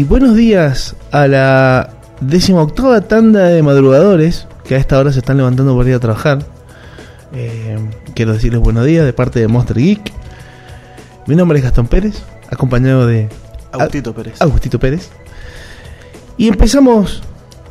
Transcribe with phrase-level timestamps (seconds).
[0.00, 1.90] Y buenos días a la
[2.22, 6.38] decimoctava tanda de madrugadores que a esta hora se están levantando para ir a trabajar.
[7.34, 7.78] Eh,
[8.14, 10.10] quiero decirles buenos días de parte de Monster Geek.
[11.26, 13.28] Mi nombre es Gastón Pérez, acompañado de
[13.72, 14.40] Agustito Pérez.
[14.40, 15.10] Agustito Pérez.
[16.38, 17.22] Y empezamos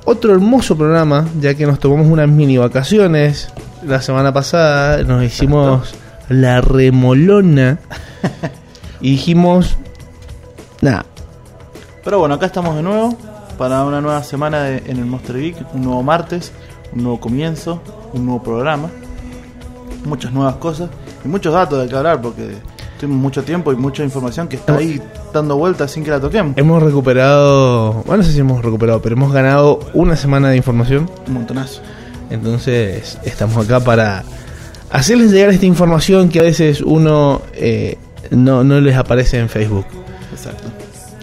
[0.06, 3.50] otro hermoso programa, ya que nos tomamos unas mini vacaciones.
[3.84, 5.96] La semana pasada nos hicimos
[6.30, 7.80] la remolona
[9.02, 9.80] y dijimos,
[10.82, 11.08] nada,
[12.10, 13.16] Pero bueno, acá estamos de nuevo
[13.56, 16.52] para una nueva semana de- en el Monster Geek, un nuevo martes,
[16.92, 18.90] un nuevo comienzo, un nuevo programa,
[20.06, 20.90] muchas nuevas cosas
[21.24, 22.56] y muchos datos de que hablar porque
[23.00, 25.00] tuvimos mucho tiempo y mucha información que está ahí
[25.32, 26.58] dando vueltas sin que la toquemos.
[26.58, 31.08] hemos recuperado, bueno, no sé si hemos recuperado, pero hemos ganado una semana de información.
[31.28, 31.82] Un montonazo.
[32.32, 34.24] Entonces estamos acá para
[34.90, 38.00] hacerles llegar esta información que a veces uno eh,
[38.32, 39.86] no, no les aparece en Facebook.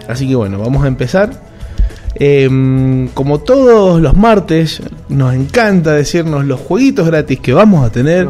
[0.09, 1.31] Así que bueno, vamos a empezar.
[2.19, 8.29] Em, como todos los martes, nos encanta decirnos los jueguitos gratis que vamos a tener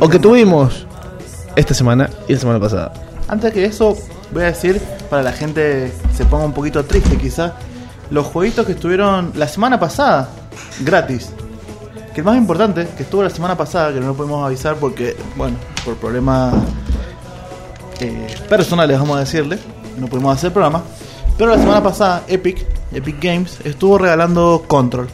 [0.00, 0.84] o que tuvimos
[1.54, 2.92] esta semana y la semana pasada.
[3.28, 3.96] Antes que eso,
[4.32, 7.52] voy a decir, para la gente se ponga un poquito triste quizás,
[8.10, 10.28] los jueguitos que estuvieron la semana pasada,
[10.80, 11.30] gratis.
[12.12, 15.16] Que el más importante, que estuvo la semana pasada, que no lo pudimos avisar porque,
[15.36, 16.54] bueno, por problemas
[18.00, 19.58] eh, personales, vamos a decirle,
[19.96, 20.82] no pudimos hacer programa.
[21.36, 25.08] Pero la semana pasada, Epic, Epic Games, estuvo regalando Control.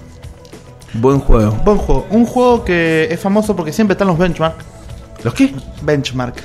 [0.95, 1.53] Buen juego.
[1.65, 2.07] Buen juego.
[2.11, 4.57] Un juego que es famoso porque siempre están los benchmark.
[5.23, 5.55] ¿Los qué?
[5.83, 6.37] Benchmark.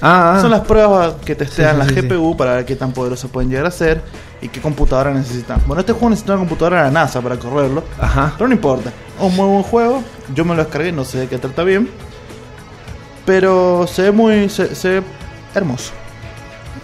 [0.00, 0.40] Ah, ah.
[0.40, 3.28] Son las pruebas que testean Sí, sí, la sí, GPU para ver qué tan poderoso
[3.28, 4.02] pueden llegar a ser
[4.40, 5.60] y qué computadora necesitan.
[5.66, 8.32] Bueno, este juego necesita una computadora de la NASA para correrlo, Ajá.
[8.36, 8.90] pero no importa.
[8.90, 10.02] Es un muy buen juego.
[10.34, 11.90] Yo me lo descargué, no sé de qué trata bien.
[13.26, 14.48] Pero se ve muy.
[14.48, 15.02] se, se ve
[15.54, 15.92] hermoso.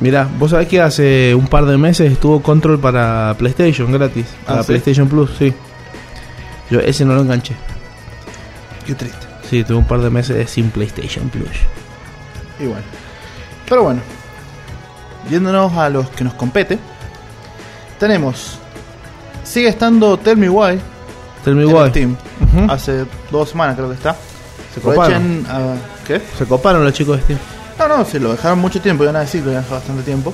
[0.00, 4.26] Mira, vos sabés que hace un par de meses estuvo Control para PlayStation gratis.
[4.46, 4.66] Para Ah, ¿sí?
[4.68, 5.52] PlayStation Plus, sí.
[6.70, 7.54] Yo ese no lo enganché.
[8.86, 9.26] Qué triste.
[9.48, 11.48] Sí, tuve un par de meses sin PlayStation Plus.
[12.60, 12.82] Y bueno.
[13.68, 14.00] Pero bueno.
[15.30, 16.78] Yéndonos a los que nos compete.
[17.98, 18.58] Tenemos.
[19.44, 20.78] Sigue estando Tell Me Why.
[21.44, 21.90] Tell me why.
[21.90, 22.16] Steam.
[22.40, 22.70] Ujú.
[22.72, 24.16] Hace dos semanas creo que está.
[24.72, 25.76] Se Aprovechen a-
[26.06, 26.20] ¿Qué?
[26.38, 27.38] Se coparon los chicos de Steam.
[27.78, 30.32] No, no, se lo dejaron mucho tiempo, iban a decir que lo dejaron bastante tiempo.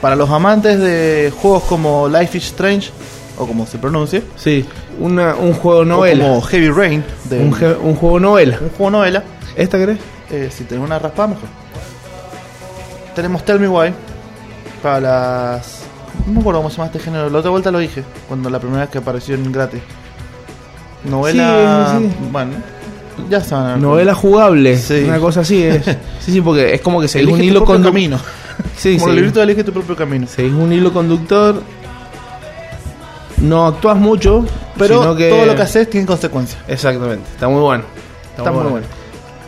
[0.00, 2.90] Para los amantes de juegos como Life is Strange,
[3.38, 4.64] o como se pronuncie, Sí,
[5.00, 6.24] una, un juego o novela.
[6.24, 8.58] como Heavy Rain, de Un, un, je- un juego novela.
[8.76, 9.24] juego novela,
[9.56, 9.98] ¿Esta crees?
[10.30, 11.48] eh, si tenés una raspada, mejor.
[13.14, 13.92] Tenemos Tell Me Why,
[14.82, 15.80] para las...
[16.26, 18.58] No me acuerdo cómo se llama este género, la otra vuelta lo dije, cuando la
[18.60, 19.80] primera vez que apareció en gratis.
[21.04, 21.96] Novela...
[21.98, 22.14] Sí, sí.
[22.30, 22.52] Bueno,
[23.28, 24.76] ya se dar Novela jugable.
[24.78, 25.04] Sí.
[25.04, 25.84] Una cosa así es.
[26.20, 27.92] Sí, sí, porque es como que seguís Elige un tu hilo conductor.
[27.92, 28.18] camino.
[28.76, 29.16] Sí, como el sí.
[29.16, 30.26] librito de Elige tu propio camino.
[30.26, 31.62] Seguís un hilo conductor.
[33.38, 34.44] No actúas mucho,
[34.78, 35.28] Pero sino que...
[35.28, 36.62] todo lo que haces tiene consecuencias.
[36.68, 37.24] Exactamente.
[37.34, 37.84] Está muy bueno.
[38.36, 38.86] Está muy bueno.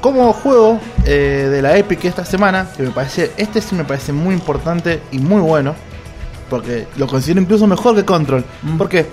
[0.01, 4.13] Como juego eh, de la Epic esta semana, que me parece, este sí me parece
[4.13, 5.75] muy importante y muy bueno,
[6.51, 8.45] porque lo considero incluso mejor que Control.
[8.63, 8.77] Mm.
[8.77, 9.07] ¿Por qué?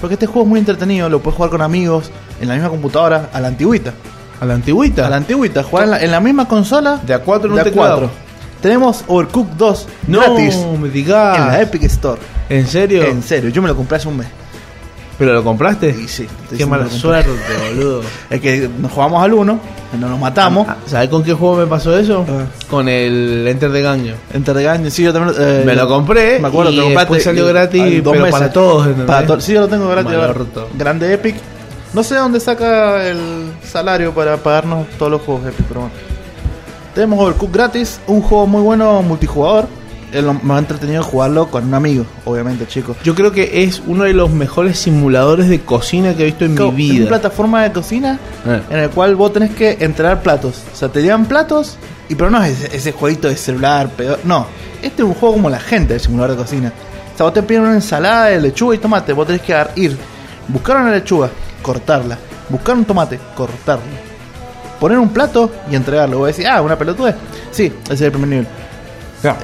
[0.00, 2.10] Porque este juego es muy entretenido, lo puedes jugar con amigos,
[2.40, 3.92] en la misma computadora, a la antigüita.
[4.40, 5.06] A la antigüita.
[5.06, 7.54] A la antigüita, jugar en la, en la misma consola De a cuatro en de
[7.54, 7.98] un a teclado.
[7.98, 8.10] cuatro.
[8.60, 11.38] Tenemos Overcooked 2 No, gratis me digas.
[11.38, 12.20] en la Epic Store.
[12.48, 13.02] ¿En serio?
[13.04, 14.26] En serio, yo me lo compré hace un mes.
[15.18, 15.92] ¿Pero lo compraste?
[16.06, 17.28] Sí, estoy Qué mala suerte,
[17.74, 18.02] boludo.
[18.30, 19.60] Es que nos jugamos al 1,
[19.98, 20.66] no nos matamos.
[20.68, 22.24] Ah, ¿Sabes con qué juego me pasó eso?
[22.28, 22.44] Ah.
[22.70, 24.14] Con el Enter de Gaño.
[24.32, 25.34] Entre regaños, sí, yo también.
[25.40, 27.20] eh, Me lo compré Me acuerdo, y te lo compraste.
[27.20, 28.30] salió gratis, pero meses.
[28.30, 29.06] para todos, ¿entendés?
[29.06, 30.12] Para to- sí, yo lo tengo gratis.
[30.76, 31.34] Grande Epic.
[31.94, 35.94] No sé dónde saca el salario para pagarnos todos los juegos Epic, pero bueno.
[36.94, 39.66] Tenemos Overcooked gratis, un juego muy bueno multijugador.
[40.12, 42.96] Es lo más entretenido jugarlo con un amigo, obviamente, chicos.
[43.04, 46.56] Yo creo que es uno de los mejores simuladores de cocina que he visto en
[46.56, 47.08] Co- mi Es una vida.
[47.10, 48.62] plataforma de cocina Eh.
[48.70, 50.62] en el cual vos tenés que entregar platos.
[50.72, 51.76] O sea, te llevan platos,
[52.08, 54.18] y pero no es ese, ese jueguito de celular, peor.
[54.24, 54.46] No,
[54.82, 56.72] este es un juego como la gente del simulador de cocina.
[57.14, 59.94] O sea, vos te piden una ensalada de lechuga y tomate, vos tenés que ir,
[60.48, 61.28] buscar una lechuga,
[61.62, 62.18] cortarla,
[62.48, 63.84] buscar un tomate, cortarlo,
[64.80, 66.18] poner un plato y entregarlo.
[66.18, 67.14] Vos decís, ah, una pelotudez.
[67.50, 68.46] Sí, ese es el primer nivel.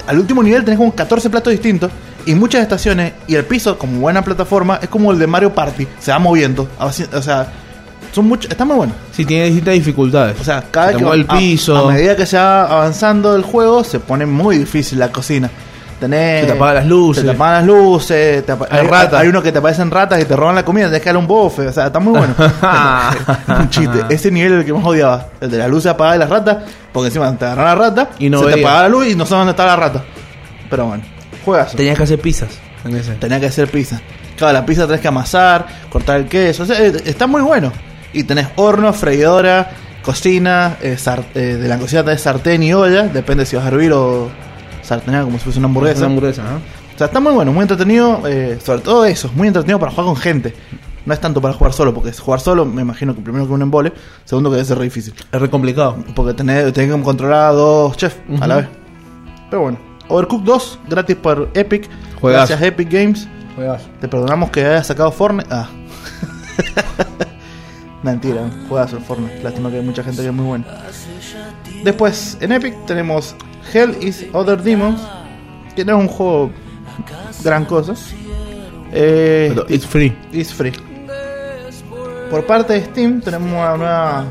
[0.06, 1.90] Al último nivel tenés como 14 platos distintos
[2.26, 3.12] y muchas estaciones.
[3.26, 5.86] Y el piso, como buena plataforma, es como el de Mario Party.
[5.98, 6.68] Se va moviendo.
[6.78, 7.48] O sea,
[8.12, 8.50] son muchos.
[8.50, 8.92] Está muy bueno.
[9.12, 10.36] Sí, tiene distintas dificultades.
[10.40, 11.76] O sea, cada Se que el a- piso.
[11.76, 15.50] A, medida que se va avanzando el juego, se pone muy difícil la cocina.
[16.00, 17.22] Tenés, Se te apagan las luces.
[17.22, 18.46] Se te apagan las luces.
[18.46, 19.20] te Hay ratas.
[19.20, 20.90] Hay uno que te aparecen ratas y te roban la comida.
[20.90, 21.68] Que darle un bofe.
[21.68, 22.34] O sea, está muy bueno.
[23.58, 24.04] un chiste.
[24.08, 25.28] Ese nivel es el que más odiaba.
[25.40, 26.58] El de las luces apagadas y las ratas.
[26.92, 28.10] Porque encima te agarran la rata.
[28.18, 28.66] Y no se te veía.
[28.66, 30.04] apaga la luz y no sabes dónde está la rata.
[30.68, 31.04] Pero bueno,
[31.44, 31.72] juegas.
[31.72, 32.58] Tenías que hacer pizzas.
[32.84, 33.12] en ese.
[33.14, 34.00] Tenía que hacer pizza.
[34.36, 36.64] Claro, la pizza tenés que amasar, cortar el queso.
[36.64, 37.72] o sea, eh, está muy bueno.
[38.12, 39.70] Y tenés horno, freidora,
[40.02, 40.96] cocina, eh,
[41.34, 43.04] eh, de la cocina tenés sartén y olla.
[43.04, 44.30] Depende si vas a hervir o
[44.84, 45.98] sartenear como si fuese una hamburguesa.
[46.00, 46.56] Una hamburguesa, ¿no?
[46.56, 48.22] O sea, está muy bueno, muy entretenido.
[48.26, 50.54] eh, sobre todo eso, es muy entretenido para jugar con gente.
[51.06, 53.62] No es tanto para jugar solo, porque jugar solo me imagino que primero que un
[53.62, 53.92] embole,
[54.24, 55.12] segundo que debe ser re difícil.
[55.32, 55.96] Es re complicado.
[56.14, 58.68] Porque tenés, tenés que controlar a dos chefs a la vez.
[59.50, 59.78] Pero bueno,
[60.08, 61.88] Overcooked 2, gratis por Epic.
[62.20, 62.48] Juegazo.
[62.48, 63.28] Gracias Epic Games.
[64.00, 65.48] Te perdonamos que hayas sacado Fortnite.
[65.50, 65.68] Ah.
[68.02, 69.42] Mentira, juegazo el Fortnite.
[69.42, 70.64] Lástima que hay mucha gente que es muy buena.
[71.84, 73.34] Después, en Epic tenemos
[73.72, 75.00] Hell is Other Demons.
[75.74, 76.50] Que no es un juego
[77.42, 77.94] gran cosa.
[78.92, 80.16] Eh, Pero it's free.
[80.32, 80.72] It's free.
[82.30, 84.24] Por parte de Steam tenemos una nueva.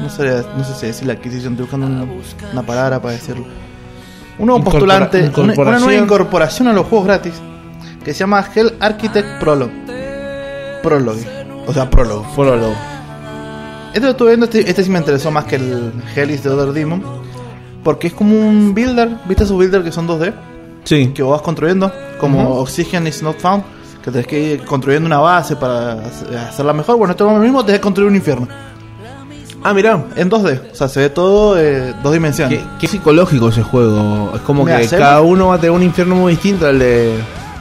[0.00, 2.22] No sé, no sé si decir la adquisición, estoy buscando un-
[2.52, 3.44] una palabra para decirlo.
[4.38, 4.70] Un nuevo Incorpora-
[5.10, 7.34] postulante, una- una, nueva incorporación a los juegos gratis
[8.02, 9.72] que se llama Hell Architect Prologue.
[10.82, 11.26] Prologue.
[11.66, 12.26] O sea, Prologue.
[12.34, 12.72] Follow.
[13.88, 16.48] Este lo estuve viendo, este, este sí me interesó más que el Hell is the
[16.48, 17.02] Other Demon.
[17.82, 20.32] Porque es como un builder, ¿viste esos builders que son 2D?
[20.84, 21.08] Sí.
[21.14, 22.60] que vos vas construyendo, como Ujú.
[22.62, 23.62] Oxygen is not found,
[24.02, 26.96] que tenés que ir construyendo una base para hace- hacerla mejor.
[26.96, 28.48] Bueno, esto es lo mismo, tenés que construir un infierno
[29.62, 30.02] Ah, mirá.
[30.16, 32.58] en 2D, o sea, se ve todo eh, dos dimensiones.
[32.60, 34.32] Qué, qué psicológico ese juego.
[34.34, 37.14] Es como Mira, que cada uno va a tener un infierno muy distinto al de.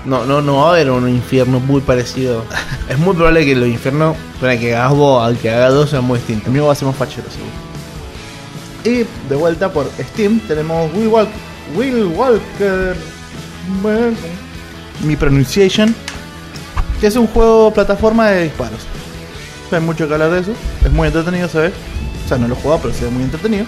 [0.05, 2.45] No, no, no va a haber un infierno muy parecido.
[2.89, 6.05] es muy probable que los infiernos, para que hagas vos, al que haga dos, sean
[6.05, 6.47] muy distintos.
[6.47, 7.51] El mío va a ser más fachero, seguro.
[8.83, 11.33] Y de vuelta por Steam tenemos Will Walker.
[11.75, 12.95] Will Walker.
[15.03, 15.93] Mi pronunciation.
[16.99, 18.79] Que es un juego plataforma de disparos.
[19.71, 20.51] No hay mucho que hablar de eso.
[20.83, 21.71] Es muy entretenido, se ve.
[22.25, 23.65] O sea, no lo he jugado, pero se ve muy entretenido.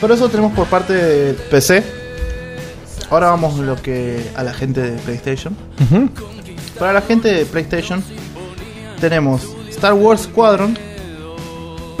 [0.00, 1.82] Pero eso tenemos por parte de PC.
[3.10, 5.56] Ahora vamos lo que a la gente de PlayStation.
[6.78, 8.02] Para la gente de PlayStation
[9.00, 10.78] tenemos Star Wars Squadron,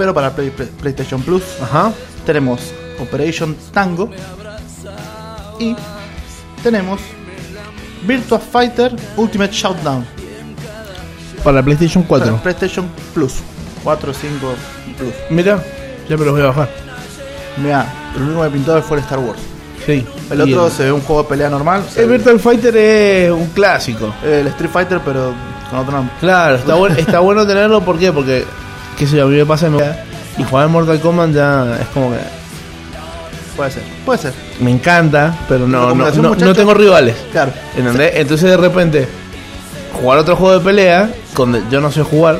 [0.02, 1.92] pero para Play- Play- PlayStation Plus Ajá.
[2.26, 2.60] tenemos
[2.98, 4.10] Operation Tango
[5.60, 5.76] y
[6.60, 7.00] tenemos
[8.04, 10.04] Virtua Fighter Ultimate Showdown
[11.44, 12.26] Para PlayStation 4.
[12.30, 13.34] para PlayStation Plus
[13.84, 14.54] 4 5
[14.98, 15.12] Plus.
[15.30, 15.62] Mira,
[16.08, 16.68] ya me los voy a bajar.
[17.62, 19.38] Mira, el único que me pintó fue el Star Wars.
[19.86, 20.04] Sí.
[20.30, 24.12] El otro se ve un juego de pelea normal, El Virtual Fighter es un clásico.
[24.24, 25.32] el Street Fighter pero
[25.70, 26.12] con otro nombre.
[26.18, 27.80] Claro, está, bueno, está bueno tenerlo.
[27.84, 28.10] ¿Por qué?
[28.12, 28.44] Porque,
[28.98, 29.68] qué sé yo, a mí me pasa
[30.38, 32.18] y jugar en Mortal Kombat ya es como que
[33.56, 34.32] Puede ser, puede ser.
[34.60, 37.14] me encanta, pero no, no, no, no tengo rivales.
[37.32, 37.52] Claro.
[37.76, 38.12] ¿Entendés?
[38.14, 39.06] Entonces de repente,
[39.92, 42.38] jugar otro juego de pelea, donde yo no sé jugar,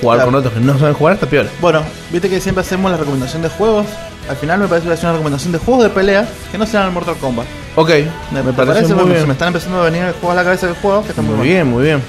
[0.00, 0.30] jugar Claro.
[0.32, 1.46] con otros que no saben jugar, está peor.
[1.60, 3.86] Bueno, viste que siempre hacemos la recomendación de juegos.
[4.28, 6.86] Al final me parece que es una recomendación de juegos de pelea que no sean
[6.86, 7.46] el Mortal Kombat.
[7.76, 7.90] Ok,
[8.32, 9.20] Me, me, ¿te parece, muy bien.
[9.20, 11.36] Se me están empezando a venir juegos a la cabeza del juego que están muy,
[11.36, 12.02] Muy bien, muy bien.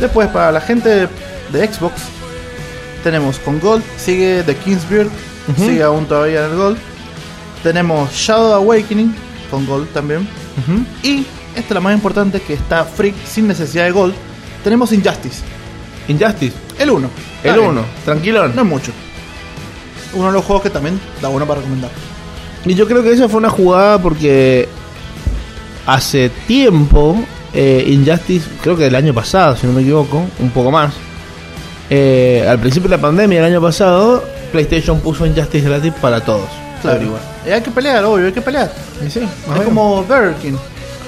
[0.00, 1.08] Después, para la gente
[1.52, 1.92] de Xbox,
[3.06, 5.64] tenemos con Gold, sigue The Kingsbeard, Ujú.
[5.64, 6.76] sigue aún todavía en el Gold.
[7.62, 9.14] Tenemos Shadow Awakening
[9.48, 10.26] con Gold también.
[11.04, 11.20] Y
[11.54, 14.12] esta es la más importante que está free sin necesidad de Gold.
[14.64, 15.42] Tenemos Injustice,
[16.08, 17.08] Injustice, el 1.
[17.44, 18.56] el 1, tranquilón.
[18.56, 18.90] No es mucho.
[20.14, 21.92] Uno de los juegos que también da bueno para recomendar.
[22.64, 24.68] Y yo creo que esa fue una jugada porque
[25.86, 27.16] hace tiempo
[27.54, 30.92] eh, Injustice, creo que del año pasado, si no me equivoco, un poco más.
[31.90, 36.48] Eh, al principio de la pandemia del año pasado, PlayStation puso Injustice gratis para todos.
[36.82, 37.02] Claro.
[37.02, 37.20] Igual.
[37.46, 38.70] Y hay que pelear, obvio, hay que pelear.
[39.04, 39.20] Y sí,
[39.54, 40.56] Es como Burger King.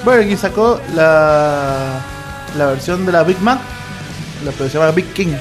[0.04, 2.00] Burger King sacó la,
[2.56, 3.58] la versión de la Big Mac,
[4.44, 5.34] la que se llama Big King.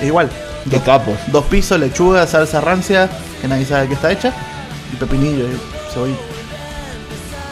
[0.00, 0.28] Es igual.
[0.68, 1.14] Qué capos.
[1.28, 3.08] Dos pisos, lechuga, salsa rancia,
[3.40, 4.32] que nadie sabe que está hecha,
[4.92, 6.14] y pepinillo, y cebolla.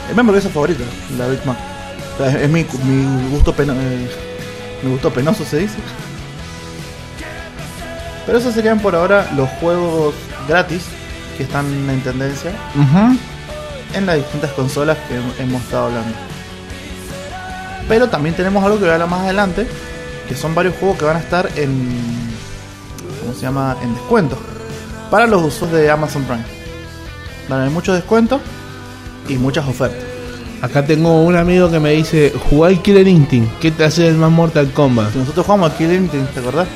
[0.08, 0.84] Es mi hamburguesa favorita,
[1.18, 1.56] la Big Mac.
[2.14, 4.08] O sea, es mi, mi gusto peno, eh,
[4.82, 5.76] mi gusto penoso se dice.
[8.28, 10.14] Pero esos serían por ahora los juegos
[10.46, 10.82] gratis
[11.36, 12.52] que están en tendencia
[13.94, 16.12] en las distintas consolas que hem- hemos estado hablando.
[17.88, 19.66] Pero también tenemos algo que voy a hablar más adelante,
[20.28, 21.88] que son varios juegos que van a estar en
[23.22, 23.76] ¿cómo se llama?
[23.82, 24.36] en descuento
[25.10, 26.44] para los usos de Amazon Prime.
[27.48, 28.42] Van a haber muchos descuentos
[29.26, 30.04] y muchas ofertas.
[30.60, 34.30] Acá tengo un amigo que me dice, jugar Killer Instinct, ¿qué te hace el más
[34.30, 35.12] Mortal Kombat?
[35.12, 36.68] Si nosotros jugamos a Killing Instinct, ¿te acordás?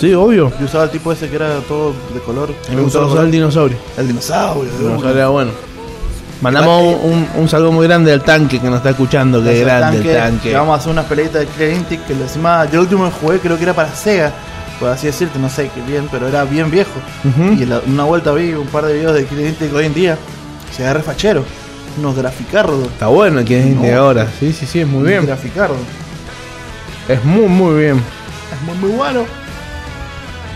[0.00, 0.50] Sí, obvio.
[0.58, 2.48] Yo usaba el tipo ese que era todo de color.
[2.74, 3.76] Me gustó usar el dinosaurio.
[3.98, 4.70] el dinosaurio.
[4.72, 5.50] El dinosaurio era bueno.
[6.40, 10.02] Mandamos un, un saludo muy grande al tanque que nos está escuchando, que grande el
[10.02, 10.54] que tanque.
[10.54, 13.56] Vamos a hacer una peleita de Instinct que encima yo el último que jugué creo
[13.58, 14.32] que era para Sega.
[14.78, 16.92] Por así decirte, no sé qué bien, pero era bien viejo.
[17.58, 20.16] Y la- una vuelta vi un par de videos de Instinct hoy en día.
[20.74, 21.44] Se agarra fachero.
[21.98, 22.84] Unos graficardos.
[22.86, 24.00] Está bueno el 520 No.
[24.00, 24.26] ahora.
[24.40, 25.26] Sí, sí, sí, es muy bien.
[25.26, 25.76] Graficardos.
[27.06, 27.96] Es muy, muy bien.
[27.98, 29.24] Es muy, muy bueno.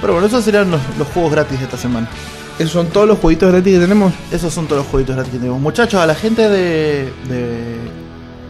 [0.04, 2.06] Pero bueno, esos serían los, los juegos gratis de esta semana.
[2.58, 4.12] Esos son todos los jueguitos gratis que tenemos.
[4.30, 5.58] Esos son todos los jueguitos gratis que tenemos.
[5.62, 7.76] Muchachos, a la gente de, de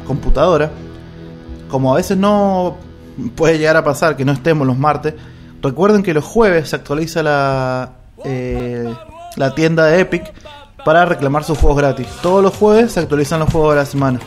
[0.04, 0.70] computadora,
[1.68, 2.76] como a veces no
[3.36, 5.14] puede llegar a pasar que no estemos los martes,
[5.62, 7.92] recuerden que los jueves se actualiza la,
[8.24, 8.92] eh,
[9.36, 10.32] la tienda de Epic
[10.84, 12.08] para reclamar sus juegos gratis.
[12.20, 14.18] Todos los jueves se actualizan los juegos de la semana.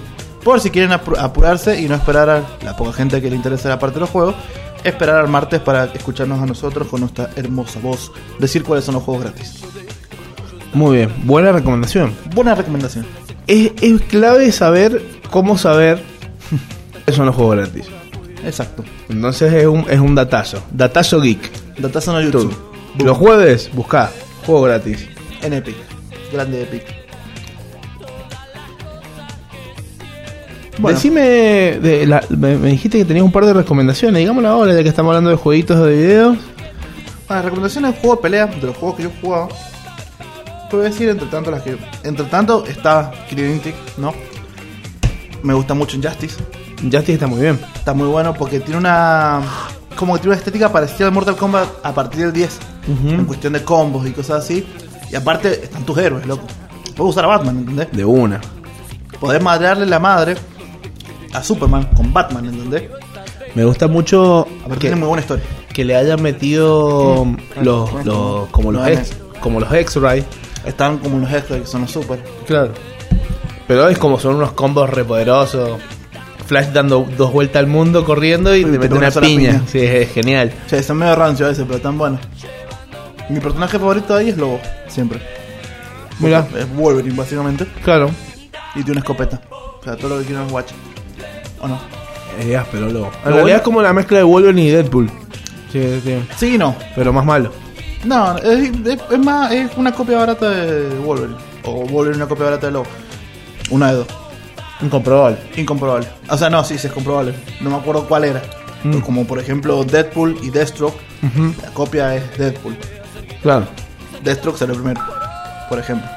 [0.45, 3.67] Por si quieren apu- apurarse y no esperar a la poca gente que le interesa
[3.67, 4.33] la parte de los juegos,
[4.87, 9.03] esperar al martes para escucharnos a nosotros con nuestra hermosa voz decir cuáles son los
[9.03, 9.61] juegos gratis.
[10.73, 11.13] Muy bien.
[11.23, 12.13] Buena recomendación.
[12.33, 13.05] Buena recomendación.
[13.47, 15.01] Es, es clave saber
[15.31, 16.01] cómo saber
[16.91, 17.85] cuáles son los juegos gratis.
[18.45, 18.83] Exacto.
[19.09, 20.61] Entonces es un, es un datazo.
[20.71, 21.51] Datazo geek.
[21.77, 22.21] Datazo no.
[22.21, 22.55] YouTube.
[23.03, 24.11] Los jueves, buscá.
[24.45, 25.07] Juego gratis.
[25.41, 25.75] En Epic.
[26.31, 26.96] Grande Epic.
[30.79, 34.19] Bueno, Decime, de la- me, me dijiste que tenías un par de recomendaciones.
[34.19, 36.37] Digámoslo ahora, ya que estamos hablando de jueguitos de videos.
[37.27, 39.49] bueno, recomendaciones de juego de pelea, de los juegos que yo he jugado.
[40.69, 41.77] Puedo decir, entre tanto, las que.
[42.03, 44.13] Entre tanto, está Kinetic, ¿no?
[45.43, 46.35] Me gusta mucho Injustice.
[46.81, 47.59] Justice está muy bien.
[47.75, 49.41] Está muy bueno porque tiene una.
[49.95, 52.59] Como que tiene una estética parecida al Mortal Kombat a partir del 10.
[52.87, 53.09] Ujú.
[53.15, 54.65] En cuestión de combos y cosas así.
[55.11, 56.43] Y aparte, están tus héroes, loco.
[56.95, 57.87] Puedes usar a Batman, ¿entendés?
[57.93, 58.39] De una.
[59.19, 60.35] Podés madrearle la madre
[61.33, 62.83] a Superman con Batman, ¿entendés?
[63.55, 65.43] Me gusta mucho Aparte, tiene muy buena historia.
[65.73, 67.37] que le hayan metido Mm.
[67.63, 68.05] los, Mm.
[68.05, 70.23] los- como los No, ex, como los X-Ray.
[70.65, 72.19] Están como unos extras que son los super.
[72.45, 72.71] Claro.
[73.67, 75.79] Pero es como son unos combos repoderosos.
[76.45, 79.21] Flash dando dos vueltas al mundo corriendo y Y te te mete una piña.
[79.51, 79.61] piña.
[79.67, 80.51] Sí, es genial.
[80.65, 82.19] O sea, son medio rancio a veces, pero están buenos.
[83.29, 85.19] Mi personaje favorito ahí es Lobo, siempre.
[86.19, 87.65] Mira, Es Wolverine, básicamente.
[87.83, 88.09] claro.
[88.75, 89.41] Y tiene una escopeta.
[89.51, 90.71] O sea, todo lo que quieran es Watch.
[91.59, 91.79] ¿O no?
[92.39, 93.05] Es áspero, lobo.
[93.07, 95.09] En Lo realidad bueno- es como la mezcla de Wolverine y Deadpool.
[95.71, 96.27] Sí, sí.
[96.37, 96.75] Sí y no.
[96.95, 97.51] Pero más malo.
[98.05, 101.35] No, es, es- es más, es una copia barata de Wolverine.
[101.63, 102.85] O Wolverine una copia barata de Lobo.
[103.71, 104.07] Una de dos.
[104.81, 105.37] Incomprobable.
[105.55, 106.07] Incomprobable.
[106.29, 107.33] O sea, no, sí, sí es comprobable.
[107.61, 108.41] No me acuerdo cuál era.
[108.83, 108.99] Mm.
[108.99, 110.95] Como por ejemplo Deadpool y Deathstroke.
[111.23, 111.53] Ujú.
[111.63, 112.77] La copia es Deadpool.
[113.41, 113.65] Claro.
[114.23, 115.01] Deathstroke salió primero.
[115.67, 116.07] Por ejemplo.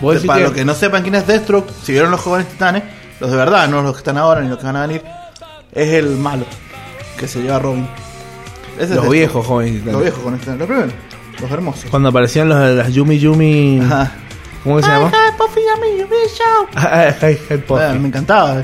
[0.00, 2.48] Vos decís Para que- los que no sepan quién es Deathstroke, si vieron los jóvenes
[2.48, 2.82] titanes,
[3.20, 5.02] los de verdad, no los que están ahora ni los que van a venir,
[5.72, 6.44] es el malo
[7.18, 7.86] que se lleva a Robin.
[8.76, 9.12] Ese los Deathstroke.
[9.12, 9.84] viejos jóvenes.
[9.84, 10.92] Los viejos jóvenes titanes, los primeros,
[11.40, 11.90] los hermosos.
[11.90, 13.80] Cuando aparecían los de las Yumi Yumi.
[13.84, 14.12] Ajá.
[14.64, 15.10] ¿Cómo que se llama?
[15.14, 16.66] Ay, Puffy, amigo, mi show.
[16.74, 17.98] Hi, hi, Puffy.
[17.98, 18.62] Me encantaba.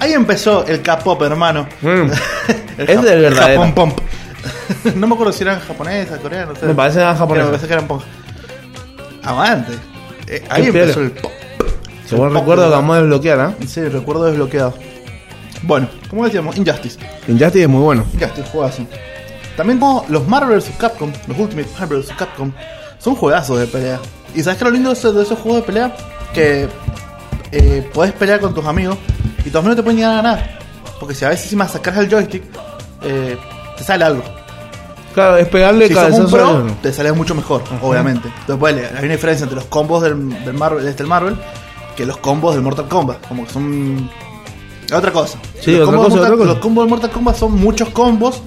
[0.00, 1.66] Ahí empezó el K-pop, hermano.
[1.82, 1.86] Mm.
[2.78, 3.62] El Es del verdadero.
[3.62, 3.98] Japón Pump.
[4.94, 6.66] no me acuerdo si eran japonesas, coreanas, no sé.
[6.66, 7.46] Me parece que eran japonesas.
[7.46, 8.02] Me parece que eran punk.
[9.24, 9.72] Aguante.
[10.28, 11.32] Eh, ahí empezó el pop.
[12.08, 13.54] Según recuerdo de- que vamos a desbloquear, ¿ah?
[13.66, 14.74] Sí, recuerdo desbloqueado.
[15.62, 16.98] Bueno, como decíamos, Injustice.
[17.26, 18.04] Injustice es muy bueno.
[18.14, 18.82] Injustice, juegazo.
[19.56, 20.70] También como los Marvel vs.
[20.78, 22.12] Capcom, los Ultimate Marvel vs.
[22.16, 22.52] Capcom,
[22.98, 23.98] son juegazos de pelea.
[24.34, 25.96] ¿Y sabes qué es lo lindo de esos, de esos juegos de pelea?
[26.32, 26.68] Que
[27.50, 28.96] eh, puedes pelear con tus amigos
[29.40, 30.58] y tus amigos no te pueden llegar a ganar.
[31.00, 32.42] Porque si a veces encima sacas el joystick,
[33.02, 33.36] eh,
[33.76, 34.22] te sale algo.
[35.14, 38.28] Claro, es pegarle Si sos un cabezazo pro, te sale mucho mejor, obviamente.
[38.46, 41.36] Entonces, hay una diferencia entre los combos del, del Marvel, de este el Marvel
[41.98, 43.26] que los combos del Mortal Kombat.
[43.26, 44.08] Como que son.
[44.94, 45.38] Otra cosa.
[45.60, 46.48] Sí, los, otra combos cosa, Mortal- otra cosa.
[46.54, 48.40] los combos del Mortal Kombat son muchos combos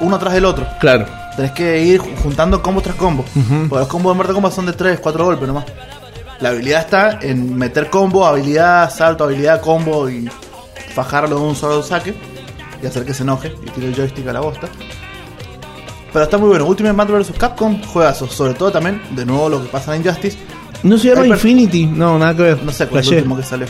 [0.00, 0.64] uno tras del otro.
[0.80, 1.04] Claro.
[1.36, 3.26] Tenés que ir ju- juntando combos tras combos.
[3.34, 3.68] Ujú.
[3.68, 5.64] Porque los combos de Mortal Kombat son de 3, 4 golpes nomás.
[6.40, 10.28] La habilidad está en meter combo, habilidad, salto, habilidad, combo y
[10.94, 12.14] fajarlo de un solo saque
[12.82, 14.68] y hacer que se enoje y tire el joystick a la bosta.
[16.12, 16.66] Pero está muy bueno.
[16.66, 17.32] Ultimate Marvel vs.
[17.38, 18.32] Capcom, juegazos.
[18.32, 20.36] Sobre todo también, de nuevo, lo que pasa en Injustice.
[20.82, 21.86] No se llama Infinity.
[21.86, 22.62] No, nada que ver.
[22.62, 23.66] No sé cuál es el último que salió.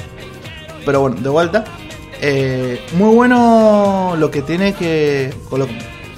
[0.84, 1.64] Pero bueno, de vuelta.
[2.20, 5.32] Eh, muy bueno lo que tiene que.
[5.48, 5.68] Con lo,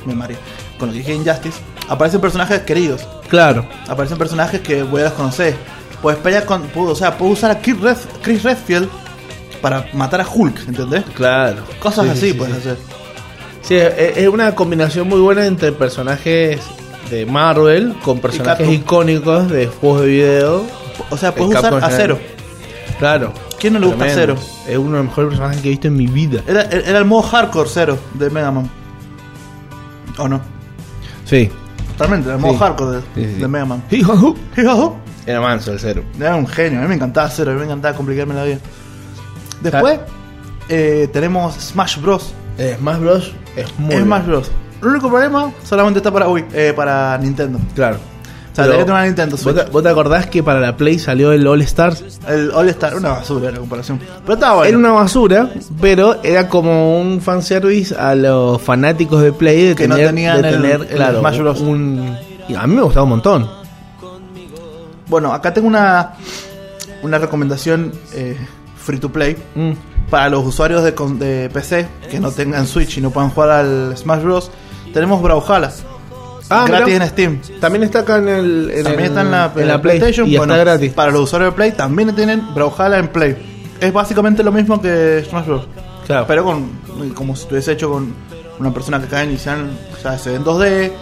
[0.07, 0.37] me mareé.
[0.79, 1.59] Con lo que dije Injustice.
[1.89, 3.07] Aparecen personajes queridos.
[3.29, 3.67] Claro.
[3.89, 5.55] Aparecen personajes que voy a desconocer.
[6.03, 6.63] Puedes pelear con.
[6.69, 8.89] puedo- o sea, puedo usar a Chris, Red- Chris Redfield
[9.63, 11.05] para matar a Hulk, ¿entendés?
[11.15, 11.63] Claro.
[11.81, 12.61] Cosas Sí, así sí, sí, puedes sí.
[12.61, 12.77] hacer.
[13.63, 16.61] Sí, es es una combinación muy buena entre personajes
[17.11, 20.65] de Marvel con personajes icónicos de juegos de video.
[21.11, 22.19] O sea, puedes usar a en Zero.
[22.99, 23.33] Claro.
[23.59, 24.37] ¿Quién no le gusta Tremendo.
[24.37, 24.71] Zero?
[24.73, 26.43] Es uno de los mejores personajes que he visto en mi vida.
[26.47, 28.71] Era, era el modo hardcore Zero de Mega Man.
[30.19, 30.41] ¿O no?
[31.25, 31.51] Sí.
[31.97, 32.59] Totalmente, era el modo Sí.
[32.59, 33.41] hardcore de, Sí, sí, sí.
[33.41, 33.83] de Mega Man.
[33.91, 34.97] Hijo, Hijo.
[35.27, 36.05] Era manso el cero.
[36.19, 38.59] Era un genio, a mí me encantaba Zero, a mí me encantaba complicarme la vida.
[39.63, 40.01] Después
[40.69, 42.35] eh, tenemos Smash Bros.
[42.59, 43.33] Eh, Smash Bros.
[43.57, 44.27] es muy Smash.
[44.27, 44.51] Bros.
[44.83, 47.59] El único problema solamente está para Wii, eh, para Nintendo.
[47.75, 47.97] Claro.
[48.55, 50.61] O sea, Pero, tenés que tener una Nintendo ¿vos te, vos te acordás que para
[50.61, 52.21] la Play salió el All Stars?
[52.29, 53.99] El All Star, una basura la comparación.
[54.23, 54.69] Pero estaba bueno.
[54.69, 59.89] Era una basura, pero era como un fanservice a los fanáticos de Play de Que
[59.89, 61.61] no tener, tenían de el- tener, el claro, Smash Bros.
[61.63, 62.17] un...
[62.49, 63.51] y a mí me gustaba un montón.
[65.09, 66.13] Bueno, acá tengo una,
[67.03, 68.37] una recomendación eh,
[68.77, 69.37] free to play.
[69.57, 69.73] Mm.
[70.11, 73.97] Para los usuarios de, de PC que no tengan Switch y no puedan jugar al
[73.97, 74.51] Smash Bros.
[74.93, 75.73] Tenemos Brawlhalla.
[76.51, 77.05] Ah, gratis mirá.
[77.05, 77.41] en Steam.
[77.61, 80.29] También está acá en el en También el- está en la, en la Play PlayStation.
[80.29, 80.93] y Bueno, está gratis.
[80.93, 83.63] Para los usuarios de Play también tienen Brawlhalla en Play.
[83.81, 85.67] Es básicamente lo mismo que Smash Bros.
[86.07, 86.27] Claro.
[86.29, 86.85] Pero con
[87.15, 88.15] como si estuviese hecho con
[88.59, 90.93] una persona que cae inicial, o sea, se ve en 2D,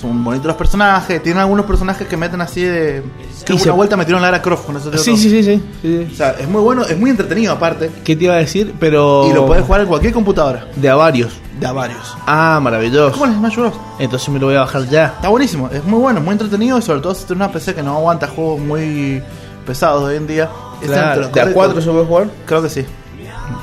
[0.00, 3.02] son bonitos los personajes, tienen algunos personajes que meten así de...
[3.44, 4.90] Creo que una vuelta metieron Lara Croft con eso.
[4.98, 7.90] Sí, sí, sí, sí, sí, O sea, es muy bueno, es muy entretenido aparte.
[8.04, 8.74] ¿Qué te iba a decir?
[8.78, 11.40] Pero Y lo puedes jugar en cualquier computadora, de a varios.
[11.58, 12.16] de a varios.
[12.26, 13.12] Ah, maravilloso.
[13.12, 13.74] Como el Smash Bros.
[13.98, 15.06] Entonces me lo voy a bajar ya.
[15.06, 17.82] Está buenísimo, es muy bueno, muy entretenido y sobre todo si tienes una PC que
[17.82, 19.22] no aguanta juegos muy
[19.66, 20.50] pesados hoy en día.
[20.82, 22.28] Claro, ¿De a cuatro se puede jugar?
[22.44, 22.84] Creo que sí.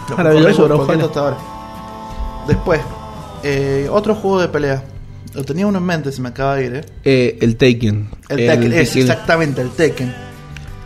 [0.10, 1.00] Lo Maravilloso, bro, ojalá.
[1.04, 1.38] tostadora.
[2.48, 2.82] Después,
[3.44, 4.84] eh, otro juego de pelea.
[5.34, 6.86] Lo tenía uno en mente, se me acaba de ir, eh.
[7.04, 8.10] Eh, el Taken.
[8.30, 9.02] El, Tekken, es Tekken.
[9.02, 10.14] exactamente el Tekken.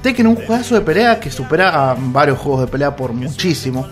[0.02, 3.86] Tekken es un juegazo de pelea que supera a varios juegos de pelea por muchísimo.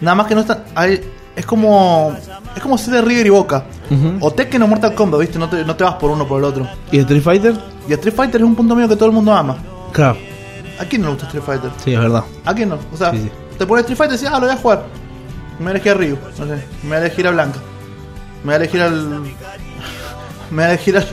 [0.00, 0.64] Nada más que no está.
[0.74, 1.00] hay-
[1.34, 2.14] es como.
[2.54, 3.64] Es como ser de River y Boca.
[3.90, 4.18] Ujú.
[4.20, 5.38] O Tekken o Mortal Kombat, ¿viste?
[5.38, 6.66] No te, no te vas por uno por el otro.
[6.90, 7.54] ¿Y Street Fighter?
[7.88, 9.56] Y Street Fighter es un punto medio que todo el mundo ama.
[9.92, 10.16] Claro.
[10.78, 11.70] ¿A quién no le gusta Street Fighter?
[11.84, 12.24] Sí, es verdad.
[12.44, 12.78] ¿A quién no?
[12.92, 13.30] O sea, Sí, sí.
[13.58, 14.84] te pones Street Fighter y dices, ah, lo voy a jugar.
[15.58, 16.62] Me voy a elegir a Ryu, no sé.
[16.82, 17.58] Me voy a elegir a Blanca.
[18.42, 19.22] Me voy a elegir al.
[20.50, 21.06] Me voy a elegir al.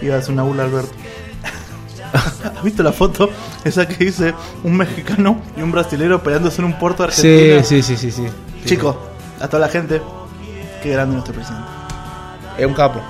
[0.00, 0.92] Iba a hacer una bula Alberto.
[2.12, 3.30] ¿Has visto la foto?
[3.64, 4.34] Esa que dice
[4.64, 8.26] un mexicano y un brasilero peleándose en un puerto de Sí, sí, sí, sí, sí.
[8.64, 8.96] Chicos,
[9.40, 10.00] a toda la gente,
[10.82, 11.66] qué grande nuestro presidente.
[12.58, 13.00] Es un capo.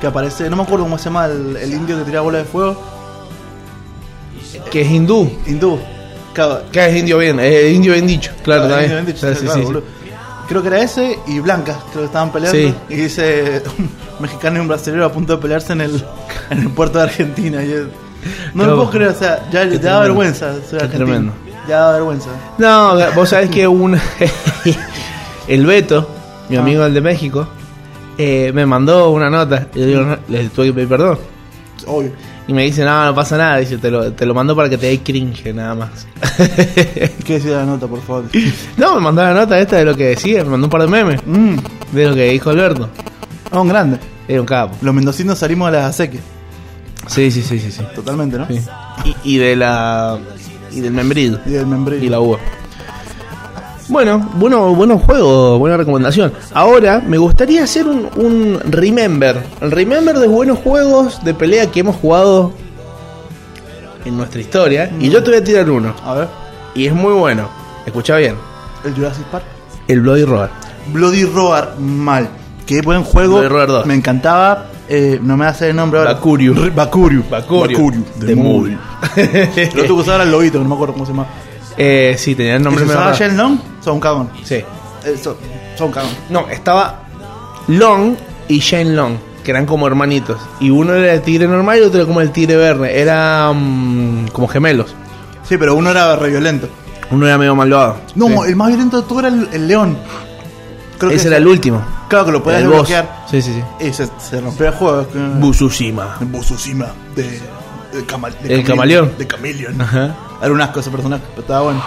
[0.00, 2.44] Que aparece, no me acuerdo cómo se llama el, el indio que tira bola de
[2.44, 2.80] fuego.
[4.70, 5.30] Que es hindú.
[5.46, 5.78] Hindú.
[6.34, 7.40] Claro, Que es indio bien.
[7.40, 8.30] Es indio bien dicho.
[8.42, 8.90] Claro, Ah, también.
[8.90, 9.64] bien dicho, Sí, sí, claro, sí, sí.
[9.64, 9.84] boludo.
[10.48, 12.56] Creo que era ese y Blanca, creo que estaban peleando.
[12.58, 12.74] Sí.
[12.88, 16.04] Y dice un mexicano y un brasileño a punto de pelearse en el,
[16.50, 17.62] en el puerto de Argentina.
[17.62, 17.88] Y
[18.54, 21.04] no lo puedo creer, o sea, ya, ya da vergüenza ser argentino.
[21.04, 21.32] tremendo.
[21.68, 22.28] Ya da vergüenza.
[22.58, 23.98] No, vos sabés que un.
[25.48, 26.08] el Beto,
[26.48, 26.60] mi Ah.
[26.60, 27.46] amigo el de México,
[28.18, 29.66] eh, me mandó una nota.
[29.74, 31.18] Y yo digo, no, le tuve que pedir perdón.
[31.86, 32.12] Obvio.
[32.48, 33.56] Y me dice, no, no pasa nada.
[33.58, 36.06] Dice, te lo, te lo mando para que te dé cringe, nada más.
[37.24, 38.24] ¿Qué decía la nota, por favor?
[38.76, 40.44] no, me mandó la nota esta de lo que decía.
[40.44, 41.56] Me mandó un par de memes Mmm,
[41.92, 42.88] de lo que dijo Alberto.
[43.52, 43.98] un grande.
[44.28, 44.76] Era un capo.
[44.80, 46.22] Los mendocinos salimos de las acequias.
[47.08, 47.70] Sí, sí, sí, sí.
[47.70, 47.82] sí.
[47.94, 48.46] Totalmente, ¿no?
[48.48, 48.60] Sí.
[49.24, 50.18] Y, y de la.
[50.72, 51.38] Y del membrillo.
[51.46, 52.04] Y del membrillo.
[52.04, 52.38] Y la uva.
[53.88, 56.32] Bueno, bueno, buenos juegos, buena recomendación.
[56.52, 59.42] Ahora me gustaría hacer un, un remember.
[59.60, 62.52] El remember de buenos juegos de pelea que hemos jugado
[64.04, 64.90] en nuestra historia.
[64.98, 65.94] Y yo te voy a tirar uno.
[66.04, 66.28] A ver,
[66.74, 67.48] Y es muy bueno.
[67.86, 68.34] Escucha bien.
[68.84, 69.44] el Jurassic Park.
[69.86, 70.50] El Bloody Roar.
[70.92, 72.28] Bloody Roar, mal.
[72.66, 73.34] Qué buen juego.
[73.34, 73.86] Bloody Roar 2.
[73.86, 74.66] Me encantaba.
[74.88, 76.14] eh, no me hace el nombre ahora.
[76.14, 76.52] Bakuriu.
[76.54, 77.22] R- Bakuriu.
[77.30, 78.04] Bakuriu.
[78.16, 78.76] De De Mul.
[79.16, 81.26] El otro que usaba era el lobito, no me acuerdo cómo se llama.
[81.76, 83.18] Eh, sí, tenía el ¿Y nombre medio usaba raro.
[83.24, 83.58] Shenlong?
[83.84, 84.30] Son cagón.
[84.44, 84.54] Sí.
[84.56, 85.36] Eh, son,
[85.76, 86.10] son cagón.
[86.30, 87.00] No, estaba
[87.68, 88.14] Long
[88.48, 90.38] y Shane Long, que eran como hermanitos.
[90.60, 93.00] Y uno era el tigre normal y otro era como el tigre verde.
[93.00, 94.94] Eran como gemelos.
[95.48, 96.68] Sí, pero uno era re violento.
[97.10, 97.98] Uno era medio malvado.
[98.16, 98.34] No, Sí.
[98.48, 99.96] el más violento de todo era el, el león.
[100.98, 101.84] Creo que Ese era el último.
[102.08, 103.24] Claro que lo podías desbloquear.
[103.30, 103.84] Sí, sí, sí.
[103.86, 105.06] Y se, se rompió el juego.
[105.38, 106.16] Busushima.
[106.20, 107.38] Busushima de,
[107.96, 109.12] de, cama- de El camaleón.
[109.18, 109.80] De Chameleon.
[109.80, 110.14] Ajá.
[110.42, 111.82] Era un asco ese personaje, pero estaba bueno.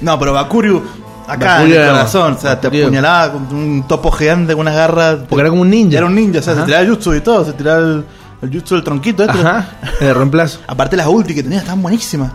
[0.00, 0.82] No, pero Bakuryu,
[1.26, 2.84] acá Bakuryu en el era- corazón, o sea, te Bakuryu.
[2.86, 5.18] apuñalaba con un topo gigante con unas garras.
[5.28, 5.96] Porque era como un ninja.
[5.98, 6.62] Era un ninja, o sea, Ajá.
[6.62, 8.04] se tiraba el jutsu y todo, se tiraba el,
[8.42, 9.22] el jutsu del tronquito.
[9.24, 9.38] Este.
[9.38, 9.68] Ajá.
[10.00, 10.60] De reemplazo.
[10.66, 12.32] Aparte las ulti que tenía estaban buenísimas.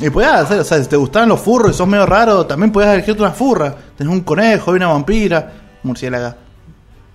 [0.00, 2.70] Y podías hacer, o sea, si te gustaban los furros y sos medio raro, también
[2.70, 3.74] podías elegirte una furra.
[3.96, 6.36] Tenés un conejo y una vampira, murciélaga.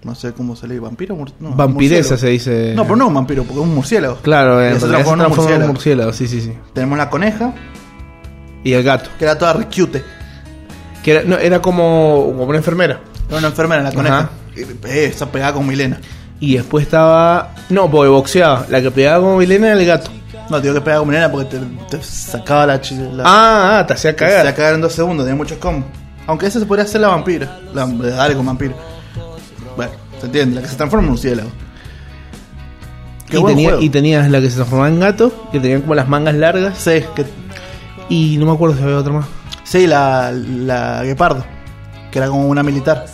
[0.03, 2.17] No sé cómo se lee, vampiro, mur- no, Vampiresa murciélago.
[2.19, 2.73] se dice.
[2.75, 4.17] No, pero no un vampiro, porque es un murciélago.
[4.17, 5.71] Claro, en se transforma en un murciélago.
[5.73, 6.13] murciélago.
[6.13, 6.53] Sí, sí, sí.
[6.73, 7.53] Tenemos la coneja,
[8.63, 9.09] Y el gato.
[9.17, 10.03] que era toda re cute.
[11.03, 12.99] Que era, no, era como, como una enfermera.
[13.29, 14.29] Era una enfermera, la coneja.
[14.55, 15.99] Eh, esa pegada con Milena.
[16.39, 17.53] Y después estaba.
[17.69, 18.65] No, porque boxeaba.
[18.69, 20.11] La que pegaba como Milena era el gato.
[20.49, 22.75] No, tengo que pegar con Milena porque te, te sacaba la,
[23.13, 24.55] la Ah, ah, te hacía te hacía cagar.
[24.55, 25.85] cagar en dos segundos, tenía muchos combos.
[26.27, 27.59] Aunque esa se podría hacer la vampira.
[27.73, 28.75] La dale con vampiro.
[29.75, 31.49] Bueno, se entiende, la que se transforma en murciélago.
[33.29, 33.83] Qué Y, buen tenía, juego.
[33.83, 36.77] y tenías la que se transformaba en gato, que tenían como las mangas largas.
[36.77, 37.25] Sí, que,
[38.09, 39.25] Y no me acuerdo si había otra más.
[39.63, 41.45] sí la, la guepardo,
[42.11, 43.05] que era como una militar.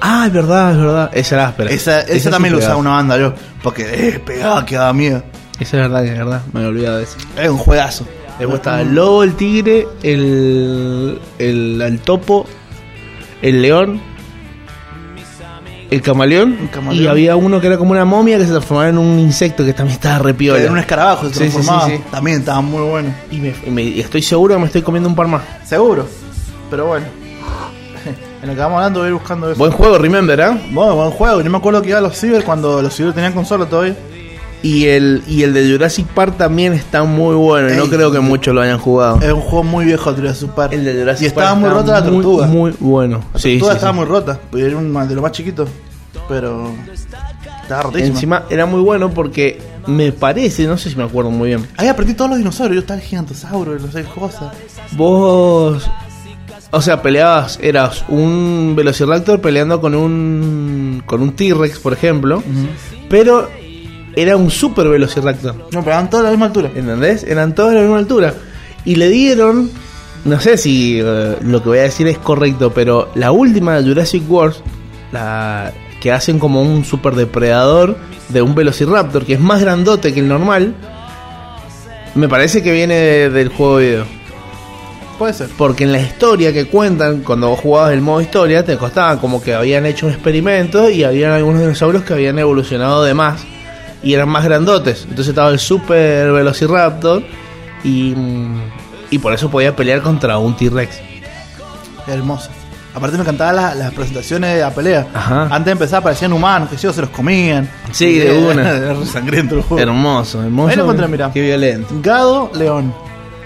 [0.00, 1.10] Ah, es verdad, es verdad.
[1.12, 1.70] Esa era áspera.
[1.70, 2.74] Esa, esa, sí también lo pegaba.
[2.76, 3.34] usaba una banda yo.
[3.62, 5.22] Porque eh, pegaba, que daba miedo.
[5.60, 6.42] Esa es verdad, es verdad.
[6.52, 7.16] Me he olvidado de eso.
[7.40, 8.04] Es un juegazo.
[8.38, 12.46] Después estaba el lobo, el tigre, el, el, el topo,
[13.42, 14.00] el león,
[15.94, 17.04] el camaleón, El camaleón.
[17.04, 19.72] Y había uno que era como una momia que se transformaba en un insecto que
[19.72, 20.60] también estaba repiola.
[20.60, 21.86] Era un escarabajo, se Sí, sí, sí, transformaba.
[21.88, 22.00] sí.
[22.10, 23.14] También estaba muy bueno.
[23.30, 25.42] Y, me- y me- y estoy seguro que me estoy comiendo un par más.
[25.64, 26.06] Seguro.
[26.70, 27.06] Pero bueno.
[28.42, 29.58] En lo que vamos hablando voy a ir buscando eso.
[29.58, 30.58] Buen juego, remember, ¿ah?
[30.72, 31.40] Bueno, buen juego.
[31.42, 33.94] Yo me acuerdo que iba a los ciber cuando los ciber tenían consola todavía.
[34.62, 37.72] Y el, y el de Jurassic Park también está muy bueno.
[37.72, 39.20] y no creo que muchos lo hayan jugado.
[39.20, 40.72] Es un juego muy viejo, Jurassic Park.
[40.72, 42.46] El de Jurassic y estaba Park muy rota la tortuga.
[42.46, 43.16] Muy bueno.
[43.18, 43.98] la tortuga sí, estaba sí.
[43.98, 44.40] muy rota.
[44.56, 45.66] Era un de lo más chiquito.
[46.28, 46.72] Pero.
[47.62, 48.14] Estaba rotísima.
[48.14, 51.66] Encima era muy bueno porque me parece, no sé si me acuerdo muy bien.
[51.76, 52.76] Ahí aprendí todos los dinosaurios.
[52.76, 54.52] Yo estaba el gigantosauro, no sé cosas.
[54.92, 55.88] Vos,
[56.70, 62.42] o sea, peleabas, eras un Velociraptor peleando con un con un T-Rex, por ejemplo,
[63.08, 63.48] pero
[64.16, 66.70] era un super Velociraptor, No, pero eran todos a la misma altura.
[66.74, 67.24] ¿entendés?
[67.24, 68.34] Eran todos de la misma altura
[68.84, 69.70] y le dieron,
[70.24, 73.88] no sé si eh, lo que voy a decir es correcto, pero la última de
[73.88, 74.56] Jurassic World,
[75.12, 77.96] la que hacen como un super depredador
[78.28, 80.74] de un Velociraptor que es más grandote que el normal,
[82.14, 84.04] me parece que viene de- del juego de video.
[85.18, 85.48] Puede ser.
[85.56, 89.40] Porque en la historia que cuentan, cuando vos jugabas el modo historia, te costaba como
[89.42, 93.44] que habían hecho un experimento y habían algunos dinosaurios que habían evolucionado de más
[94.02, 95.02] y eran más grandotes.
[95.02, 97.22] Entonces estaba el Super Velociraptor
[97.84, 98.14] y,
[99.10, 101.00] y por eso podía pelear contra un T-Rex.
[102.06, 102.50] Hermoso.
[102.94, 105.06] Aparte me encantaban las, las presentaciones de la pelea.
[105.14, 105.44] Ajá.
[105.44, 107.68] Antes de empezar parecían humanos, que sí, o se los comían.
[107.90, 108.70] Sí, de una.
[108.76, 109.82] Era re sangriento el juego.
[109.82, 110.68] Hermoso, hermoso.
[110.68, 111.30] Ahí lo encontré.
[111.32, 111.94] Qué violento.
[112.02, 112.92] Gado, león.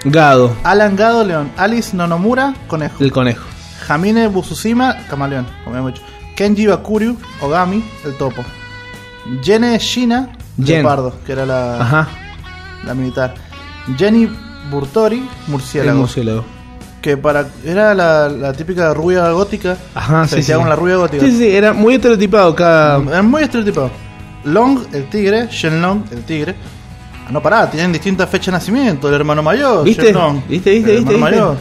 [0.03, 1.49] Gado, Alan Gado, león.
[1.57, 3.03] Alice Nonomura, conejo.
[3.03, 3.45] el conejo.
[3.87, 6.05] Jamine Bususima, camaleón, como habíamos dicho.
[6.35, 8.43] Kenji Bakuryu, Ogami, el topo.
[9.41, 10.77] Jene Shina, Jen.
[10.83, 12.07] leopardo, que era la, Ajá,
[12.85, 13.33] la militar.
[13.97, 14.29] Jenny
[14.69, 16.45] Burtori, el murciélago.
[17.01, 19.77] Que para era la, la típica rubia gótica.
[19.95, 20.53] Ajá, se sí, sí.
[20.53, 21.23] con la rubia gótica.
[21.23, 22.97] Sí, sí, era muy estereotipado cada...
[23.01, 23.91] Era muy estereotipado.
[24.43, 25.47] Long, el tigre.
[25.49, 26.55] Shenlong, el tigre.
[27.27, 29.07] Ah, no pará, tienen distintas fechas de nacimiento.
[29.09, 29.83] El hermano mayor.
[29.85, 30.05] ¿Viste?
[30.07, 31.41] Shenlong, ¿Viste, viste, el viste, hermano viste?
[31.41, 31.57] mayor.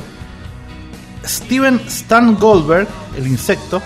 [1.25, 3.83] Steven Stan Goldberg, el insecto.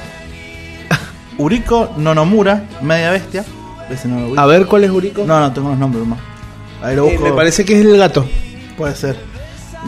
[1.39, 3.45] Uriko Nonomura, media bestia.
[3.91, 4.41] Ese no lo ubico.
[4.41, 5.25] A ver, ¿cuál es Urico?
[5.25, 6.19] No, no, tengo los nombres más.
[6.83, 7.25] Ahí lo Eh, busco.
[7.25, 8.27] me parece que es el gato.
[8.77, 9.17] Puede ser.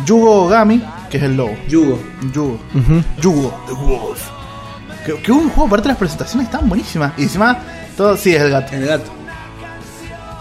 [0.06, 1.54] Yugo Ogami, que es el lobo.
[1.68, 1.98] Yugo.
[2.32, 2.58] Yugo.
[3.20, 4.22] Yugo, The Wolf.
[5.06, 7.12] Que, que un juego, aparte las presentaciones están buenísimas.
[7.16, 7.58] Y encima,
[7.96, 8.74] todo, sí, es el gato.
[8.74, 9.10] El gato.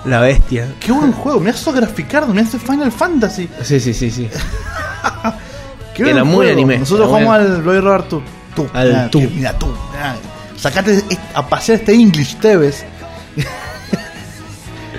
[0.05, 0.67] La bestia.
[0.79, 3.47] Qué buen juego, me hace graficardo, me hace Final Fantasy.
[3.61, 4.27] Sí, sí, sí, sí.
[5.93, 6.51] Qué Era buen muy juego.
[6.53, 8.21] anime, Nosotros era jugamos al Bloody Roar tú.
[8.55, 9.19] Tú, Al Mirá, tú.
[9.19, 9.67] que- Mira tú.
[9.93, 10.15] mirá.
[10.57, 12.83] Sacate est- a pasear este English, te ves.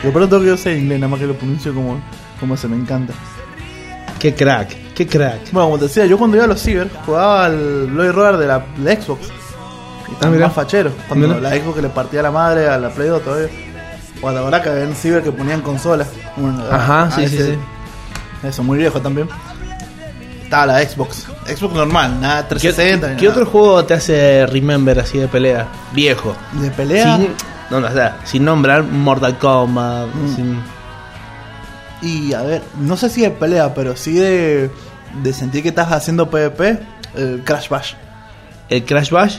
[0.04, 2.00] Lo pronto que yo sé inglés, nada más que lo pronuncio como,
[2.40, 3.12] como se me encanta.
[4.18, 5.50] Qué crack, qué crack.
[5.52, 8.46] Bueno, como te decía, yo cuando iba a los ciber jugaba al Bloody Roar de
[8.46, 9.28] la, Xbox.
[10.08, 10.90] Y estaba Ah, más fachero.
[11.08, 11.40] Cuando Mirá.
[11.40, 13.48] la Xbox que le partía la madre a la Play 2 todavía.
[14.20, 16.08] Cuando ahora que había un ciber que ponían consolas.
[16.36, 17.58] Bueno, Ajá, a sí, sí, ese- sí.
[18.44, 19.28] Eso, muy viejo también.
[20.42, 21.26] Estaba la Xbox.
[21.46, 23.08] Xbox normal, nada ¿Qué, 360.
[23.10, 23.38] ni qué nada.
[23.40, 25.66] otro juego te hace remember así de pelea?
[25.92, 26.36] Viejo.
[26.52, 27.16] de pelea?
[27.16, 27.28] Sin,
[27.72, 30.06] no, no, o sea, sin nombrar Mortal Kombat.
[30.14, 30.34] Mm.
[30.36, 30.60] sin-
[32.02, 34.70] Y a ver, no sé si de pelea, pero sí de,
[35.22, 36.78] de sentir que estás haciendo PvP.
[37.16, 37.92] El Crash Bash.
[38.68, 39.38] el Crash Bash.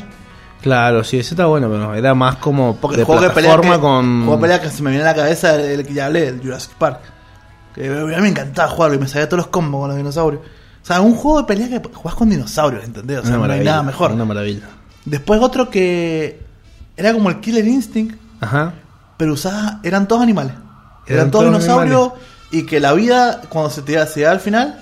[0.62, 3.76] Claro, sí, ese está bueno, pero era más como Porque de juego de pelea, plataforma
[3.76, 4.20] que, con.
[4.26, 6.28] juego de pelea que se me viene a la cabeza el, el que ya hablé,
[6.30, 7.00] el Jurassic Park.
[7.76, 10.42] Que a mí me encantaba jugarlo y me sabía todos los combos con los dinosaurios.
[10.82, 13.20] O sea, un juego de pelea que jugás con dinosaurios, ¿entendés?
[13.20, 14.12] O sea, no hay nada mejor.
[14.12, 14.62] Una maravilla.
[15.04, 16.40] Después otro que
[16.96, 18.74] era como el Killer Instinct, Ajá.
[19.18, 20.54] pero usaba, eran todos animales.
[21.06, 22.12] Eran, Eran todos todos dinosaurios
[22.52, 24.80] y que la vida, cuando se te da al final,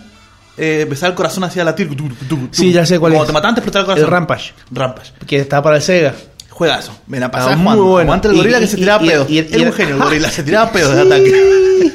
[0.58, 1.88] eh, empezaba el corazón hacia latir.
[1.90, 2.48] tu, tu, tu, tu.
[2.52, 3.28] Sí, ya sé cuál Cuando es.
[3.28, 4.06] te mataban, te explotaba el corazón.
[4.06, 4.54] El Rampage.
[4.72, 5.14] Rampage.
[5.26, 6.14] Que está para el Sega.
[6.50, 6.92] Juegazo.
[7.08, 7.84] Ven a Ah, pasar muy jugando.
[8.14, 8.22] bueno.
[8.24, 9.30] El gorila y- que se tiraba y- pedos.
[9.32, 11.92] y- Era un genio el gorila, se tiraba pedos de ataque.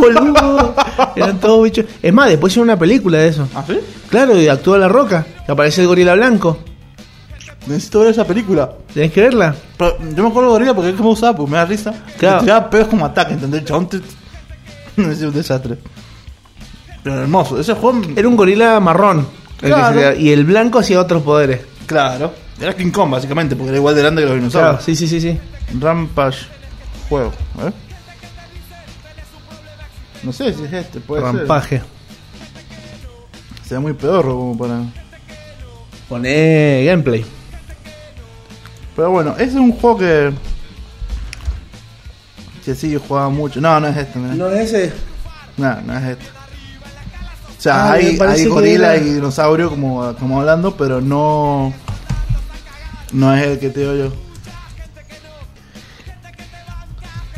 [0.00, 0.74] boludo.
[1.16, 1.84] Eran todos bichos.
[2.02, 3.48] Es más, después hicieron una película de eso.
[3.54, 3.78] ¿Ah, sí?
[4.08, 5.26] Claro, y actúa La Roca.
[5.46, 6.58] Que aparece el gorila blanco.
[7.66, 8.72] Necesito ver esa película.
[8.94, 9.54] ¿Tenés que verla?
[9.76, 11.92] Pero yo me acuerdo del gorila porque es me usaba, porque me da risa.
[12.18, 12.38] Claro.
[12.40, 13.60] Se tiraba pedos como ataque, ¿entendés?
[13.60, 13.98] El chabón te...
[14.96, 15.76] Es un desastre.
[17.02, 17.58] Pero hermoso.
[17.60, 18.00] Ese juego...
[18.16, 19.20] Era un gorila marrón.
[19.20, 20.00] el que Claro.
[20.00, 21.60] se- y el blanco hacía otros poderes.
[21.86, 22.32] Claro.
[22.60, 24.70] Era King Kong, básicamente, porque era igual de grande que los dinosaurios.
[24.72, 25.38] Claro, sí, sí, sí, sí.
[25.78, 26.46] Rampage
[27.08, 27.32] juego,
[27.66, 27.72] ¿eh?
[30.22, 31.78] No sé si es este, puede Rampaje.
[31.78, 31.86] ser.
[33.66, 34.80] Se ve muy pedorro como para.
[36.08, 37.24] Poné gameplay.
[38.96, 40.32] Pero bueno, ese es un juego que.
[42.64, 43.60] Que sí, jugaba mucho.
[43.60, 44.34] No, no es este, mirá.
[44.34, 44.92] ¿No es ese?
[45.56, 46.24] No, no es este.
[47.58, 51.72] O sea, Ah, hay, hay gorila era- y dinosaurio como, como hablando, pero no.
[53.12, 54.12] No es el que te digo yo.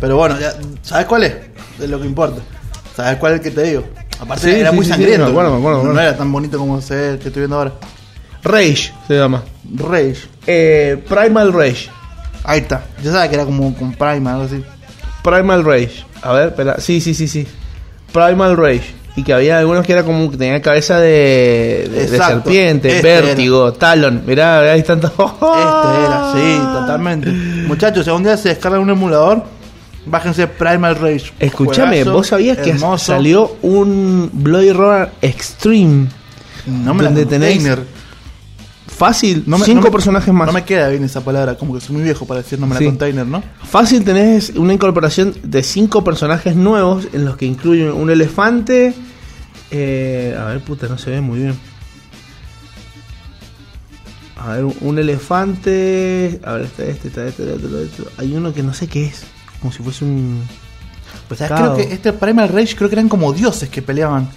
[0.01, 1.35] Pero bueno, ya, ¿sabes cuál es?
[1.81, 2.41] Es lo que importa.
[2.97, 3.85] ¿Sabes cuál es el que te digo?
[4.21, 5.25] Aparte Sí, era sí, muy sí, sangriento.
[5.27, 6.09] me acuerdo, me acuerdo, me no acuerdo.
[6.09, 7.73] era tan bonito como el que estoy viendo ahora.
[8.45, 9.43] Rage se llama.
[9.77, 10.17] Rage.
[10.47, 11.89] Eh, Primal Rage.
[12.45, 12.85] Ahí está.
[13.03, 14.63] Yo sabía que era como con Prime, algo así.
[15.23, 16.05] Primal Rage.
[16.23, 16.77] A ver, espera.
[16.81, 17.47] Sí, sí, sí, sí.
[18.13, 18.95] Primal Rage.
[19.15, 23.73] Y que había algunos que era como que tenían cabeza de, de- serpiente, Este vértigo,
[23.75, 24.23] talon.
[24.27, 25.33] Mirá, ahí están todos.
[25.35, 27.31] Este era, sí, totalmente.
[27.31, 29.45] Muchachos, si algún día se descarga un emulador,
[30.07, 31.31] bájense Primal Rage.
[31.39, 33.13] Escúchame, Juegazo, ¿vos sabías que hermoso.
[33.13, 36.07] salió un Bloody Roar Extreme?
[36.67, 37.81] No me donde container.
[39.07, 40.47] Fácil, No me- cinco no me- personajes más.
[40.47, 42.77] No me queda bien esa palabra, como que soy muy viejo para decir no me
[42.79, 42.85] Sí.
[42.85, 43.43] container, ¿no?
[43.65, 48.95] Fácil tenés una incorporación de cinco personajes nuevos en los que incluyen un elefante.
[49.75, 51.55] eh, a ver, puta, no se ve muy bien.
[54.37, 56.41] A ver, un elefante.
[56.45, 58.03] A ver, está este, está este, está este, está este.
[58.19, 59.23] Hay uno que no sé qué es.
[59.61, 60.43] Como si fuese un.
[61.29, 61.59] Pues ¿sabes?
[61.59, 64.29] creo que este Primal Rage creo que eran como dioses que peleaban.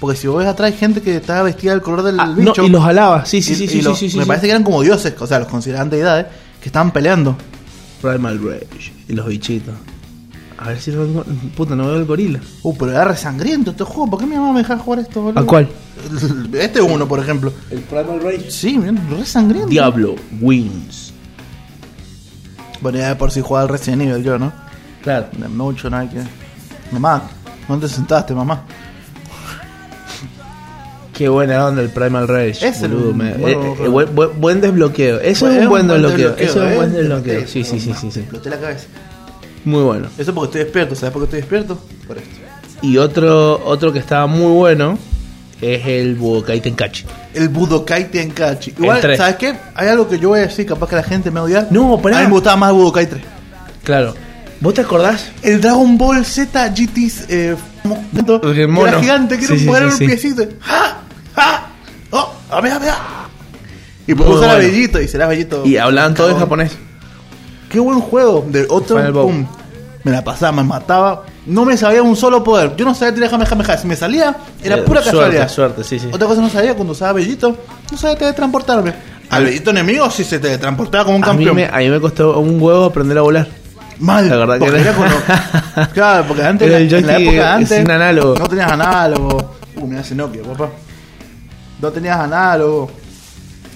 [0.00, 2.34] Porque si vos ves atrás hay gente que estaba vestida del color del Ah, no,
[2.34, 2.62] bicho.
[2.64, 3.24] y los alaba.
[3.24, 4.28] Sí, sí, Y- sí, y sí, los- sí, sí, Me sí.
[4.28, 6.26] parece que eran como dioses, o sea, los consideraban deidades,
[6.60, 7.36] que estaban peleando.
[8.02, 8.92] Primal Rage.
[9.08, 9.74] Y los bichitos.
[10.58, 11.24] A ver si lo vengo-
[11.56, 12.40] Puta, no veo el gorila.
[12.62, 14.10] Uh, pero era re sangriento este juego.
[14.10, 15.40] ¿Por qué mi mamá me deja jugar esto, boludo?
[15.40, 15.68] ¿A cuál?
[16.52, 17.52] Este es uno, por ejemplo.
[17.70, 18.50] El Primal Rage.
[18.50, 19.68] Sí, miren, re sangriento.
[19.68, 21.12] Diablo Wins.
[22.80, 24.52] Bueno, ya por si jugaba al Resident Evil yo, ¿no?
[25.02, 25.26] Claro.
[25.36, 26.22] De mucho, no hay que.
[26.92, 27.22] Mamá,
[27.68, 28.64] ¿dónde te sentaste, mamá?
[31.14, 32.66] Qué buena onda el Primal Rage.
[32.66, 34.32] Es el- me- bueno, eh, eh, bueno.
[34.36, 35.20] buen, desbloqueo.
[35.20, 36.16] Eso Bueno, es un buen desbloqueo.
[36.30, 36.76] desbloqueo, Eso es un ¿eh?
[36.76, 37.40] buen desbloqueo.
[37.46, 38.20] Sí, sí, sí, sí, te sí.
[38.20, 38.86] exploté la cabeza.
[39.64, 40.08] Muy bueno.
[40.18, 41.78] Eso porque estoy despierto, ¿sabes por qué estoy despierto?
[42.06, 42.30] Por esto.
[42.82, 44.98] Y otro otro que estaba muy bueno
[45.62, 47.04] es el Budokai Tenkaichi.
[47.32, 48.74] El Budokai Tenkaichi.
[48.78, 49.00] Igual.
[49.16, 49.54] ¿sabes qué?
[49.76, 51.68] Hay algo que yo voy a decir, capaz que la gente me va a odiar.
[51.70, 52.18] No, pará.
[52.18, 53.22] A mí me gustaba más el Budokai 3.
[53.84, 54.14] Claro.
[54.60, 55.30] ¿Vos te acordás?
[55.42, 58.86] El Dragon Ball Z GTs eh, mono.
[58.86, 60.42] era gigante, que Sí, era un sí, piecito.
[60.60, 61.00] ¡Ja!
[62.54, 62.56] ¡Ja!
[62.56, 62.58] ¡Oh!
[62.58, 62.92] ¡A ver, a ver!
[64.06, 64.68] Y Muy puso era bueno.
[64.70, 65.62] bellito y será bellito.
[65.64, 66.72] Y hablaban todo en japonés.
[67.70, 68.44] Qué buen juego.
[68.48, 69.24] De otro, Final Boss.
[69.26, 69.46] pum.
[70.04, 71.22] Me la pasaba, me mataba.
[71.46, 72.76] No me sabía un solo poder.
[72.76, 73.78] Yo no sabía tirar Kamehameha.
[73.78, 75.48] Si me salía, era Eh, pura suerte, casualidad.
[75.48, 76.08] suerte, sí, sí.
[76.12, 77.56] Otra cosa no sabía cuando usaba Bellito.
[77.90, 78.92] No sabía teletransportarme.
[79.30, 81.56] Al Bellito enemigo sí se teletransportaba como un A mí, campeón.
[81.56, 83.48] me, a mí me costó un huevo aprender a volar.
[83.98, 84.28] Mal.
[84.28, 84.96] La verdad que porque era- era
[85.74, 88.34] cuando- Claro, porque antes, Era el en la joystick época de antes, sin análogo.
[88.38, 89.54] no tenías análogo.
[89.76, 90.68] Uh, mira ese Nokia, papá.
[91.80, 92.90] No tenías análogo.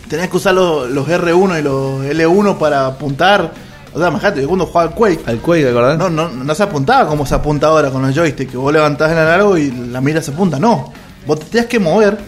[0.09, 3.53] Tenías que usar los, los R1 y los L1 para apuntar.
[3.93, 5.99] O sea, imagínate, yo cuando jugaba al Quake, Al Quake, ¿te acordás?
[5.99, 9.11] no, no, no se apuntaba como se apunta ahora con los joysticks, que vos levantás
[9.13, 10.59] el análogo y la mira se apunta.
[10.59, 10.93] No,
[11.27, 12.19] vos te tenías que mover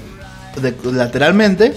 [0.57, 1.75] de- lateralmente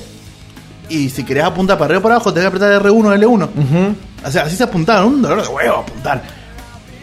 [0.90, 3.44] y si querías apuntar para arriba o para abajo, tenías que apretar R1 o L1.
[3.44, 3.96] Ujú.
[4.26, 6.22] O sea, así se apuntaban, un dolor de huevo apuntar.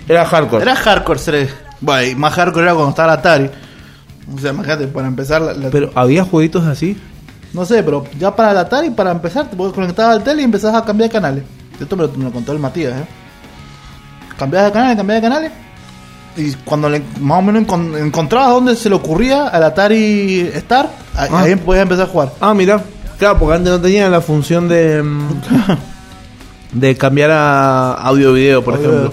[0.09, 0.63] Era hardcore.
[0.63, 1.49] Era hardcore ser.
[1.81, 3.51] Bueno, y más hardcore era cuando estaba Atari.
[4.35, 6.97] O sea, imagínate, para empezar, la- la- Pero había jueguitos así.
[7.53, 10.75] no sé, pero ya para la Atari, para empezar, te conectar al tele y empezás
[10.75, 11.45] a cambiar de canales.
[11.81, 13.05] Esto me lo, me lo contó el Matías, ¿eh?
[14.39, 15.53] Cambiabas de canales, cambiabas de canales.
[16.37, 20.89] Y cuando le, más o menos encon- encontrabas dónde se le ocurría al Atari Star,
[21.17, 21.41] ahí, Ah.
[21.41, 22.33] ahí podías empezar a jugar.
[22.41, 22.81] Ah, mira.
[23.19, 25.03] Claro, porque antes no tenía la función de.
[25.03, 25.29] mm,
[26.73, 29.13] de cambiar a audio-video, por ejemplo.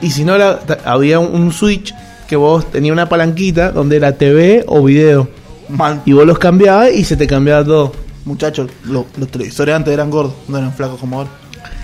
[0.00, 1.92] Y si no, ta- había un, un switch
[2.28, 5.28] que vos tenías una palanquita donde era TV o video.
[5.68, 6.02] Mal.
[6.04, 7.92] Y vos los cambiabas y se te cambiaba todo.
[8.24, 11.30] Muchachos, lo- los televisores antes eran gordos, no eran flacos como ahora.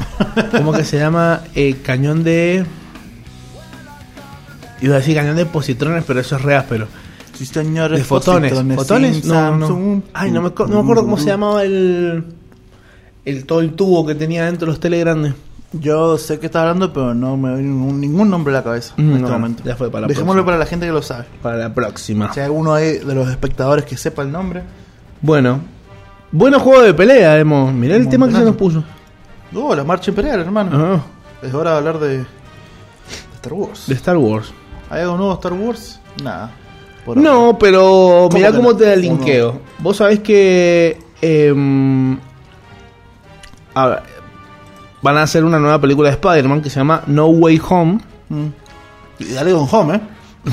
[0.57, 1.43] ¿Cómo que se llama?
[1.55, 2.65] Eh, cañón de.
[4.81, 6.87] Iba a decir cañón de positrones, pero eso es re áspero.
[7.37, 7.99] Sí, señores.
[7.99, 8.53] De fotones.
[8.75, 9.25] ¿Fotones?
[9.25, 10.03] No, no.
[10.13, 12.25] Ay, no me, no me acuerdo cómo se llamaba el.
[13.25, 15.35] el todo el tubo que tenía dentro de los tele grandes.
[15.73, 18.93] Yo sé que está hablando, pero no me viene ningún, ningún nombre a la cabeza
[18.99, 19.63] en Mm, este momento.
[19.65, 20.47] ya fue para la Dejémoslo próxima.
[20.47, 21.25] para la gente que lo sabe.
[21.43, 22.33] Para la próxima.
[22.33, 24.63] Si hay alguno ahí de los espectadores que sepa el nombre.
[25.23, 25.61] Bueno.
[26.31, 27.73] Bueno juego de pelea, hemos.
[27.73, 28.85] Mirá el tema que se nos puso.
[29.55, 30.77] Oh, la marcha imperial, hermano.
[30.95, 31.03] Ajá.
[31.43, 32.25] Es hora de hablar de, de
[33.37, 33.85] Star Wars.
[33.87, 34.53] De Star Wars.
[34.91, 36.01] ¿Hay algo nuevo de Star Wars?
[36.23, 36.51] Nada.
[37.17, 37.81] No, pero
[38.31, 39.61] ¿Cómo mirá cómo te ¿Cómo linkeo.
[39.81, 42.17] Vos sabés que em,
[43.75, 44.03] a ver,
[45.03, 47.99] van a hacer una nueva película de Spider-Man que se llama No Way Home.
[48.29, 48.47] Mm.
[49.19, 50.01] Y dale con home, ¿eh?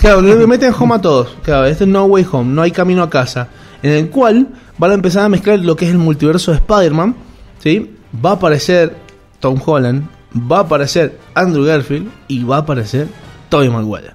[0.02, 1.36] Claro, le meten home a todos.
[1.44, 3.48] Claro, este es No Way Home, no hay camino a casa.
[3.82, 7.16] En el cual van a empezar a mezclar lo que es el multiverso de Spider-Man.
[7.60, 7.96] ¿sí?
[8.24, 8.96] Va a aparecer
[9.40, 10.08] Tom Holland,
[10.52, 13.08] va a aparecer Andrew Garfield y va a aparecer
[13.50, 14.12] Tobey Maguire.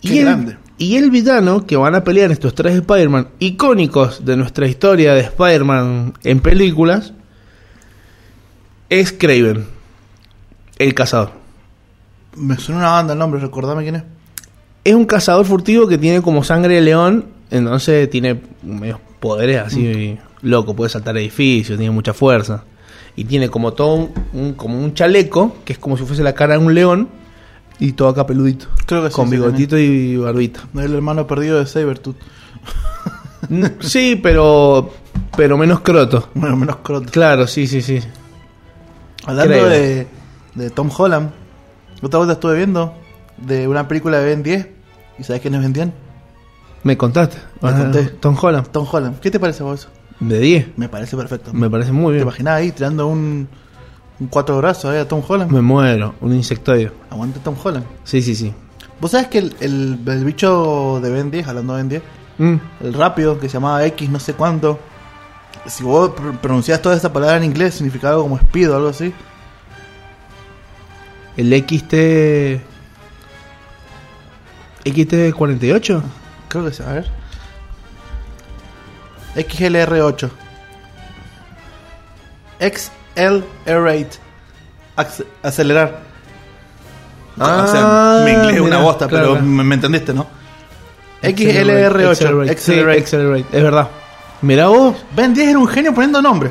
[0.00, 0.56] Qué Y el, grande.
[0.78, 5.20] y el villano que van a pelear estos tres Spider-Man icónicos de nuestra historia de
[5.20, 7.12] Spider-Man en películas
[8.90, 9.66] es Craven,
[10.78, 11.30] el cazador.
[12.36, 14.02] Me suena una banda el nombre, recordame quién es.
[14.84, 20.18] Es un cazador furtivo que tiene como sangre de león, entonces tiene medios poderes así
[20.42, 22.64] loco, puede saltar edificios, tiene mucha fuerza.
[23.16, 26.34] Y tiene como todo un, un- como un chaleco, que es como si fuese la
[26.34, 27.08] cara de un león,
[27.80, 28.66] y todo acá peludito.
[28.86, 30.60] Creo que sí, con sí, bigotito y barbita.
[30.76, 32.16] El hermano perdido de Sabertooth.
[33.48, 34.92] Mm, sí, pero
[35.36, 36.28] pero menos croto.
[36.34, 37.10] Bueno, menos croto.
[37.10, 38.00] Claro, sí, sí, sí.
[39.26, 40.06] Hablando de,
[40.54, 41.30] de Tom Holland,
[42.02, 42.94] otra vuelta estuve viendo
[43.36, 44.68] de una película de Ben 10.
[45.18, 45.88] ¿Y sabes quiénes Ben 10?
[46.84, 47.36] Me contaste.
[47.60, 48.04] Me Ah, conté.
[48.04, 48.68] Tom Holland.
[48.68, 49.18] Tom Holland.
[49.20, 49.88] ¿Qué te parece vos eso?
[50.20, 50.68] De 10.
[50.78, 51.52] Me parece perfecto.
[51.52, 52.22] Me parece muy ¿Te bien.
[52.22, 53.48] imaginas ahí tirando un,
[54.20, 55.50] un cuatro brazos ahí a Tom Holland?
[55.50, 56.14] Me muero.
[56.20, 56.92] Un insectoide.
[57.10, 57.84] Aguante Tom Holland.
[58.04, 58.52] Sí, sí, sí.
[59.00, 62.02] ¿Vos sabés que el, el, el bicho de Ben 10, hablando de Ben 10,
[62.40, 62.54] Mm.
[62.84, 64.78] el rápido que se llamaba X no sé cuánto,
[65.66, 68.88] si vos pr- pronunciás toda esa palabra en inglés, significaba algo como speed o algo
[68.88, 69.12] así.
[71.36, 71.94] El XT.
[74.84, 76.02] XT48.
[76.48, 77.10] Creo que sí, a ver.
[79.36, 80.30] XLR8.
[82.60, 84.06] XLR8.
[84.96, 86.00] Ac- acelerar.
[87.38, 89.46] Ah, o sea, mi inglés es una bosta, claro, pero claro.
[89.46, 90.26] me, me entendiste, ¿no?
[91.22, 92.14] Accelerate, XLR8.
[92.16, 92.98] Sí, Accelerate.
[93.00, 93.88] Accelerate, Es verdad.
[94.42, 94.96] Mira vos.
[95.16, 96.50] Ben 10 era un genio poniendo nombre.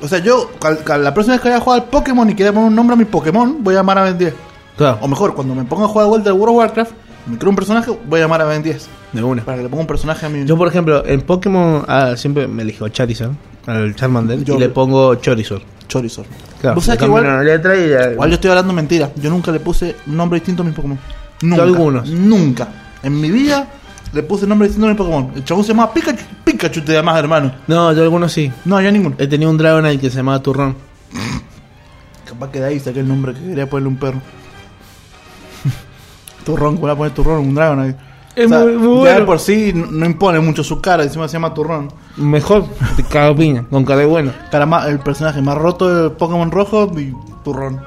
[0.00, 2.34] O sea, yo, cal- cal- la próxima vez que vaya a jugar al Pokémon y
[2.34, 4.34] quiera poner un nombre a mi Pokémon, voy a llamar a Ben 10.
[4.76, 4.98] Claro.
[5.02, 6.92] O mejor, cuando me ponga a jugar de vuelta al World of Warcraft,
[7.26, 8.88] me creo un personaje, voy a llamar a Ben 10.
[9.12, 9.44] De una.
[9.44, 10.44] Para que le ponga un personaje a mi.
[10.46, 13.32] Yo, por ejemplo, en Pokémon ah, siempre me elijo Charizard,
[13.66, 15.60] al Charmander, Yo- y le pongo Chorizor.
[15.88, 16.24] Chorizor.
[16.60, 19.10] Claro, Vos sabés que igual, una letra y ya- igual yo estoy hablando mentira.
[19.16, 20.98] Yo nunca le puse un nombre distinto a mi Pokémon.
[21.42, 21.62] Nunca.
[21.64, 22.08] algunos.
[22.08, 22.68] Nunca.
[23.02, 23.66] En mi vida
[24.12, 25.32] le puse nombre mi Pokémon.
[25.36, 26.24] El chabón se llamaba Pikachu.
[26.44, 27.52] Pikachu te llamas, hermano.
[27.66, 28.50] No, yo algunos sí.
[28.64, 29.14] No, yo ninguno.
[29.18, 30.74] He tenido un Dragonite que se llamaba Turrón.
[32.24, 34.20] Capaz que de ahí saqué el nombre que quería ponerle un perro.
[36.44, 37.38] turrón, ¿cómo le voy a poner turrón?
[37.48, 37.96] Un dragón ahí.
[38.36, 39.20] Es muy- muy ya bueno.
[39.20, 41.92] de por sí no, impone mucho su cara, encima se llama turrón.
[42.16, 42.64] Mejor,
[42.96, 44.32] te cago piña, con cara de bueno.
[44.50, 47.12] Cara más, el personaje más roto de Pokémon rojo y
[47.44, 47.80] turrón.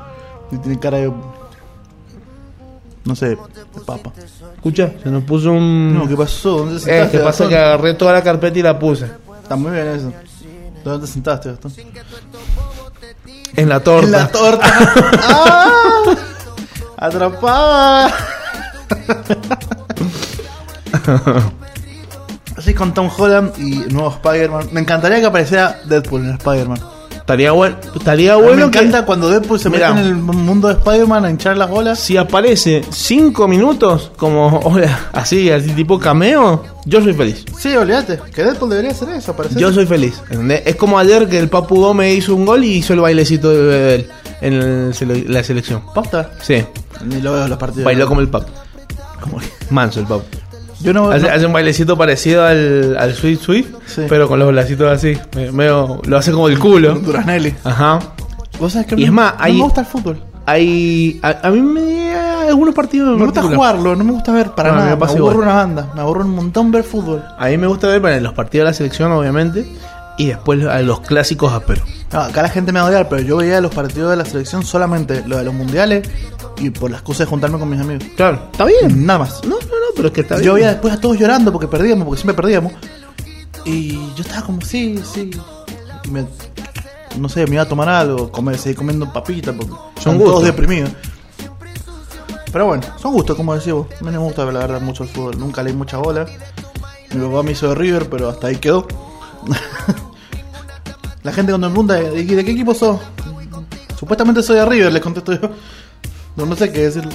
[0.52, 1.12] Y tiene cara de.
[3.06, 3.38] No sé, de
[3.86, 4.12] papa.
[4.64, 5.94] Escucha, se nos puso un.
[5.94, 6.60] No, ¿qué pasó?
[6.60, 7.18] ¿Dónde te eh, sentaste?
[7.18, 7.50] que pasa Gastón?
[7.50, 9.10] que agarré toda la carpeta y la puse.
[9.42, 10.14] Está muy bien eso.
[10.86, 11.74] ¿Dónde te sentaste, Gastón?
[13.58, 14.06] En la torta.
[14.06, 14.66] En la torta.
[15.22, 16.16] ¡Ah!
[16.96, 18.16] ¡Atrapada!
[22.56, 24.70] Así con Tom Holland y nuevo Spider-Man.
[24.72, 26.93] Me encantaría que apareciera Deadpool en Spider-Man.
[27.24, 30.74] Estaría bueno, estaría bueno me que encanta cuando Deadpool se mete en el mundo de
[30.74, 31.98] Spider-Man a hinchar las bolas.
[31.98, 37.46] si aparece 5 minutos como hola, así, así tipo cameo, yo soy feliz.
[37.58, 38.20] Sí, olvídate.
[38.36, 39.58] Que Deadpool debería hacer eso, aparecer.
[39.58, 40.22] Yo soy feliz.
[40.30, 40.64] ¿entendés?
[40.66, 43.96] Es como ayer que el Papu Gómez hizo un gol y hizo el bailecito de
[43.96, 44.10] él
[44.42, 45.82] en el sele- la selección.
[45.96, 46.30] ¿Posta?
[46.42, 46.62] Sí,
[47.06, 47.86] Ni lo veo en los partidos.
[47.86, 48.52] bailó como el Papu.
[49.22, 49.38] Como-
[49.70, 50.24] Manso el Papu.
[50.84, 54.02] Yo no, Hace, no- hace un bailecito parecido al, al Sweet Sweet, Sí.
[54.10, 55.18] pero con los bracitos así.
[55.36, 56.96] me- medio- lo hace como el culo.
[56.96, 57.56] Duraznelli.
[57.64, 58.00] Ajá.
[58.60, 60.22] ¿Vos sabés que Y es más, no hay- me gusta el fútbol?
[60.46, 64.72] Hay, a, a mí me algunos partidos Me gusta jugarlo, no me gusta ver para
[64.72, 64.90] No, nada.
[64.92, 65.38] me Me aburro igual.
[65.38, 67.24] una banda, me aburro un montón ver fútbol.
[67.40, 69.66] A mí me gusta ver bueno, los partidos de la selección, obviamente,
[70.18, 71.84] y después a los clásicos ásperos.
[72.12, 74.26] No, acá la gente me va a odiar, pero yo veía los partidos de la
[74.26, 76.08] selección solamente lo de los mundiales
[76.58, 78.04] y por las cosas de juntarme con mis amigos.
[78.16, 79.06] Claro, está bien.
[79.06, 79.44] Nada más.
[79.44, 80.46] No, no, no, pero es que está bien.
[80.46, 82.74] Yo veía después a todos llorando porque perdíamos, porque siempre perdíamos.
[83.66, 85.32] Y yo estaba como, sí, sí.
[86.04, 86.28] Y me-
[87.18, 90.92] no sé, me iba a tomar algo, comer, seguir comiendo papitas porque son todos deprimidos.
[92.52, 93.88] Pero bueno, son gustos, como decís vos.
[94.00, 96.26] A mí no me gusta la verdad mucho el fútbol, nunca leí mucha bola.
[97.14, 98.88] Mi papá me hizo de River, pero hasta ahí quedó.
[101.24, 103.00] la gente cuando me pregunta, ¿de, de qué equipo sos?
[103.98, 105.50] Supuestamente soy de River, les contesto yo.
[106.36, 107.08] No, no sé qué decir.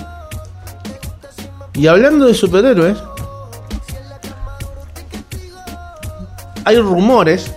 [1.75, 2.99] Y hablando de superhéroes,
[6.65, 7.53] hay rumores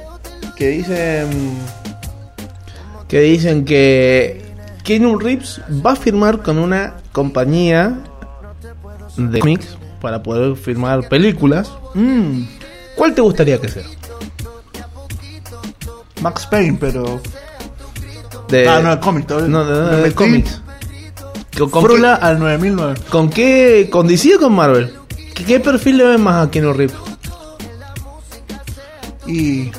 [0.56, 1.58] que dicen
[3.08, 4.46] que dicen que
[4.84, 8.00] Keanu Reeves va a firmar con una compañía
[9.18, 11.72] de cómics para poder firmar películas.
[11.94, 12.44] Mm,
[12.96, 13.84] ¿Cuál te gustaría que sea?
[16.22, 17.20] Max Payne, pero
[18.50, 19.50] De, ah, no, el cómic, todavía.
[19.50, 20.62] no, Me de metí cómics.
[21.58, 22.94] ¿Con, con Frula al 9009.
[22.96, 23.90] qué, ¿Con qué?
[23.92, 24.94] ¿Con DC o con Marvel?
[25.36, 26.96] ¿Qué, qué perfil le ven más a Keanu Reeves?
[29.28, 29.72] Y.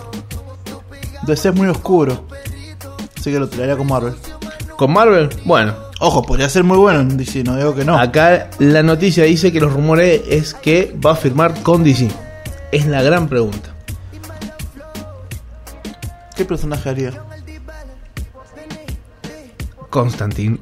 [1.27, 2.25] DC es muy oscuro.
[3.17, 4.15] Así que lo tiraría con Marvel.
[4.77, 5.29] con Marvel.
[5.45, 5.75] Bueno,
[6.05, 7.97] Ojo, podría ser muy bueno en DC, no digo que no.
[7.97, 12.09] acá la noticia dice que los rumores es que va a firmar con DC.
[12.73, 13.72] Es la gran pregunta.
[16.43, 17.13] ¿Qué personaje haría?
[19.91, 20.59] Constantine.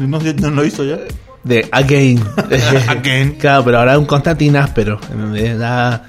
[0.00, 0.98] ¿No, no lo hizo ya?
[1.44, 2.20] De Again.
[2.88, 3.36] Again.
[3.38, 4.98] Claro, pero ahora un Constantine áspero.
[5.60, 6.02] Ya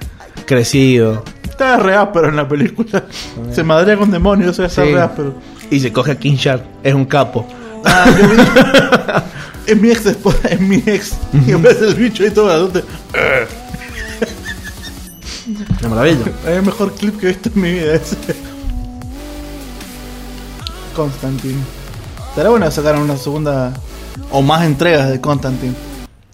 [0.46, 1.22] crecido.
[1.44, 3.04] Está re áspero en la película.
[3.54, 4.92] Se madrea con demonios, o sea, está Sí.
[4.92, 5.34] re áspero.
[5.70, 6.64] Y se coge a King Shark.
[6.82, 7.46] Es un capo.
[7.84, 8.36] Ah, yo vi.
[9.70, 11.16] es mi ex esposa, es mi ex.
[11.46, 12.82] Y en vez del bicho y todo adulto.
[15.78, 16.18] Una maravilla.
[16.42, 18.16] Es el mejor clip que he visto en mi vida ese.
[20.98, 21.62] Constantine.
[22.30, 23.72] Estará bueno sacar una segunda
[24.32, 25.74] o más entregas de Constantine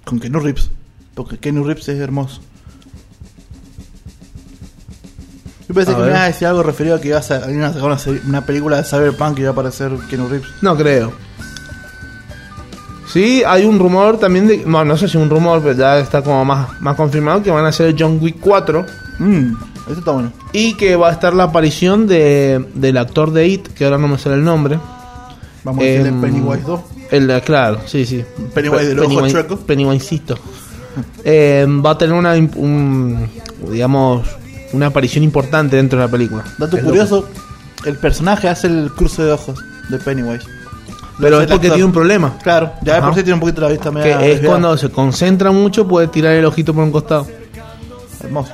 [0.07, 0.71] con Kenny Reeves.
[1.15, 2.41] Porque Kenny Reeves es hermoso.
[5.69, 7.65] Yo pensé A que me ibas a decir algo referido a que ibas a, iban
[7.65, 10.49] a sacar una, una película de Cyberpunk y iba a aparecer Kenny Reeves.
[10.63, 11.13] No creo.
[13.07, 14.65] Sí, hay un rumor también de.
[14.65, 17.67] No, no sé si un rumor, pero ya está como más, más confirmado que van
[17.67, 18.87] a hacer John Wick 4
[19.19, 19.53] Mmm,
[19.87, 20.33] esto está bueno.
[20.53, 24.09] y que va a estar la aparición de, del actor de It, que ahora no
[24.09, 24.79] me sale el nombre.
[25.63, 26.81] Vamos a decirle Em, Pennywise 2.
[27.11, 28.25] El, claro, sí, sí.
[28.55, 29.57] Pennywise del ojo Pennywise- chueco.
[29.59, 30.39] Pennywisecito.
[31.25, 33.29] Eh, va a tener una, un-
[33.71, 34.27] digamos,
[34.73, 36.45] una aparición importante dentro de la película.
[36.59, 37.29] Dato Es curioso,
[37.85, 39.59] el personaje hace el cruce de ojos
[39.91, 40.45] de Pennywise.
[41.21, 42.37] Pero es porque tiene un problema.
[42.43, 43.07] Claro, ya de Ajá.
[43.09, 44.47] por sí tiene un poquito la vista Que media es desviada.
[44.49, 47.27] cuando se concentra mucho, puede tirar el ojito por un costado.
[48.23, 48.53] Hermoso.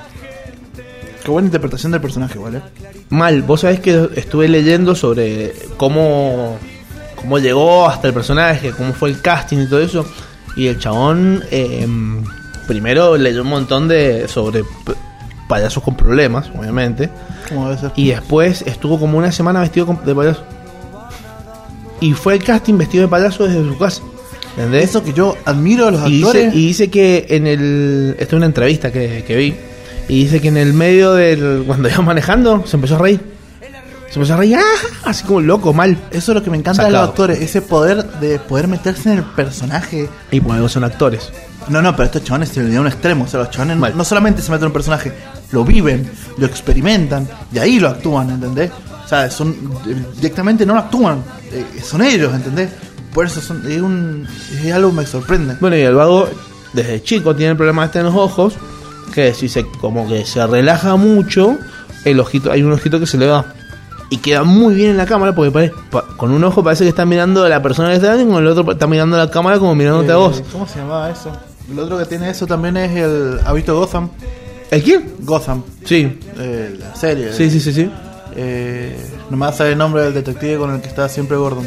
[1.24, 2.62] Qué buena interpretación del personaje, ¿vale?
[3.10, 6.58] Mal, vos sabés que estuve leyendo sobre cómo,
[7.16, 10.06] cómo llegó hasta el personaje, cómo fue el casting y todo eso.
[10.56, 11.86] Y el chabón eh,
[12.66, 14.64] primero leyó un montón de sobre
[15.48, 17.10] payasos con problemas, obviamente.
[17.48, 17.92] Como debe ser.
[17.96, 20.42] Y después estuvo como una semana vestido de payaso.
[22.00, 24.02] Y fue el casting vestido de payaso desde su casa.
[24.56, 24.84] ¿Entendés?
[24.84, 26.54] Eso que yo admiro a los y, dice, actores.
[26.54, 28.16] y dice que en el.
[28.18, 29.54] Esta es una entrevista que, que vi.
[30.10, 31.62] Y dice que en el medio del.
[31.66, 33.20] Cuando iba manejando, se empezó a reír.
[34.10, 34.86] Se empezó a reír, ¡ah!
[35.04, 35.96] así como loco, mal.
[36.10, 37.04] Eso es lo que me encanta de Sacado.
[37.04, 40.08] los actores, ese poder de poder meterse en el personaje.
[40.32, 41.30] Y por algo son actores.
[41.68, 43.24] No, no, pero estos chavales se le dio un extremo.
[43.24, 43.96] O sea, los chavales no- Mal.
[43.96, 45.12] no solamente se meten en un personaje,
[45.52, 48.72] lo viven, lo experimentan, y ahí lo actúan, ¿entendés?
[49.04, 49.50] O sea, son
[49.86, 52.70] eh, directamente no lo actúan, eh, son ellos, ¿entendés?
[53.14, 54.26] Por eso son, es, un,
[54.64, 55.56] es algo que me sorprende.
[55.60, 56.28] Bueno, y el vago,
[56.72, 58.54] desde chico, tiene el problema este en los ojos.
[59.14, 59.66] Que si se.
[59.66, 61.58] como que se relaja mucho,
[62.04, 63.44] el ojito, hay un ojito que se le va.
[64.12, 66.88] Y queda muy bien en la cámara porque pare- pa- con un ojo parece que
[66.90, 69.30] está mirando a la persona que está y con el otro está mirando a la
[69.30, 70.42] cámara como mirándote a Eh, vos.
[70.52, 71.30] ¿Cómo se llamaba eso?
[71.70, 73.38] El otro que tiene eso también es el.
[73.44, 74.08] ¿Ha visto Gotham?
[74.72, 75.12] ¿El quién?
[75.20, 76.18] Gotham, Sí.
[76.38, 77.32] eh, la serie.
[77.32, 77.90] Sí, sí, sí, sí.
[78.36, 78.96] Eh,
[79.30, 81.66] no me hace el nombre del detective con el que está siempre Gordon.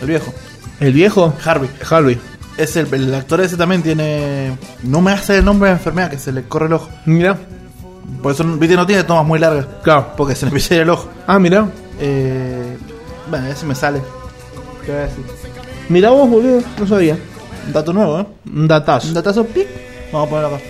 [0.00, 0.32] El viejo.
[0.80, 1.34] El viejo.
[1.44, 1.68] Harvey.
[1.88, 2.18] Harvey.
[2.58, 4.58] Es el, el actor ese también tiene.
[4.82, 6.90] No me hace el nombre de la enfermedad que se le corre el ojo.
[7.06, 7.38] Mira.
[8.22, 9.66] Por eso viste no tiene tomas muy largas.
[9.82, 10.12] Claro.
[10.16, 11.08] Porque se le empieza a ir el ojo.
[11.26, 11.68] Ah, mira.
[12.00, 12.76] Eh,
[13.30, 14.00] bueno, ese me sale.
[14.84, 15.24] ¿Qué voy a decir?
[15.88, 16.62] Mira vos, boludo.
[16.78, 17.16] No sabía.
[17.66, 18.26] Un dato nuevo, ¿eh?
[18.52, 19.08] Un datazo.
[19.08, 19.66] Un datazo pic.
[20.12, 20.64] Vamos a ponerlo acá.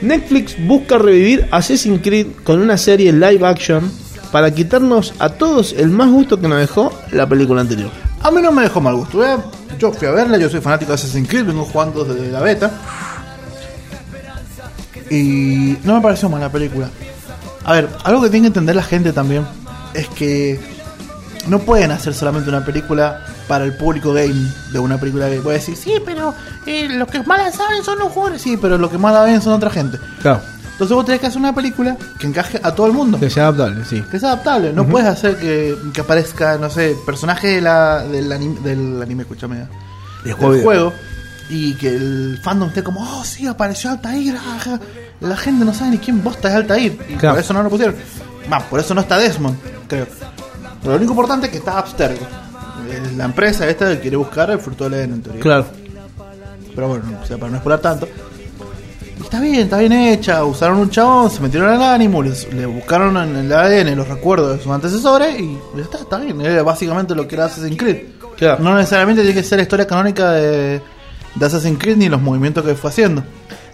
[0.00, 3.90] Netflix busca revivir Assassin's Creed con una serie live action
[4.32, 7.90] para quitarnos a todos el más gusto que nos dejó la película anterior.
[8.22, 9.24] A mí no me dejó mal gusto.
[9.24, 9.36] ¿eh?
[9.78, 12.70] Yo fui a verla, yo soy fanático de Assassin's Creed, vengo jugando desde la beta.
[15.10, 16.88] Y no me pareció mala película.
[17.64, 19.46] A ver, algo que tiene que entender la gente también
[19.94, 20.60] es que
[21.48, 25.28] no pueden hacer solamente una película para el público game de una película.
[25.42, 26.34] Voy a decir, sí, pero
[26.66, 28.40] eh, los que más la saben son los jugadores.
[28.40, 29.98] Sí, pero los que más la ven son otra gente.
[30.20, 30.40] Claro.
[30.82, 33.20] Entonces vos tenés que hacer una película que encaje a todo el mundo.
[33.20, 34.02] Que sea adaptable, sí.
[34.10, 38.32] Que sea adaptable, no puedes hacer que, que aparezca, no sé, personaje de la, del,
[38.32, 39.68] anime, del anime, escúchame, Del
[40.24, 40.62] del juego.
[40.62, 40.92] juego,
[41.48, 44.80] y que el fandom esté como, oh sí, apareció Altair, ajá".
[45.20, 47.36] la gente no sabe ni quién bosta es Altair, y Claro.
[47.36, 47.94] por eso no lo pusieron.
[48.48, 49.56] Más, por eso no está Desmond,
[49.86, 50.06] creo.
[50.80, 52.26] Pero lo único importante es que está Abstergo,
[53.16, 55.40] la empresa esta que quiere buscar el fruto del Edén, en teoría.
[55.42, 55.66] Claro.
[56.74, 58.08] Pero bueno, o sea, para no explorar tanto.
[59.20, 60.44] Está bien, está bien hecha.
[60.44, 64.56] Usaron un chabón, se metieron al ánimo, les- le buscaron en el ADN los recuerdos
[64.56, 66.40] de sus antecesores y ya está, está bien.
[66.40, 67.98] Es básicamente lo que era Assassin's Creed.
[68.36, 68.62] Claro.
[68.62, 70.80] No necesariamente tiene que ser la historia canónica de,
[71.34, 73.22] de Assassin's Creed ni los movimientos que fue haciendo.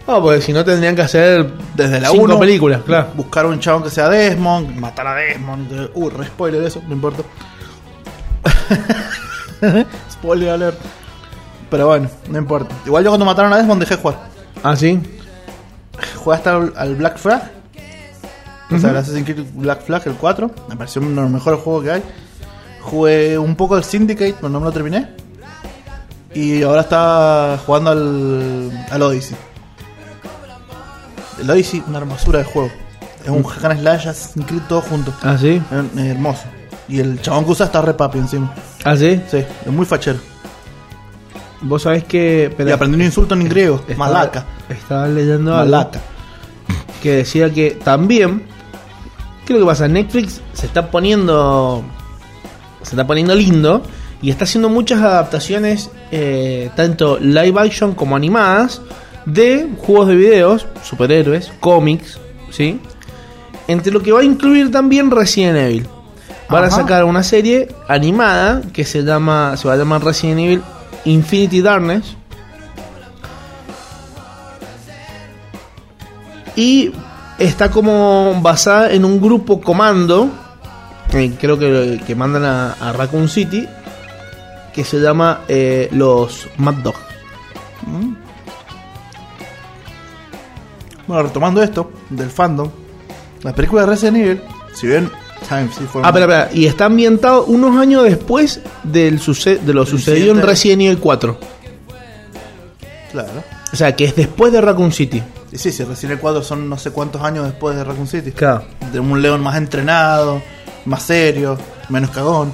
[0.07, 3.09] No, porque si no tendrían que hacer Desde la cinco 1, películas, claro.
[3.15, 5.91] buscar un chabón que sea Desmond, matar a Desmond.
[5.95, 7.23] Uh, re spoiler eso, no importa.
[10.11, 10.79] spoiler alert.
[11.71, 12.75] Pero bueno, no importa.
[12.87, 14.19] Igual yo cuando mataron a Desmond dejé de jugar.
[14.63, 14.99] Ah, sí.
[16.29, 17.51] Jugaste al, al Black Flag.
[18.71, 20.51] O sea, el Assassin's Creed Black Flag, el 4.
[20.69, 22.03] Me pareció uno de los mejores juegos que hay.
[22.83, 25.09] Jugué un poco al Syndicate, pero no me lo terminé.
[26.35, 29.37] Y ahora está jugando al, al Odyssey.
[31.41, 32.71] El Odyssey, una hermosura de juego.
[33.25, 35.15] Es un hack and slash Assassin's Creed todo junto.
[35.23, 35.63] ¿Ah, sí?
[35.71, 36.43] Es, es hermoso.
[36.89, 38.53] Y el chabón que usa está re papi encima.
[38.85, 39.19] ¿Ah, sí?
[39.31, 40.19] Sí, es muy fachero.
[41.63, 42.55] Vos sabés que...
[42.67, 43.77] y aprendí un insulto en griego.
[43.89, 44.45] estaba- Malaca.
[44.69, 46.01] Estaba leyendo algo Malaca.
[47.03, 48.43] Que decía que también...
[49.47, 49.89] ¿Qué es lo que pasa?
[49.89, 51.85] Netflix se está poniendo...
[52.83, 53.83] Se está poniendo lindo
[54.23, 58.81] y está haciendo muchas adaptaciones, eh, tanto live action como animadas,
[59.27, 62.19] de juegos de videos, superhéroes, cómics,
[62.51, 62.81] ¿sí?
[63.67, 65.87] Entre lo que va a incluir también Resident Evil.
[66.49, 70.63] Van a sacar una serie animada que se llama se va a llamar Resident Evil
[71.05, 72.17] Infinity Darkness.
[76.61, 76.91] Y
[77.39, 80.29] está como basada en un grupo comando,
[81.13, 83.67] eh, creo que, que mandan a, a Raccoon City,
[84.75, 86.97] que se llama eh, los Mad Dog.
[87.87, 88.15] Mm.
[91.07, 92.69] Bueno, retomando esto del fandom,
[93.43, 94.43] la película de Resident Evil,
[94.75, 95.09] si bien
[95.41, 96.49] sí Ah, espera, espera.
[96.53, 100.43] Y está ambientado unos años después del suce- de lo sucedido en.
[100.43, 101.39] Resident Evil 4.
[103.13, 103.45] Claro.
[103.73, 105.23] O sea, que es después de Raccoon City.
[105.51, 108.33] Y sí, sí, Resident Evil 4 son no sé cuántos años después de Raccoon City.
[108.33, 108.65] Claro.
[108.93, 110.43] De un león más entrenado,
[110.85, 111.57] más serio,
[111.89, 112.53] menos cagón.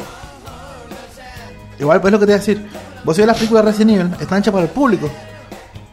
[1.78, 2.66] Igual, pues es lo que te iba a decir.
[3.04, 5.10] Vos ves las películas de Resident Evil, están hechas para el público.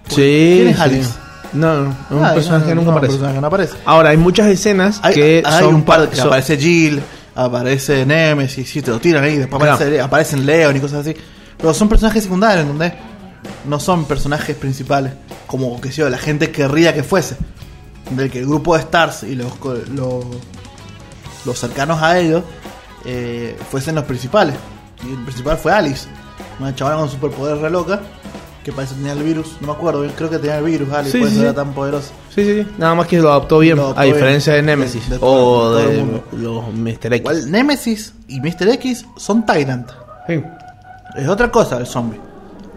[0.08, 0.62] Sí.
[0.64, 0.78] ¿Quién es
[1.08, 1.14] sí.
[1.54, 3.14] No, no, es un Ah, personaje que nunca no, aparece.
[3.14, 3.74] un personaje que no aparece.
[3.86, 7.02] Ahora, hay muchas escenas Hay, que hay son un par que son- aparece Jill,
[7.36, 9.76] aparece Nemesis, sí, te lo tiran ahí, después Claro.
[9.76, 11.14] aparece- aparecen Leon y cosas así.
[11.58, 12.94] Pero son personajes secundarios, ¿entendés?
[13.66, 15.14] No son personajes principales,
[15.48, 17.38] como que yo, la gente querría que fuese.
[18.12, 19.52] Del que el grupo de Stars y los,
[19.94, 20.26] los,
[21.46, 22.44] los cercanos a ellos
[23.06, 24.56] eh, fuesen los principales.
[25.08, 26.08] Y el principal fue Alice,
[26.60, 28.02] una chavala con superpoder re loca,
[28.64, 31.12] que parece que tenía el virus, no me acuerdo, creo que tenía el virus, Alice,
[31.12, 31.56] Sí, por eso sí, era sí.
[31.56, 32.10] tan poderosa.
[32.36, 32.68] Sí, sí, sí.
[32.78, 34.66] Nada más que lo adaptó bien, Lo adaptó a diferencia bien.
[34.66, 37.14] de Nemesis De- de o de de los Mr.
[37.14, 37.20] X.
[37.20, 38.70] Igual Nemesis y Mr.
[38.74, 39.90] X son Tyrant.
[40.28, 40.44] Sí.
[41.16, 42.20] Es otra cosa el zombie.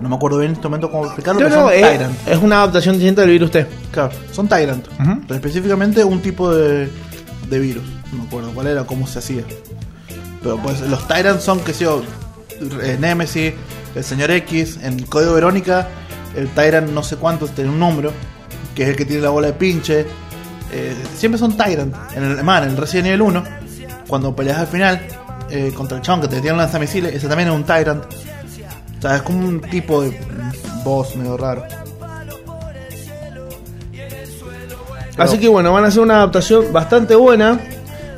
[0.00, 2.28] No me acuerdo bien en este momento cómo explicarlo, No, pero no, son es, Tyrant.
[2.28, 3.66] es una adaptación distinta del virus T.
[3.92, 4.86] Claro, son Tyrant.
[5.00, 5.20] Ujú.
[5.22, 6.88] Pero específicamente un tipo de,
[7.48, 7.84] de virus.
[8.12, 9.42] No me acuerdo cuál era, cómo se hacía.
[10.42, 12.02] Pero pues los Tyrant son, que sé yo,
[12.82, 13.52] eh, Nemesis,
[13.94, 15.86] el señor X, en el código Verónica,
[16.36, 18.12] el Tyrant no sé cuántos tiene un número,
[18.74, 20.06] que es el que tiene la bola de pinche.
[20.72, 21.94] Eh, siempre son Tyrant.
[22.16, 23.44] En el, man, en el Resident Evil 1,
[24.08, 25.00] cuando peleas al final
[25.50, 28.04] eh, contra el chabón que te tiene un lanzamisiles, ese también es un Tyrant.
[29.04, 30.18] Sea, es como un tipo de
[30.82, 31.62] boss medio raro.
[35.18, 37.60] Así que bueno, van a hacer una adaptación bastante buena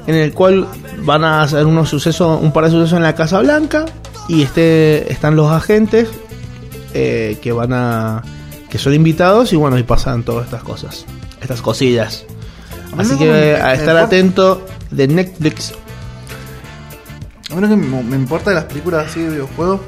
[0.07, 0.66] en el cual
[0.99, 3.84] van a hacer unos sucesos, un par de sucesos en la Casa Blanca
[4.28, 6.09] y este están los agentes
[6.95, 8.22] eh, que van a
[8.70, 11.05] que son invitados y bueno y pasan todas estas cosas,
[11.43, 12.24] estas cosillas.
[12.97, 15.74] Así que me- a estar atento de Netflix.
[17.51, 19.80] A lo que me me importa de las películas así de videojuegos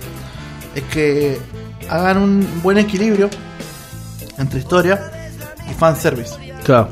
[0.78, 1.38] es que
[1.88, 3.28] hagan un buen equilibrio
[4.38, 5.10] entre historia
[5.70, 6.34] y fanservice.
[6.64, 6.88] Claro.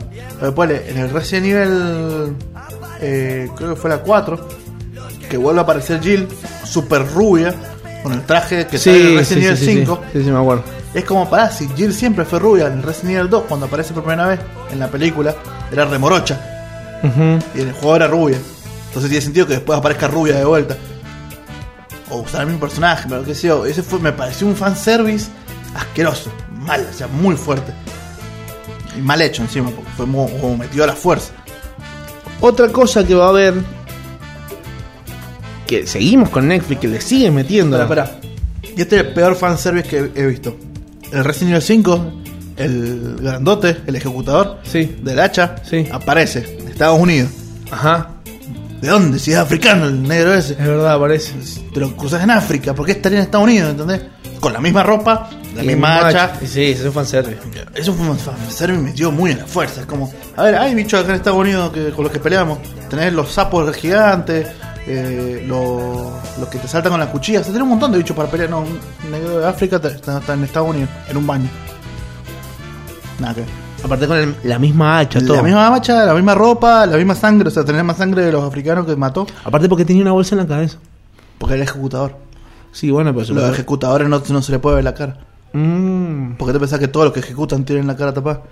[0.55, 2.37] Ponle, en el Resident Evil,
[3.01, 4.49] eh, creo que fue la 4,
[5.28, 6.28] que vuelve a aparecer Jill,
[6.64, 7.55] super rubia,
[8.03, 10.01] con el traje que sale en el Resident Evil 5.
[10.12, 10.64] sí, sí, me acuerdo.
[10.95, 13.93] Es como para si Jill siempre fue rubia en el Resident Evil 2, cuando aparece
[13.93, 15.34] por primera vez en la película,
[15.70, 16.41] era remorocha.
[17.55, 18.39] Y en el juego era rubia.
[18.89, 20.76] Entonces tiene sentido que después aparezca rubia de vuelta.
[22.11, 23.66] O usar el mismo personaje, pero qué sé yo.
[23.66, 25.26] Ese fue, me pareció un fanservice
[25.74, 26.30] asqueroso.
[26.61, 27.72] Mal, o sea, muy fuerte.
[28.96, 31.32] Y mal hecho encima, porque fue mo- como metido a la fuerza.
[32.40, 33.54] Otra cosa que va a haber
[35.66, 37.76] que seguimos con Netflix que le sigue metiendo.
[38.76, 40.57] Y este es el peor fanservice que he visto.
[41.12, 42.12] El Resident Evil 5,
[42.57, 44.96] el grandote, el ejecutador Sí.
[45.02, 45.88] del hacha, Sí.
[45.90, 47.30] aparece en Estados Unidos.
[47.70, 48.11] Ajá.
[48.80, 49.18] ¿De dónde?
[49.18, 50.52] Si es africano el negro ese.
[50.52, 51.32] Es verdad, parece.
[51.72, 53.70] te lo cruzas en África, ¿por qué estaría en Estados Unidos?
[53.70, 54.02] ¿Entendés?
[54.40, 56.32] Con la misma ropa, la Y misma hacha.
[56.44, 57.38] Sí, eso es un fanservice.
[57.74, 59.80] Eso fue un fanservice me metió muy en la fuerza.
[59.80, 62.58] Es como, a ver, hay bichos acá en Estados Unidos que, con los que peleamos.
[62.90, 64.46] Tenés los sapos gigantes,
[64.86, 67.44] eh, los, los que te saltan con las cuchillas.
[67.44, 68.50] Se tiene un montón de bichos para pelear.
[68.50, 68.78] No, un
[69.10, 71.48] negro de África está, está- está en Estados Unidos, en un baño.
[73.18, 73.65] Nada que ver.
[73.87, 75.37] Aparte con el- la misma hacha, todo.
[75.37, 77.49] La misma hacha, la misma ropa, la misma sangre.
[77.49, 79.26] O sea, tenés más sangre de los africanos que mató.
[79.45, 80.78] Aparte porque tenía una bolsa en la cabeza.
[81.39, 82.16] Porque era ejecutador.
[82.72, 83.32] Sí, bueno, pero...
[83.34, 85.18] Los ejecutadores no, no se le puede ver la cara.
[85.53, 88.43] Mm, Porque te pensás que todos los que ejecutan tienen la cara tapada.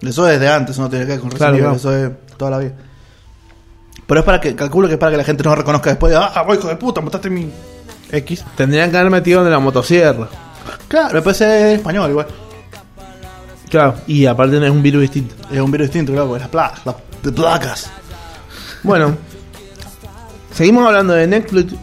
[0.00, 2.06] Eso es de antes, no tiene que ver con Claro, Resident Evil, claro.
[2.10, 2.72] eso es toda la vida.
[4.06, 6.16] Pero es para que, calculo que es para que la gente no reconozca después de,
[6.18, 7.50] ah, hijo de puta, mataste mi
[8.10, 8.44] X.
[8.56, 10.28] Tendrían que haber metido de la motosierra.
[10.88, 12.26] Claro, después es español igual.
[13.70, 15.34] Claro, y aparte no es un virus distinto.
[15.52, 17.90] Es un virus distinto, claro, porque las placas, las de placas.
[18.82, 19.14] Bueno,
[20.52, 21.74] seguimos hablando de Netflix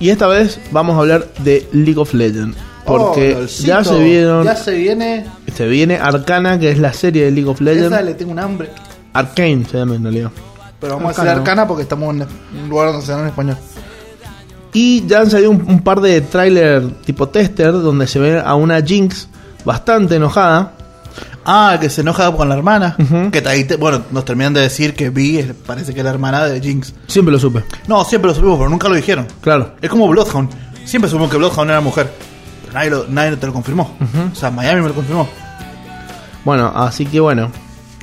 [0.00, 2.56] y esta vez vamos a hablar de League of Legends.
[2.84, 5.26] Porque Oh, ya se vieron, Ya se viene.
[5.54, 8.04] se viene Arcana, que es la serie de League of Esa Legends.
[8.04, 8.70] le tengo un hambre.
[9.12, 10.30] Arcane se llama en realidad.
[10.80, 11.30] Pero vamos Arcana.
[11.30, 12.26] a decir arcana porque estamos en
[12.62, 13.56] un lugar donde se dan en español.
[14.72, 18.54] Y ya han salido un, un par de tráiler tipo tester donde se ve a
[18.54, 19.28] una Jinx
[19.64, 20.72] bastante enojada.
[21.50, 22.94] Ah, que se enoja con la hermana.
[23.32, 26.10] Que ahí te- bueno, nos terminan de decir que Vi es- parece que es la
[26.10, 26.92] hermana de Jinx.
[27.06, 27.64] Siempre lo supe.
[27.86, 29.26] No, siempre lo supimos, pero nunca lo dijeron.
[29.40, 29.72] Claro.
[29.80, 30.50] Es como Bloodhound.
[30.84, 32.12] Siempre supimos que Bloodhound era mujer.
[32.62, 33.96] Pero nadie, lo- nadie te lo confirmó.
[34.30, 35.26] O sea, Miami me lo confirmó.
[36.44, 37.50] Bueno, así que bueno.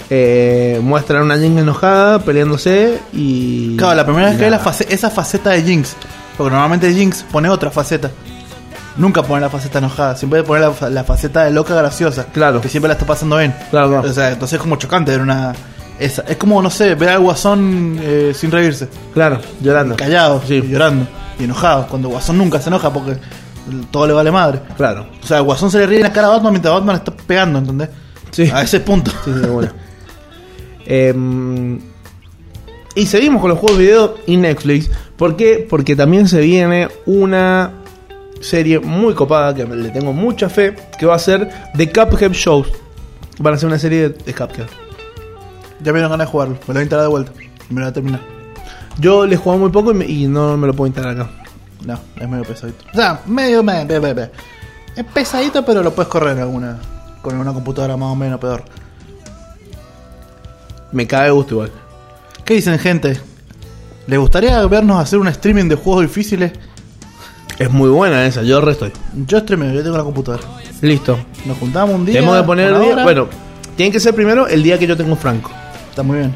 [0.10, 3.76] Eh, muestran una Jinx enojada peleándose y.
[3.78, 5.96] Claro, la primera vez que ve la face- esa faceta de Jinx.
[6.38, 8.12] Porque normalmente Jinx pone otra faceta.
[8.98, 10.16] Nunca pone la faceta enojada.
[10.16, 12.28] Siempre pone la, la faceta de loca graciosa.
[12.34, 12.62] Claro.
[12.62, 13.54] Que siempre la está pasando bien.
[13.70, 14.10] Claro, claro.
[14.10, 15.54] O sea, entonces es como chocante ver una.
[16.00, 16.24] Esa.
[16.28, 18.88] Es como, no sé, ver al guasón eh, sin reírse.
[19.14, 19.96] Claro, llorando.
[19.96, 20.56] Callado, Sí.
[20.56, 21.08] y llorando.
[21.39, 21.88] Y enojado.
[21.88, 23.18] Cuando Guasón nunca se enoja porque
[23.91, 24.62] todo le vale madre.
[24.78, 25.08] Claro.
[25.22, 27.12] O sea, el Guasón se le ríe en la cara a Batman mientras Batman está
[27.12, 27.89] pegando, ¿entendés?
[28.32, 28.50] Sí.
[28.54, 29.12] A ese punto.
[29.26, 29.72] Sí, sí, bueno.
[30.86, 31.80] Em,
[32.96, 34.89] y seguimos con los juegos de video y Netflix.
[35.18, 35.66] ¿Por qué?
[35.70, 37.72] Porque también se viene una
[38.42, 40.76] serie muy copada que le tengo mucha fe.
[41.00, 42.68] Que va a ser The Cuphead Shows.
[43.40, 44.68] Van a ser una serie de, Cuphead.
[45.82, 46.54] Ya me dieron ganas de jugarlo.
[46.56, 47.32] Me lo voy a instalar de vuelta.
[47.70, 48.22] Me lo voy a terminar.
[49.00, 51.30] Yo le he jugado muy poco y, me- y no me lo puedo instalar acá.
[51.86, 52.86] No, es medio pesadito.
[52.92, 54.30] O sea, medio, me, me- me- me.
[54.96, 56.80] Es pesadito, pero lo puedes correr en alguna,
[57.22, 58.64] con una computadora más o menos peor.
[60.92, 61.72] Me cae de gusto igual.
[62.46, 63.20] ¿Qué dicen, gente?
[64.08, 66.54] ¿Les gustaría vernos hacer un streaming de juegos difíciles?
[67.58, 68.91] Es muy buena esa, yo re estoy.
[69.28, 70.43] Yo streameo, yo tengo la computadora.
[70.82, 71.18] Listo.
[71.45, 72.16] Nos juntamos un día.
[72.16, 73.03] Tenemos que poner el día.
[73.03, 73.28] Bueno,
[73.78, 75.51] tiene que ser primero el día que yo tengo Franco.
[75.89, 76.36] Está muy bien.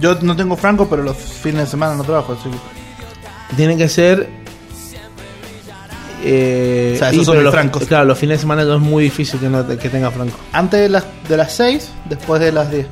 [0.00, 3.56] Yo no tengo franco, pero los fines de semana no trabajo, así que...
[3.56, 4.28] Tiene que ser.
[6.22, 7.84] Eh, O sea, esos y, son los, francos.
[7.84, 10.38] Claro, los fines de semana no es muy difícil que, no, que tenga Franco.
[10.52, 12.86] Antes de las, de las 6, después de las 10.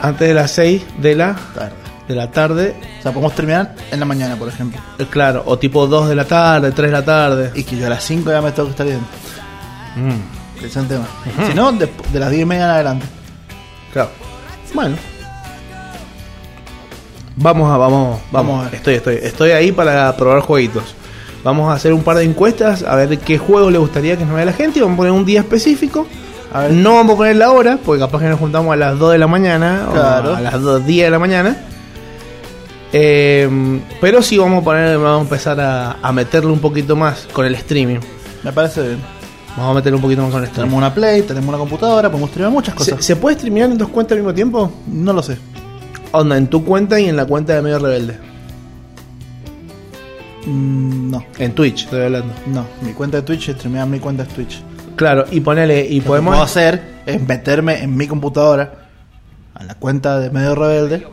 [0.00, 1.85] Antes de las 6 de la, Tarde.
[2.08, 4.80] De la tarde, O sea, podemos terminar en la mañana, por ejemplo.
[4.98, 7.50] eh, claro, o tipo 2 de la tarde, 3 de la tarde.
[7.54, 9.04] Y que yo a las 5 ya me tengo que estar yendo.
[9.96, 11.06] Mm, Ese es tema.
[11.48, 13.06] Si no, de, de las 10 y media en adelante.
[13.92, 14.10] claro.
[14.74, 14.96] Bueno.
[17.38, 18.60] Vamos a, vamos, Vamos vamos.
[18.60, 18.74] a ver.
[18.76, 20.94] Estoy, estoy, estoy ahí para probar jueguitos.
[21.44, 24.34] Vamos a hacer un par de encuestas a ver qué juegos le gustaría que nos
[24.34, 24.78] vea la gente.
[24.78, 26.06] y Vamos a poner un día específico.
[26.52, 26.72] A ver.
[26.72, 29.18] No vamos a poner la hora, porque capaz que nos juntamos a las 2 de
[29.18, 30.32] la mañana Claro.
[30.32, 31.56] o a las 2 10 de la mañana.
[32.98, 37.26] Eh, pero sí vamos a poner, vamos a empezar a, a meterle un poquito más
[37.32, 37.98] con el streaming.
[38.42, 38.98] Me parece bien.
[39.54, 40.76] Vamos a meterle un poquito más con el Tenemos streaming.
[40.78, 43.04] una Play, tenemos una computadora, podemos streamar muchas ¿Se, cosas.
[43.04, 44.72] ¿Se puede streamear en dos cuentas al mismo tiempo?
[44.86, 45.36] No lo sé.
[46.12, 48.16] Onda, en tu cuenta y en la cuenta de Medio Rebelde.
[50.46, 52.32] Mm, no, En Twitch, estoy hablando.
[52.46, 52.64] no.
[52.82, 54.62] Mi cuenta de Twitch, streamear mi cuenta de Twitch.
[54.94, 56.32] Claro, y ponele, y Lo que podemos.
[56.32, 58.88] puedo hacer es meterme en mi computadora
[59.54, 61.06] a la cuenta de Medio Rebelde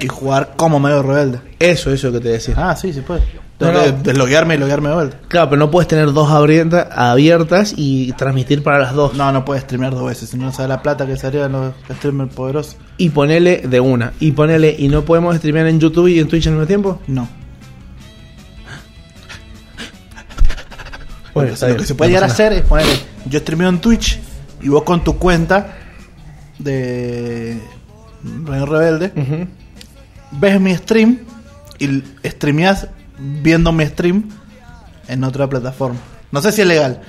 [0.00, 1.40] y jugar como Medio Rebelde.
[1.58, 2.54] Eso, eso que te decía.
[2.56, 3.20] Ah, sí, sí puede.
[3.60, 3.98] No, Tengo que no.
[4.04, 5.18] desloguearme y loguearme de vuelta.
[5.26, 9.14] Claro, pero no puedes tener dos abierta- abiertas y transmitir para las dos.
[9.14, 12.32] No, no puedes streamear dos veces, si no sabe la plata que salían los streamers
[12.32, 12.76] poderosos.
[12.98, 14.12] Y ponele de una.
[14.20, 17.00] Y ponele, y no podemos streamear en YouTube y en Twitch al mismo tiempo.
[17.08, 17.28] No.
[21.34, 22.86] Bueno, Lo que se puede no llegar a pasa hacer es poner
[23.26, 24.18] yo streameo en Twitch
[24.62, 25.76] y vos con tu cuenta
[26.58, 27.60] de
[28.44, 29.12] Rebelde.
[29.14, 29.46] Ujú.
[30.32, 31.18] Ves mi stream
[31.78, 34.28] y streameás viendo mi stream
[35.08, 35.98] en otra plataforma.
[36.30, 37.00] No sé si es legal.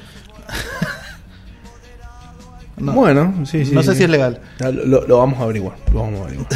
[2.77, 3.73] no, Bueno, sí, sí.
[3.73, 4.39] no sé si es legal.
[4.59, 5.75] Ya, Lo, vamos a averiguar.
[5.93, 6.47] Lo vamos a averiguar.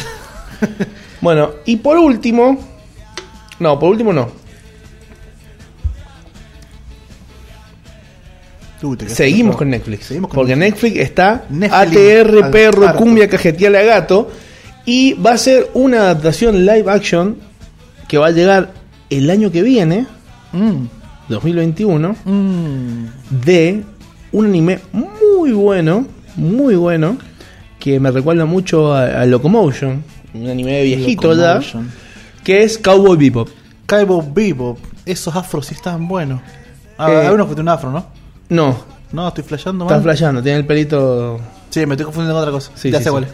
[1.22, 2.58] bueno, y por último.
[3.60, 4.44] No, por último no.
[9.08, 10.08] Seguimos con Netflix.
[10.08, 14.30] Seguimos con porque Netflix, está Netflix, ATR perro, cumbia cajeteala gato.
[14.86, 17.38] Y va a ser una adaptación live action
[18.08, 18.72] que va a llegar
[19.10, 20.08] el año que viene,
[20.52, 20.86] Mm,
[21.30, 23.06] 2021, mm.
[23.44, 23.84] de
[24.32, 26.06] un anime muy bueno,
[26.36, 27.18] muy bueno,
[27.80, 30.04] que me recuerda mucho a, a Locomotion,
[30.34, 31.60] un anime viejito ya,
[32.44, 33.50] que es Cowboy Bebop.
[33.88, 34.78] Cowboy Bebop.
[35.06, 36.40] Esos afros sí estaban buenos.
[36.98, 38.06] Ah, Eh, hay uno que tiene un afro, ¿no?
[38.50, 38.78] No,
[39.12, 41.40] No, estoy flasheando está flasheando, tiene el pelito...
[41.70, 42.72] Sí, me estoy confundiendo con otra cosa.
[42.76, 43.12] Sí, ya sí, sé sí.
[43.12, 43.30] cuál es.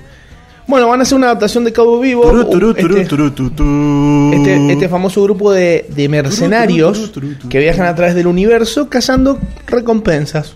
[0.69, 2.23] Bueno, van a hacer una adaptación de Cabo Vivo.
[2.45, 7.11] Turú, turú, este, este- este famoso grupo de, de mercenarios
[7.49, 10.55] que viajan a través del universo cazando recompensas.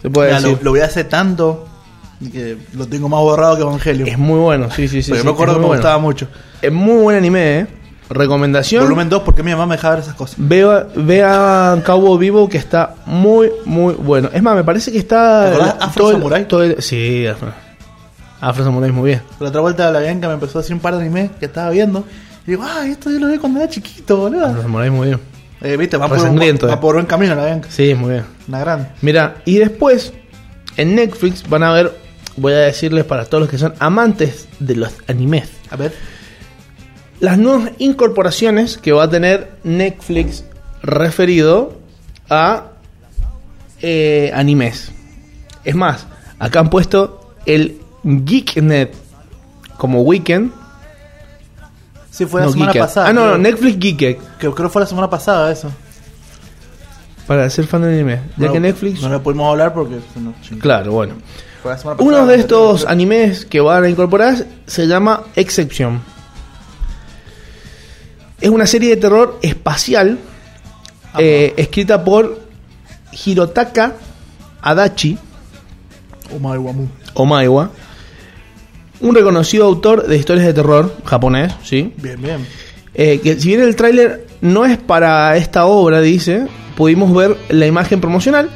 [0.00, 0.64] Se puede Mira, lo, decir.
[0.64, 1.66] lo vi hace tanto
[2.32, 4.06] que lo tengo más borrado que Evangelio.
[4.06, 5.10] Es muy bueno, sí, sí, sí.
[5.10, 5.80] Porque sí, me acuerdo que me bueno.
[5.82, 6.28] gustaba mucho.
[6.62, 7.66] Es muy buen anime, ¿eh?
[8.08, 8.84] Recomendación.
[8.84, 10.36] Volumen 2 porque mi mamá me dejaba ver esas cosas.
[10.38, 14.30] Vea, vea Cabo Vivo que está muy, muy bueno.
[14.32, 15.46] Es más, me parece que está.
[15.50, 16.46] ¿Te acordás Afro todo el- Samurai?
[16.48, 17.65] todo el- sí, Afro.
[18.46, 19.22] Afro Samurai, muy bien.
[19.40, 21.68] La otra vuelta la Bianca me empezó a decir un par de animes que estaba
[21.70, 22.04] viendo.
[22.46, 24.62] Y digo, ay, esto yo lo vi cuando era chiquito, boludo.
[24.62, 25.20] Samurai, muy bien.
[25.62, 26.76] Eh, viste, va por, un, va eh.
[26.80, 27.68] por buen camino la Bianca.
[27.72, 28.24] Sí, muy bien.
[28.46, 28.88] Una grande.
[29.02, 30.12] Mira, y después
[30.76, 31.92] en Netflix van a ver,
[32.36, 35.92] voy a decirles para todos los que son amantes de los animes, A ver.
[37.18, 40.44] las nuevas incorporaciones que va a tener Netflix
[40.84, 41.80] referido
[42.30, 42.66] a
[43.82, 44.92] eh, animes.
[45.64, 46.06] Es más,
[46.38, 48.94] acá han puesto el Geeknet
[49.76, 50.52] como weekend.
[52.10, 53.08] Sí, fue la no, semana pasada.
[53.08, 53.38] Ah, no, no.
[53.38, 54.16] Netflix Geeked.
[54.38, 55.70] Que creo que fue la semana pasada eso.
[57.26, 58.20] Para ser fan de anime.
[58.36, 59.02] Ya No- que Netflix.
[59.02, 59.96] No le pudimos hablar porque.
[60.16, 60.32] no.
[60.60, 61.14] Claro, bueno.
[61.98, 62.40] Uno de creo.
[62.40, 66.00] estos animes que van a incorporar se llama Exception.
[68.40, 70.18] Es una serie de terror espacial
[71.18, 72.40] eh, escrita por
[73.24, 73.94] Hirotaka
[74.62, 75.18] Adachi
[76.34, 76.86] Omar Wamu.
[79.00, 81.92] Un reconocido autor de historias de terror japonés, ¿sí?
[81.96, 82.46] Bien, bien.
[82.94, 87.66] Eh, que si bien el tráiler no es para esta obra, dice, pudimos ver la
[87.66, 88.48] imagen promocional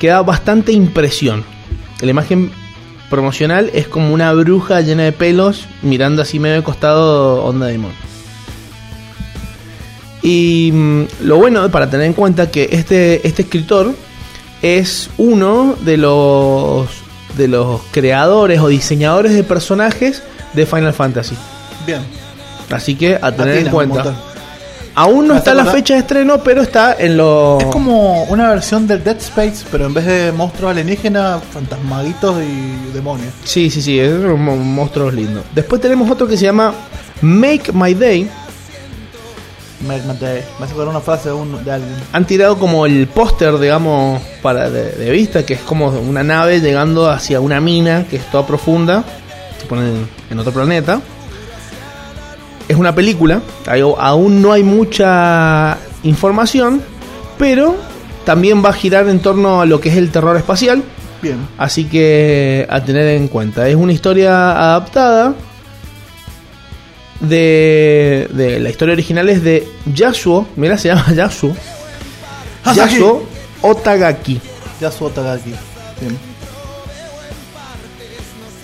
[0.00, 1.44] que da bastante impresión.
[2.00, 2.50] La imagen
[3.08, 7.92] promocional es como una bruja llena de pelos mirando así medio de costado onda Demon.
[10.22, 13.94] Y mm, lo bueno para tener en cuenta que este, este escritor
[14.62, 17.03] es uno de los
[17.36, 20.22] de los creadores o diseñadores de personajes
[20.52, 21.36] de Final Fantasy.
[21.86, 22.00] Bien.
[22.70, 24.14] Así que a tener en cuenta.
[24.96, 27.60] Aún no ¿Me está la fecha de estreno, pero está en los.
[27.60, 32.92] Es como una versión del Dead Space, pero en vez de monstruos alienígenas, fantasmaguitos y
[32.94, 33.32] demonios.
[33.42, 35.42] Sí, sí, sí, es un mo- monstruos lindo.
[35.52, 36.72] Después tenemos otro que se llama
[37.22, 38.30] Make My Day.
[39.86, 41.94] Me, hace una frase de, un, de alguien.
[42.12, 46.60] Han tirado como el póster, digamos, para de, de vista, que es como una nave
[46.60, 49.04] llegando hacia una mina que es toda profunda.
[49.60, 51.00] Se pone en, en otro planeta.
[52.68, 53.40] Es una película.
[53.66, 56.82] hay- aún no hay mucha información.
[57.38, 57.76] Pero
[58.24, 60.82] también va a girar en torno a lo que es el terror espacial.
[61.20, 61.36] Bien.
[61.58, 63.68] Así que a tener en cuenta.
[63.68, 65.34] Es una historia adaptada
[67.20, 70.46] de, de la historia original es de Yasuo.
[70.56, 71.54] Mira, se llama Yasuo.
[72.64, 72.94] Hasaki.
[72.94, 73.22] Yasuo
[73.62, 74.40] Otagaki.
[74.80, 75.54] Yasuo Tagaki.
[76.00, 76.18] Bien.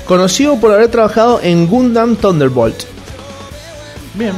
[0.07, 2.85] Conocido por haber trabajado en Gundam Thunderbolt.
[4.15, 4.35] Bien.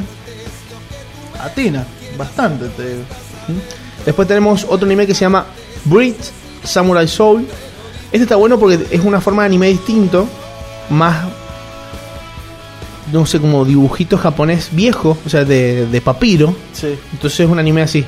[1.40, 1.86] Atina.
[2.16, 3.02] Bastante, te digo.
[4.04, 5.46] Después tenemos otro anime que se llama
[5.84, 6.30] Bridge
[6.62, 7.46] Samurai Soul.
[8.12, 10.28] Este está bueno porque es una forma de anime distinto.
[10.90, 11.24] Más.
[13.12, 15.16] No sé, como dibujito japonés viejo.
[15.24, 16.54] O sea, de, de papiro.
[16.72, 16.98] Sí.
[17.12, 18.04] Entonces es un anime así.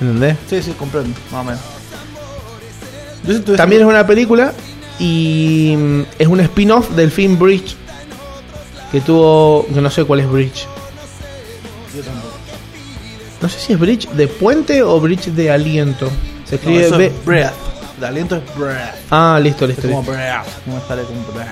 [0.00, 0.36] ¿Entendés?
[0.48, 1.10] Sí, sí, comprendo.
[1.32, 1.60] Más o menos.
[3.26, 4.52] Yo También es una película
[4.98, 7.76] y mm, es un spin-off del film Bridge.
[8.92, 9.66] Que tuvo.
[9.72, 10.66] que no sé cuál es Bridge.
[11.94, 12.34] Yo tampoco.
[13.42, 16.08] No sé si es Bridge de puente o Bridge de aliento.
[16.44, 17.52] Se No, escribe B- es breath.
[18.00, 18.94] De aliento es breath.
[19.10, 19.82] Ah, listo, Es listo.
[19.88, 20.12] como listo.
[20.12, 20.46] breath.
[20.66, 21.48] No sale como breath.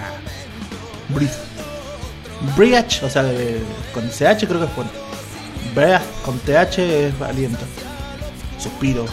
[1.11, 1.48] Breath.
[2.57, 3.61] Breath, o sea, de-
[3.93, 4.93] con CH creo que es fuerte.
[5.75, 6.79] Breath con TH
[7.09, 7.65] es aliento.
[8.59, 9.05] Suspiro.
[9.05, 9.07] eh,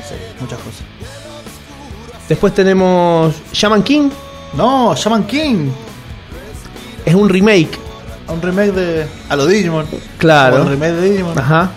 [0.00, 0.82] no sé, muchas cosas.
[2.28, 4.10] Después tenemos Shaman King.
[4.54, 5.68] No, Shaman King.
[7.04, 7.78] Es un remake.
[8.28, 9.06] Un remake de.
[9.28, 9.86] A lo Digimon.
[10.18, 10.62] Claro.
[10.62, 11.38] Un remake de Digimon.
[11.38, 11.70] Ajá.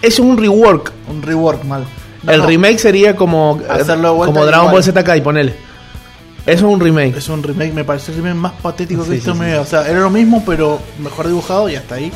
[0.00, 0.92] Es un rework.
[1.08, 1.84] Un rework mal.
[2.22, 4.70] No, el no, remake sería como, Hacerlo como Dragon.
[4.70, 5.56] Ball Z y ponele.
[6.48, 7.16] Eso es un remake.
[7.16, 9.60] Es un remake, me parece el remake más patético que Sí, visto sí, vida.
[9.60, 12.10] O sea, era lo mismo, pero mejor dibujado y hasta ahí.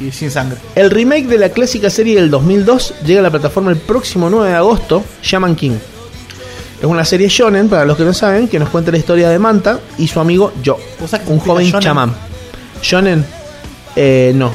[0.00, 0.58] Y sin sangre.
[0.74, 4.50] El remake de la clásica serie del 2002 llega a la plataforma el próximo 9
[4.50, 5.72] de agosto, Shaman King.
[6.80, 9.38] Es una serie shonen, para los que no saben, que nos cuenta la historia de
[9.40, 11.80] Manta y su amigo Yo, ¿Vos sabés qué un joven shonen?
[11.82, 12.14] chamán.
[12.82, 13.24] Shonen,
[13.96, 14.52] eh, no.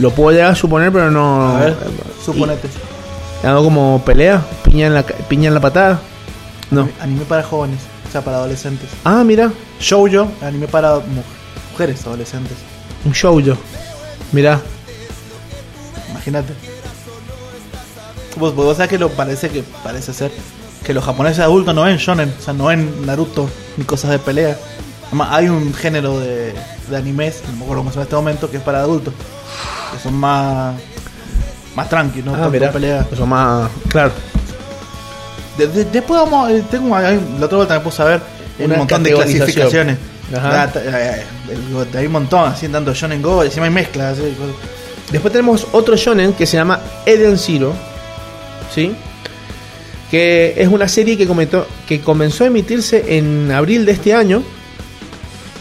[0.00, 1.56] Lo puedo llegar a suponer, pero no.
[1.56, 1.76] A ver,
[2.24, 2.68] suponete.
[3.42, 6.00] Y- algo como pelea, piña en la, piña en la patada.
[6.70, 6.88] No.
[7.00, 7.78] Anime para jóvenes,
[8.08, 8.88] o sea, para adolescentes.
[9.04, 11.22] Ah, mira, Shoujo, anime para mu-
[11.72, 12.56] mujeres adolescentes.
[13.04, 13.56] un shoujo.
[14.32, 14.60] Mirá,
[16.10, 16.52] Imagínate.
[18.36, 20.30] Vos, vos sabés que lo parece que parece ser
[20.84, 24.18] que los japoneses adultos no ven shonen, o sea, no ven Naruto ni cosas de
[24.18, 24.56] pelea.
[25.08, 26.54] Además, hay un género de,
[26.88, 29.12] de animes, no me acuerdo cómo se llama en este momento, que es para adultos.
[29.92, 30.74] Que son más.
[31.74, 32.32] más tranqui, ¿no?
[32.32, 33.06] Ah, Tanto mirá, pelea.
[33.10, 33.70] eso más.
[33.88, 34.12] Claro.
[35.58, 36.50] De- de- después vamos.
[36.50, 38.20] eh, Tengo, la otra vuelta me puse a ver
[38.60, 39.96] un montón de clasificaciones.
[40.34, 40.70] Ajá.
[40.76, 44.18] Eh, eh, Hay un montón, así tanto Shonen Go, y encima hay mezclas.
[44.18, 44.34] así.
[45.10, 47.72] Después tenemos otro shonen que se llama Eden Zero,
[48.74, 48.92] ¿sí?
[50.10, 54.42] Que es una serie que, comentó, que comenzó a emitirse en abril de este año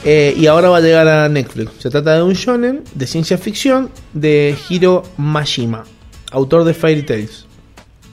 [0.04, 1.72] eh, y ahora va a llegar a Netflix.
[1.80, 5.86] Se trata de un shonen de ciencia ficción de Hiro Mashima,
[6.32, 7.46] autor de Fairy Tales.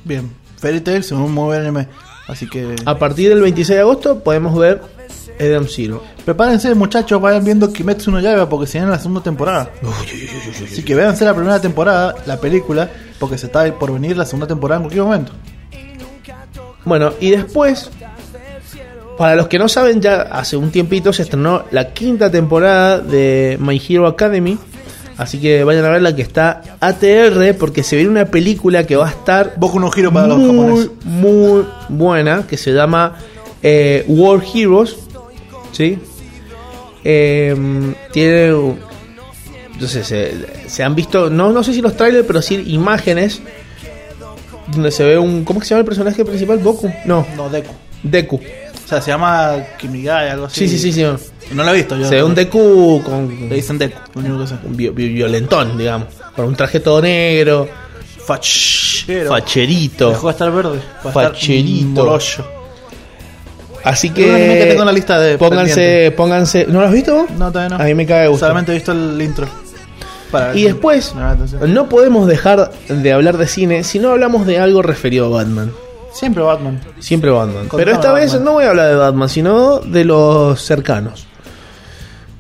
[0.05, 0.31] Bien.
[0.65, 1.89] Fairy Tail un anime.
[2.27, 2.75] Así que.
[2.87, 4.81] A partir del 26 de agosto podemos ver
[5.39, 6.03] Eden Zero.
[6.25, 9.71] Prepárense, muchachos, vayan viendo Kimetsu no Yaiba porque se viene la segunda temporada.
[10.65, 12.89] Así que véanse la primera temporada, la película,
[13.19, 15.33] porque se está por venir la segunda temporada en cualquier momento.
[16.87, 17.91] Bueno, y después,
[19.19, 23.59] para los que no saben, ya hace un tiempito se estrenó la quinta temporada de
[23.61, 24.57] My Hero Academy.
[25.17, 28.97] Así que vayan a ver la que está ATR, porque se viene una película que
[28.97, 30.91] va a estar Boku no Hero para los muy, japoneses.
[31.05, 33.17] muy buena, que se llama
[33.63, 34.97] eh, War Heroes.
[35.73, 35.99] ¿Sí?
[37.05, 38.51] Eh, tiene.
[38.51, 40.33] No sé, se,
[40.69, 43.43] se han visto, no, no sé si los trailers, pero sí imágenes
[44.73, 45.45] donde se ve un.
[45.45, 46.59] ¿Cómo es que se llama el personaje principal?
[46.59, 46.91] ¿Boku?
[47.05, 47.73] No, No, Deku.
[48.03, 48.37] Deku.
[48.37, 50.69] O sea, se llama Kimigai, algo así.
[50.69, 51.05] Sí, sí, sí, sí.
[51.53, 52.09] No lo he visto yo.
[52.09, 53.49] Se ve un Deku con.
[53.49, 54.55] Le dicen Deku, lo único que sé.
[54.65, 56.09] un vi- vi- violentón, digamos.
[56.35, 57.69] Con un traje todo negro,
[58.27, 59.31] Fachero.
[59.31, 60.11] facherito.
[60.11, 60.81] Dejó de estar verde.
[61.03, 61.89] para Facherito.
[61.89, 62.45] estar morocho.
[63.85, 66.67] Así que tengo en la lista de Pónganse, pónganse.
[66.67, 67.31] ¿No lo has visto vos?
[67.33, 67.83] No, todavía no.
[67.83, 68.47] A mí me cae de gusto.
[68.47, 69.47] Solamente he visto el intro.
[70.31, 71.75] Para ver Y si después, me llama la atención.
[71.75, 75.71] no podemos dejar de hablar de cine si no hablamos de algo referido a Batman.
[76.15, 76.81] Siempre Batman.
[76.99, 77.69] Siempre Batman.
[77.69, 78.45] Contame Pero esta vez Batman.
[78.45, 81.27] no voy a hablar de Batman, sino de los cercanos.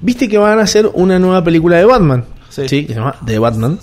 [0.04, 2.24] Viste que van a hacer una nueva película de Batman.
[2.50, 2.84] Sí.
[2.86, 3.78] que se llama The Batman.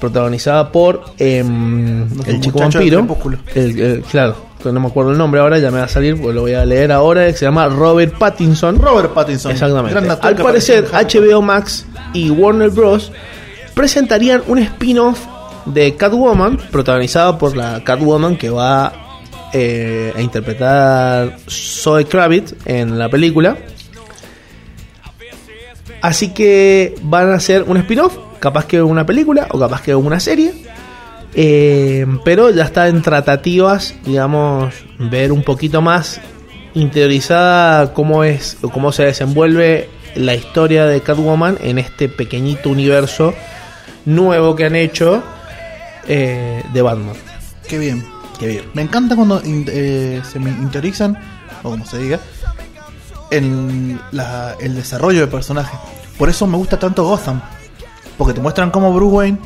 [0.00, 3.06] Protagonizada por em, el chico vampiro.
[3.54, 6.34] El- el- claro, no me acuerdo el nombre ahora, ya me va a salir, pues
[6.34, 7.32] lo voy a leer ahora.
[7.32, 8.80] Se llama Robert Pattinson.
[8.80, 9.52] Robert Pattinson.
[9.52, 9.96] Exactamente.
[10.22, 13.12] Al parecer, HBO Max y Warner Bros.
[13.74, 15.20] presentarían un spin-off
[15.66, 18.92] de Catwoman, protagonizado por la Catwoman que va
[19.52, 23.56] eh, a interpretar Zoe Kravitz en la película.
[26.06, 30.20] Así que van a hacer un spin-off, capaz que una película o capaz que una
[30.20, 30.52] serie.
[31.34, 36.20] Eh, pero ya está en tratativas, digamos, ver un poquito más
[36.74, 43.34] interiorizada cómo es o cómo se desenvuelve la historia de Catwoman en este pequeñito universo
[44.04, 45.22] nuevo que han hecho
[46.06, 47.16] eh, de Batman.
[47.68, 48.04] Qué bien.
[48.38, 48.64] Qué bien.
[48.74, 51.18] Me encanta cuando eh, se me interiorizan,
[51.64, 52.20] o como se diga,
[53.30, 55.76] en la- el desarrollo del personaje.
[56.18, 57.40] Por eso me gusta tanto Gotham.
[58.16, 59.38] Porque te muestran cómo Bruce Wayne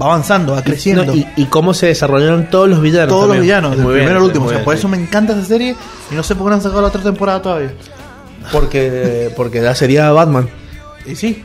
[0.00, 1.04] va avanzando, va creciendo.
[1.04, 3.08] No, y, y cómo se desarrollaron todos los villanos.
[3.08, 4.44] todos los villanos, del primero bien, al último.
[4.46, 4.78] O sea, bien, por sí.
[4.80, 5.74] eso me encanta esa serie
[6.10, 7.72] y no sé por qué no han sacado la otra temporada todavía.
[8.52, 10.48] Porque, porque ya sería Batman.
[11.06, 11.42] Y sí,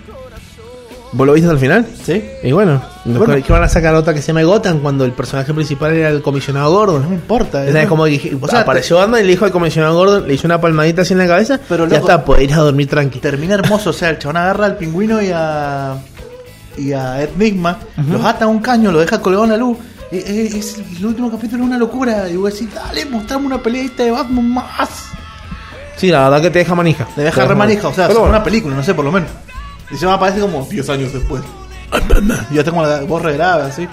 [1.13, 1.85] ¿Vos lo viste al final?
[2.03, 2.23] sí.
[2.43, 3.35] Y bueno, Bueno.
[3.45, 6.21] ¿qué van a sacar otra que se llama Gotham cuando el personaje principal era el
[6.23, 7.09] comisionado No Gordon?
[7.09, 7.65] me importa.
[7.65, 7.87] Es ¿no?
[7.89, 10.59] como dije, O sea, apareció Batman y le dijo al comisionado Gordon, le hizo una
[10.59, 13.19] palmadita así en la cabeza, Pero, ya está, puede ir a dormir tranqui.
[13.19, 13.91] termina hermoso.
[13.91, 15.95] O sea, el chabón agarra al pingüino y a.
[16.77, 17.77] y a Enigma,
[18.09, 19.77] los ata a un caño, lo deja colgado en la luz.
[20.11, 22.27] Es, el último capítulo es una locura.
[22.29, 24.89] Y voy a decir, dale, mostrame una peleadita de Batman más.
[25.95, 27.07] Sí, la verdad que te deja manija.
[27.15, 28.29] Le deja re manija, o sea, es bueno.
[28.29, 29.29] una película, no sé, por lo menos.
[29.93, 31.43] Y se me aparece como 10 años después.
[32.49, 33.87] Y ya tengo la voz re grave, así.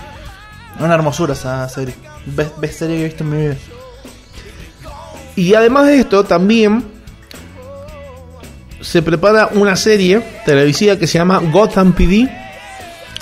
[0.78, 1.94] Una hermosura esa serie.
[2.24, 3.56] Best, best serie que he visto en mi vida.
[5.36, 6.84] Y además de esto, también
[8.80, 12.30] se prepara una serie televisiva que se llama Gotham PD,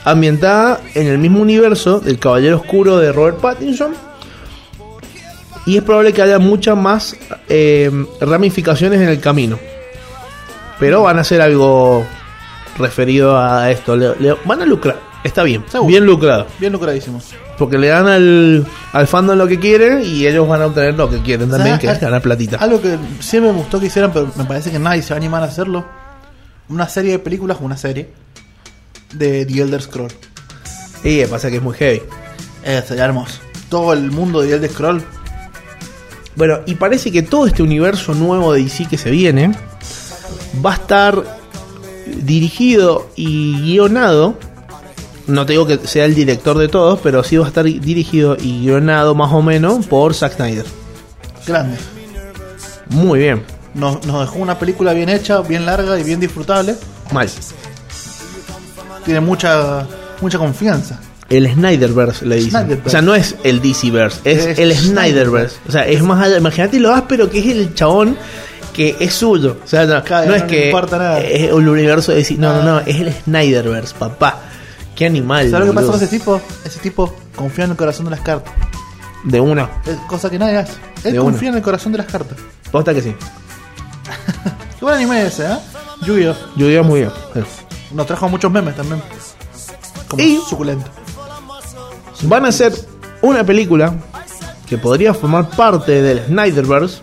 [0.05, 3.95] ambientada en el mismo universo del Caballero Oscuro de Robert Pattinson.
[5.67, 7.17] Y es probable que haya muchas más
[7.49, 9.59] eh, ramificaciones en el camino.
[10.79, 12.07] Pero van a hacer algo
[12.79, 13.97] referido a esto.
[13.97, 14.99] Le- le- van a lucrar.
[15.25, 15.65] Está bien.
[15.69, 15.89] Seguro.
[15.89, 16.47] Bien lucrado.
[16.61, 17.21] Bien lucradísimo.
[17.59, 21.11] Porque le dan al, al fandom lo que quieren y ellos van a obtener lo
[21.11, 21.81] que quieren también, ¿Sabes?
[21.81, 22.57] que es ganar platita.
[22.59, 25.19] Algo que siempre me gustó que hicieran, pero me parece que nadie se va a
[25.19, 25.85] animar a hacerlo.
[26.69, 28.11] Una serie de películas, una serie
[29.13, 30.13] de The Elder Scroll.
[31.03, 32.03] Y pasa que es muy heavy.
[32.65, 33.41] Eh, sería hermoso.
[33.69, 35.03] Todo el mundo de The Elder Scroll.
[36.37, 39.51] Bueno, y parece que todo este universo nuevo de DC que se viene
[40.65, 41.38] va a estar
[42.23, 44.39] dirigido y guionado.
[45.27, 48.37] No te digo que sea el director de todos, pero sí va a estar dirigido
[48.41, 50.65] y guionado más o menos por Zack Snyder.
[51.47, 51.77] Grande.
[52.89, 53.43] Muy bien.
[53.75, 56.75] nos, nos dejó una película bien hecha, bien larga y bien disfrutable.
[57.13, 57.29] Mal.
[59.05, 59.87] Tiene mucha
[60.21, 61.01] mucha confianza.
[61.29, 62.51] El Snyderverse le dicen.
[62.51, 62.89] Snyderverse.
[62.89, 64.77] O sea, no es el DCverse, es, Es el Snyderverse.
[64.77, 65.57] Snyderverse.
[65.69, 66.39] O sea, es más allá.
[66.39, 68.17] Imagínate lo áspero que es el chabón
[68.79, 69.57] que es suyo.
[69.65, 71.21] O sea, no, Claro, no es que importa nada.
[71.21, 72.25] es el universo de.
[72.39, 72.83] No, no, no, Ah.
[72.87, 74.37] es el Snyderverse, papá.
[74.95, 75.51] Qué animal.
[75.51, 76.41] ¿Sabes lo que pasa con ese tipo?
[76.65, 78.53] Ese tipo confía en el corazón de las cartas.
[79.25, 79.69] De una.
[79.85, 80.75] Es cosa que nadie hace.
[81.05, 81.49] Él De confía una.
[81.51, 82.39] en el corazón de las cartas.
[82.71, 83.15] Posta que sí.
[84.79, 85.57] Qué buen anime ese, ¿eh?
[86.07, 86.85] Yu-Gi-Oh!
[86.85, 87.11] Muy bien.
[87.35, 87.41] Sí.
[87.93, 89.03] Nos trajo muchos memes también.
[90.07, 90.89] Como Y- suculento.
[92.23, 92.73] Van a hacer
[93.23, 93.93] una película
[94.69, 97.01] que podría formar parte del Snyderverse.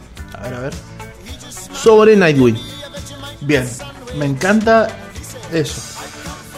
[1.85, 2.57] Sobre Nightwing.
[3.41, 3.69] Bien.
[4.17, 4.87] Me encanta
[5.53, 5.81] eso.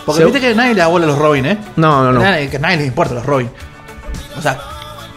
[0.05, 1.57] Porque Se- viste que nadie le da bola a los Robin, ¿eh?
[1.75, 2.21] No, no, no.
[2.21, 3.49] Nadie- que a nadie les importa los Robin.
[4.37, 4.57] O sea,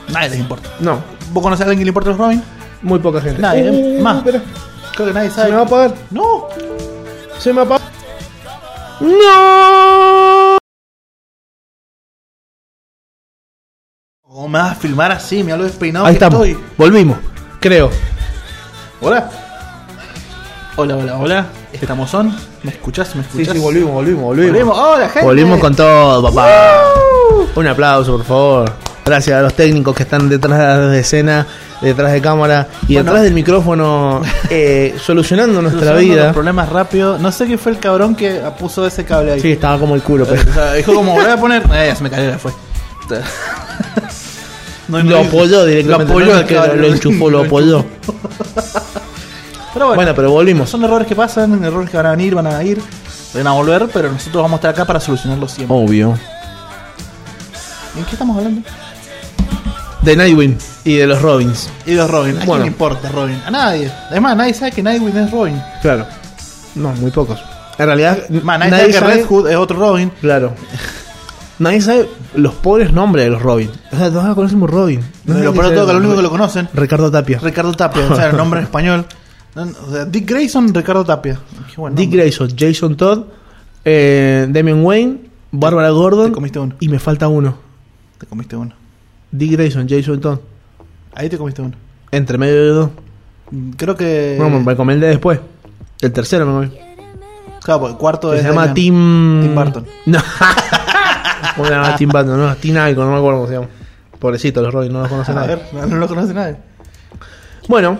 [0.08, 0.68] nadie les importa.
[0.80, 1.00] No,
[1.32, 2.42] ¿Vos conocés a alguien que le importa los Robin?
[2.82, 3.40] muy poca gente.
[3.40, 3.70] Nadie, ¿eh?
[3.70, 4.16] Uh, Más.
[4.18, 4.42] espera.
[4.96, 5.50] Creo que nadie Se sabe.
[5.50, 5.94] me va a apagar.
[6.10, 6.48] No.
[7.38, 7.84] Se me apaga.
[9.00, 10.58] ¡No!
[14.22, 15.44] ¿Cómo me vas a filmar así?
[15.44, 16.46] Mira lo despeinado Ahí que estamos.
[16.46, 16.64] estoy.
[16.76, 17.18] Volvimos.
[17.60, 17.90] Creo.
[19.00, 19.30] Hola.
[20.76, 21.46] Hola, hola, hola.
[21.72, 22.34] Estamos on.
[22.62, 23.14] ¿Me escuchás?
[23.16, 23.58] ¿Me escuchás?
[23.58, 24.78] volvimos, volvimos, Volvimos.
[24.78, 25.26] Hola, gente.
[25.26, 26.82] Volvimos con todo, papá.
[27.54, 28.72] Un aplauso, por favor.
[29.04, 31.46] Gracias a los técnicos que están detrás de escena,
[31.80, 33.04] detrás de cámara y Bueno.
[33.10, 36.24] detrás del micrófono, eh, solucionando nuestra Solucionando vida.
[36.26, 37.18] los problemas rápido.
[37.18, 39.40] No sé qué fue el cabrón que puso ese cable ahí.
[39.40, 41.62] Sí, estaba como el culo, pero O sea, dijo como voy a poner.
[41.74, 42.52] Eh, ya se me cayó, ya fue.
[44.88, 46.12] No, lo apoyó directamente.
[46.12, 47.84] Lo apoyó no es que lo enchufó, lo apoyó.
[49.72, 50.68] Pero bueno, Bueno, pero volvimos.
[50.68, 52.80] son errores que pasan, errores que van a venir, van a ir,
[53.34, 55.76] van a volver, pero nosotros vamos a estar acá para solucionarlos siempre.
[55.76, 56.18] Obvio.
[57.96, 58.62] ¿En qué estamos hablando?
[60.02, 61.70] De Nightwing y de los Robins.
[61.86, 62.38] Y los Robin.
[62.38, 63.40] ¿A quién le importa Robin?
[63.46, 63.92] A nadie.
[64.10, 65.62] Además, nadie sabe que Nightwing es Robin.
[65.82, 66.06] Claro.
[66.74, 67.38] No, muy pocos.
[67.78, 70.10] En realidad, nadie, sabe que Red Hood es otro Robin.
[70.20, 70.52] Claro.
[71.58, 73.70] Nadie sabe los pobres nombres de los Robin.
[73.92, 75.04] O sea, todos conocen como Robin.
[75.26, 77.38] Pero de todo que lo único que lo conocen, Ricardo Tapia.
[77.38, 79.06] Ricardo Tapia, o sea, el nombre en español.
[79.56, 81.38] O sea, Dick Grayson, Ricardo Tapia.
[81.92, 82.10] Dick.
[82.12, 83.24] Grayson, Jason Todd,
[83.84, 85.18] eh, Damian Wayne,
[85.50, 86.26] Bárbara Gordon.
[86.26, 86.74] Te comiste uno.
[86.80, 87.56] Y me falta uno.
[88.18, 88.74] Te comiste uno.
[89.30, 90.38] Dick Grayson, Jason Todd.
[91.14, 91.74] Ahí te comiste uno.
[92.12, 92.90] Entre medio de los dos.
[93.50, 94.36] Mm, Creo que.
[94.38, 94.50] No,
[94.84, 95.40] me de después.
[96.00, 96.80] El tercero me comí.
[97.62, 98.42] Claro, porque el cuarto Que es.
[98.42, 98.72] se llama.
[98.72, 99.40] Tim...
[99.42, 99.86] Tim Burton.
[100.06, 100.18] No.
[101.56, 102.40] ¿Cómo se llama Tim Burton?
[102.40, 103.66] No, Tim algo, no me acuerdo cómo se llama.
[104.18, 105.56] Pobrecito los Robin, no los conoce A nadie.
[105.56, 106.56] ver, no, no lo conoce nadie.
[107.68, 107.98] Bueno,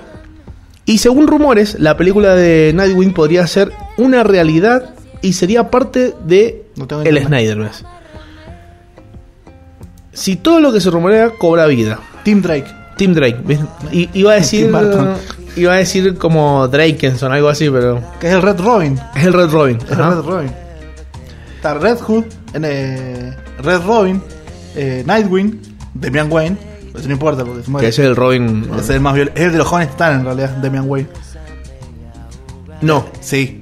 [0.92, 6.64] y según rumores, la película de Nightwing podría ser una realidad y sería parte de
[6.76, 7.24] No tengo el.
[7.24, 7.84] Snyderverse.
[10.12, 11.98] Si todo lo que se rumorea cobra vida.
[12.24, 12.66] Tim Drake.
[12.96, 13.38] Tim Drake.
[13.92, 14.70] I- iba a decir
[15.56, 18.98] iba a decir como Drakenson, algo así, pero Que es el Red Robin.
[19.16, 19.78] es el Red Robin.
[19.84, 20.50] Es el Red Robin.
[21.56, 22.24] Está Red Hood,
[22.54, 24.22] en, eh, Red Robin,
[24.74, 25.60] eh, Nightwing,
[25.94, 26.56] Damian Wayne.
[27.06, 27.86] No importa porque se muere.
[27.86, 28.68] Que ese es el Robin.
[28.74, 31.08] Ese es el más Es el de los jóvenes Titanes en realidad, Damian Wayne.
[32.82, 33.60] No, Sí.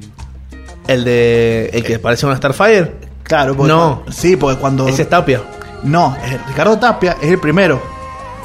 [0.86, 2.95] el de el que parece una Starfire.
[3.22, 3.97] Claro, porque No.
[3.97, 4.89] cuando- sí, porque cuando.
[4.89, 5.43] Ese es Tapia.
[5.82, 7.80] No, es- Ricardo Tapia es el primero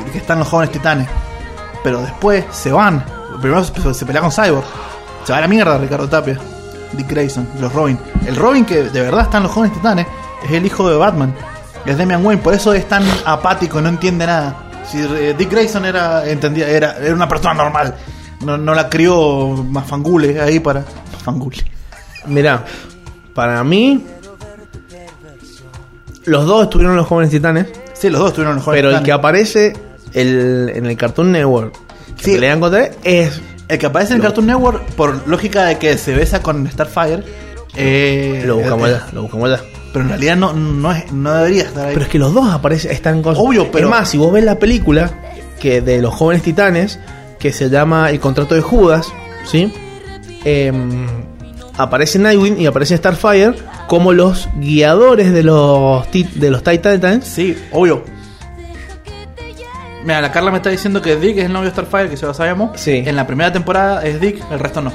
[0.03, 1.07] que, que están los jóvenes titanes.
[1.83, 3.03] Pero después se van.
[3.41, 4.63] Primero se, se pelea con Cyborg.
[5.25, 6.37] Se va a la mierda Ricardo Tapia.
[6.93, 7.97] Dick Grayson, los Robin.
[8.27, 10.05] El Robin que de verdad están los jóvenes titanes
[10.45, 11.33] es el hijo de Batman.
[11.85, 14.55] Es Damian Wayne, por eso es tan apático, no entiende nada.
[14.89, 17.95] Si eh, Dick Grayson era, entendía, era, era una persona normal.
[18.41, 20.83] No, no la crió más fangule ahí para.
[21.23, 21.57] Fangule.
[22.27, 22.63] Mirá,
[23.33, 24.03] para mí
[26.25, 27.67] los dos estuvieron en los jóvenes titanes.
[27.93, 29.05] Sí, los dos tuvieron los jóvenes Pero el titanes.
[29.05, 29.73] que aparece
[30.13, 31.73] el- en el Cartoon Network
[32.17, 32.31] que Sí.
[32.33, 33.41] pelean contra él es.
[33.67, 37.23] El que aparece en Lo- Cartoon Network, por lógica de que se besa con Starfire,
[37.75, 39.63] eh, Lo buscamos eh, allá, lo buscamos allá.
[39.93, 41.93] Pero en realidad no, no, es, no debería estar ahí.
[41.93, 43.35] Pero es que los dos aparecen, están con.
[43.37, 45.11] Obvio, pero- Es más, si vos ves la película
[45.59, 46.99] que de los jóvenes titanes,
[47.39, 49.07] que se llama El contrato de Judas,
[49.45, 49.71] ¿sí?
[50.45, 51.05] Em,
[51.77, 53.53] aparece Nightwing y aparece Starfire
[53.87, 57.25] como los guiadores de los, de los Titans.
[57.25, 58.03] Sí, obvio.
[60.03, 62.25] Mira, la Carla me está diciendo que Dick es el novio de Starfire, que se
[62.25, 62.71] lo sabemos.
[62.79, 63.03] Sí.
[63.05, 64.91] En la primera temporada es Dick, el resto no.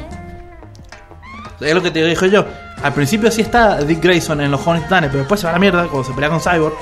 [1.61, 2.45] Es lo que te dijo yo.
[2.83, 5.53] Al principio sí está Dick Grayson en los Jóvenes Titanes, pero después se va a
[5.55, 6.75] la mierda cuando se pelea con Cyborg.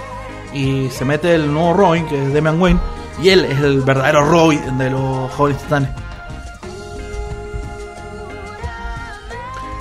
[0.52, 2.80] Y se mete el nuevo Robin, que es Damian Wayne.
[3.22, 5.90] Y él es el verdadero Robin de los Jóvenes Titanes.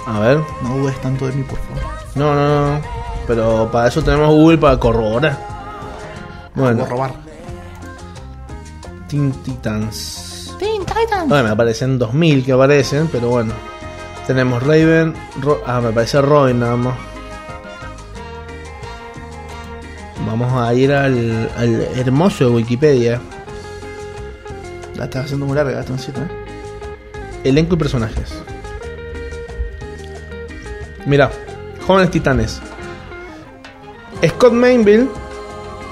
[0.08, 0.40] A ver.
[0.62, 1.84] No dudes tanto de mí, por favor.
[2.16, 2.82] No, no, no.
[3.28, 5.38] Pero para eso tenemos Google para corroborar.
[6.54, 7.12] Bueno, a robar.
[9.08, 10.56] Teen Titans.
[10.60, 11.28] Teen Titans.
[11.28, 13.54] Bueno, me aparecen 2000 que aparecen, pero bueno.
[14.28, 15.14] Tenemos Raven.
[15.42, 16.96] Ro- ah, me parece Robin nada más.
[20.26, 23.22] Vamos a ir al, al hermoso Wikipedia.
[24.96, 26.28] La estás haciendo muy larga, Gastoncito, ¿eh?
[27.44, 28.42] Elenco y personajes.
[31.06, 31.30] Mira,
[31.86, 32.62] Jóvenes Titanes.
[34.28, 35.08] Scott Mainville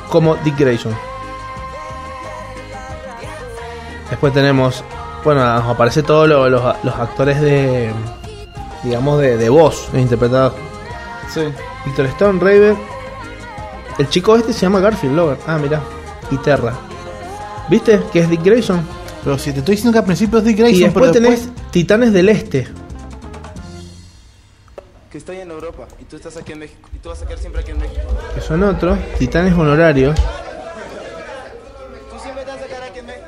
[0.10, 0.96] como Dick Grayson.
[4.10, 4.84] Después tenemos,
[5.24, 7.92] bueno, aparece todos lo- los, los actores de,
[8.84, 10.54] digamos, de, de voz interpretados.
[11.34, 11.42] Sí.
[11.86, 12.78] Victor Stone, Raven.
[13.98, 15.38] El chico este se llama Garfield Logan.
[15.48, 15.82] Ah, mira.
[16.32, 16.74] Y Terra.
[17.70, 18.02] ¿Viste?
[18.12, 18.82] Que es Dick Grayson.
[19.24, 21.50] Pero si te estoy diciendo que al principio es Dick Grayson, y después pero tenés
[21.72, 22.68] Titanes del Este.
[25.10, 27.38] que estoy en Europa y tú estás aquí en México y tú vas a quedar
[27.40, 28.02] siempre aquí en México.
[28.34, 30.20] que son otros, titanes honorarios.
[32.10, 33.26] Tú siempre te vas a quedar aquí en México.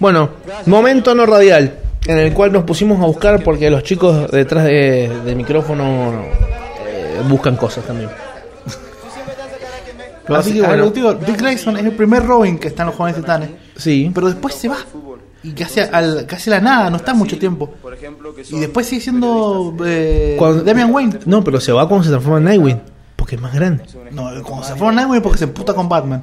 [0.00, 0.30] Bueno,
[0.66, 5.10] momento no radial, en el cual nos pusimos a buscar porque los chicos detrás de,
[5.24, 6.22] del micrófono
[6.86, 8.10] eh, buscan cosas también.
[10.28, 10.90] Así que bueno.
[10.90, 13.50] digo, Dick Grayson es el primer Robin que está en los Jóvenes Titanes.
[13.76, 14.76] Sí, Pero después se va.
[15.42, 17.74] Y casi, al, casi a la nada, no está mucho tiempo.
[18.50, 21.18] Y después sigue siendo eh, Cuando- Damian Wayne.
[21.26, 22.80] no, pero se va cuando se transforma en Nightwing,
[23.16, 23.84] porque es más grande.
[24.12, 26.22] No, cuando se fue a Nightwing porque se emputa con Batman.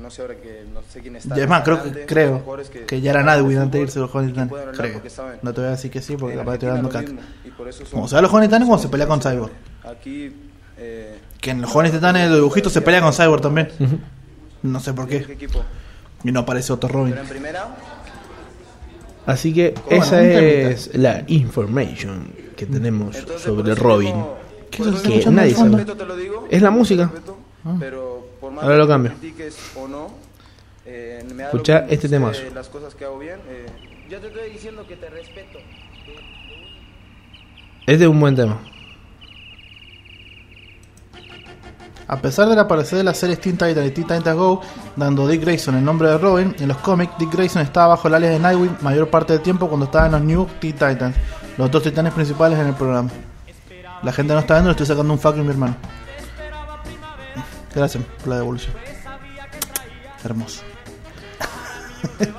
[0.00, 1.34] No sé ahora que no sé quién está.
[1.36, 4.10] Y además, creo que, Adelante, creo que ya era Nightwing antes de irse a los
[4.10, 4.32] Jóvenes
[4.76, 5.02] Creo.
[5.42, 7.12] No te voy a decir que sí porque capaz estoy dando caca.
[7.90, 9.52] Como se los Jóvenes Titanes cuando se pelea con Cyborg.
[9.84, 10.34] Aquí
[10.78, 13.68] eh, Que en los Jóvenes Titanes de dibujitos se pelea con Cyborg también.
[14.62, 15.36] No sé por ¿qué?
[16.24, 17.10] Y no aparece otro Robin.
[17.12, 17.76] Pero en primera
[19.26, 24.08] Así que esa es la information que tenemos Entonces, sobre Robin.
[24.16, 24.34] mismo-
[24.70, 25.70] ¿Qué por es eso eso que nadie sabe.
[25.70, 26.46] respeto te lo digo.
[26.50, 27.04] Es la música.
[27.04, 27.38] respeto,
[27.78, 28.09] Pero
[28.50, 29.12] por más Ahora lo cambio.
[29.12, 30.10] critiques o no,
[30.84, 32.42] eh, me da Escucha lo que este sé temazo.
[32.54, 33.36] Las cosas que hago bien.
[33.48, 33.66] eh,
[34.08, 35.58] yo te estoy diciendo que te respeto.
[37.86, 38.58] Este es un buen tema.
[42.08, 44.60] A pesar del aparecer de las series Teen Titans y Teen Titans Go,
[44.96, 48.14] dando Dick Grayson el nombre de Robin, en los cómics Dick Grayson estaba bajo el
[48.14, 51.14] alias de Nightwing mayor parte del tiempo cuando estaba en los New Teen Titans,
[51.56, 53.10] los dos titanes principales en el programa.
[54.02, 55.76] La gente no está viendo, le estoy sacando un fuck a mi hermano.
[57.74, 58.74] Gracias por la devolución.
[60.24, 60.62] Hermoso.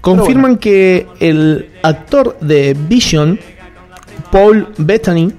[0.00, 3.38] Confirman que el actor de Vision,
[4.30, 5.32] Paul Bettany,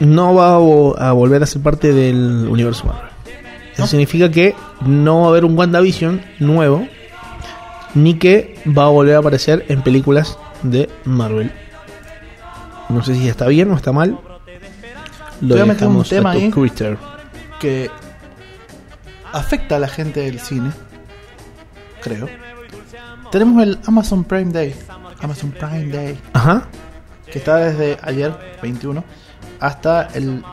[0.00, 3.10] no va a, vo- a volver a ser parte del universo Marvel.
[3.74, 4.54] Eso significa que
[4.86, 6.86] no va a haber un WandaVision nuevo,
[7.94, 11.50] ni que va a volver a aparecer en películas de Marvel.
[12.88, 14.18] No sé si está bien o está mal.
[15.40, 16.50] Lo un dejamos a tema tu ahí.
[17.60, 17.90] Que
[19.32, 20.70] afecta a la gente del cine,
[22.02, 22.28] creo.
[23.30, 24.74] Tenemos el Amazon Prime Day.
[25.20, 26.20] Amazon Prime Day.
[26.32, 26.64] Ajá.
[27.30, 28.32] que está desde ayer,
[28.62, 29.02] 21,
[29.58, 30.44] hasta el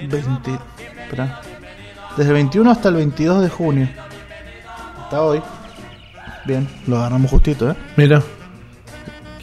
[0.00, 0.58] 20.
[1.02, 1.40] Espera.
[2.16, 3.88] Desde el 21 hasta el 22 de junio.
[5.02, 5.42] Hasta hoy.
[6.44, 7.76] Bien, lo agarramos justito, ¿eh?
[7.96, 8.22] Mira.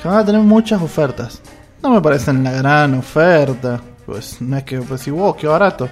[0.02, 1.42] Que van a tener muchas ofertas.
[1.82, 3.80] No me parecen la gran oferta.
[4.10, 5.88] Pues no es que pues si wow, qué barato.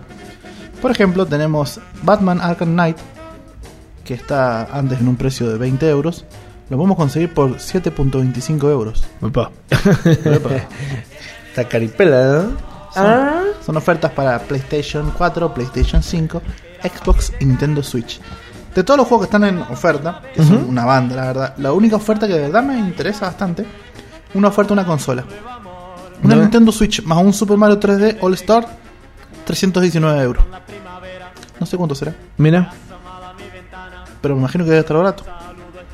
[0.82, 2.98] Por ejemplo, tenemos Batman Arkham Knight,
[4.04, 6.26] que está antes en un precio de 20 euros.
[6.70, 9.04] Lo podemos conseguir por 7.25 euros.
[9.22, 9.52] Opa.
[11.50, 12.68] Está caripela, ¿no?
[12.92, 16.42] Son, son ofertas para PlayStation 4, PlayStation 5,
[16.84, 18.20] Xbox y Nintendo Switch.
[18.74, 21.72] De todos los juegos que están en oferta, que son una banda, la verdad, la
[21.72, 23.66] única oferta que de verdad me interesa bastante,
[24.34, 25.24] una oferta una consola.
[26.24, 26.42] Una ¿No?
[26.42, 28.68] Nintendo Switch más un Super Mario 3D All Star,
[29.46, 30.44] 319 euros.
[31.60, 32.72] No sé cuánto será, Mira.
[34.22, 35.24] pero me imagino que debe estar barato.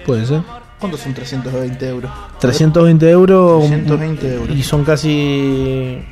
[0.06, 0.41] Puede ser.
[0.80, 2.12] ¿Cuántos son 320 euros?
[2.40, 3.64] 320 euros.
[3.68, 4.50] 320 euros.
[4.58, 6.04] Y son casi.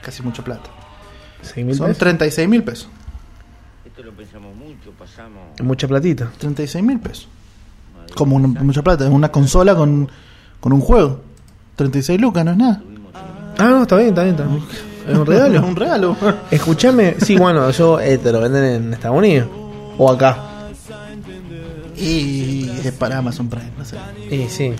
[0.00, 0.70] Casi mucha plata.
[1.42, 1.98] 6 mil Son pesos.
[1.98, 2.88] 36 mil pesos.
[3.84, 5.60] Esto lo pensamos mucho, pasamos.
[5.62, 6.30] Mucha platita.
[6.38, 7.28] 36 mil pesos.
[8.14, 10.08] Como una- mucha plata, es una consola con,
[10.60, 11.20] con un juego.
[11.76, 12.82] 36 lucas, no es nada.
[13.58, 14.34] Ah, no, está bien, está bien.
[14.36, 14.62] Está bien.
[15.08, 15.54] Es un regalo.
[15.58, 16.16] Es un regalo.
[16.50, 17.14] Escúchame.
[17.24, 19.48] Sí, bueno, eso eh, te lo venden en Estados Unidos.
[19.96, 20.36] O acá.
[21.96, 23.96] y es para Amazon Prime, no sé.
[24.28, 24.72] Sí, sí.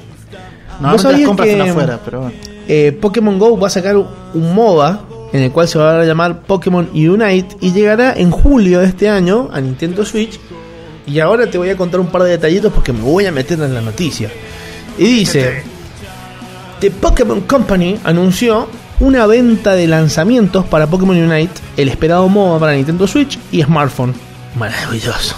[0.80, 2.34] No, ¿Vos no las compras que- en afuera, pero bueno.
[2.68, 5.00] Eh, Pokémon Go va a sacar un MOBA
[5.32, 9.08] en el cual se va a llamar Pokémon Unite y llegará en julio de este
[9.08, 10.38] año a Nintendo Switch.
[11.06, 13.58] Y ahora te voy a contar un par de detallitos porque me voy a meter
[13.60, 14.30] en la noticia.
[14.98, 15.62] Y dice:
[16.80, 18.68] The Pokémon Company anunció
[19.00, 24.14] una venta de lanzamientos para Pokémon Unite, el esperado MOBA para Nintendo Switch y smartphone.
[24.56, 25.34] Maravilloso.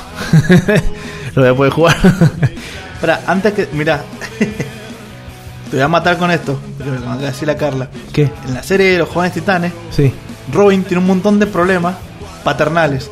[1.35, 1.97] lo voy a poder jugar.
[2.95, 3.69] Espera, antes que.
[3.73, 4.03] Mirá.
[5.71, 6.59] Te voy a matar con esto.
[6.81, 7.89] Acaba de decir la Carla.
[8.13, 8.31] ¿Qué?
[8.47, 10.13] En la serie de los jóvenes titanes, Sí.
[10.53, 11.95] Robin tiene un montón de problemas
[12.43, 13.11] paternales.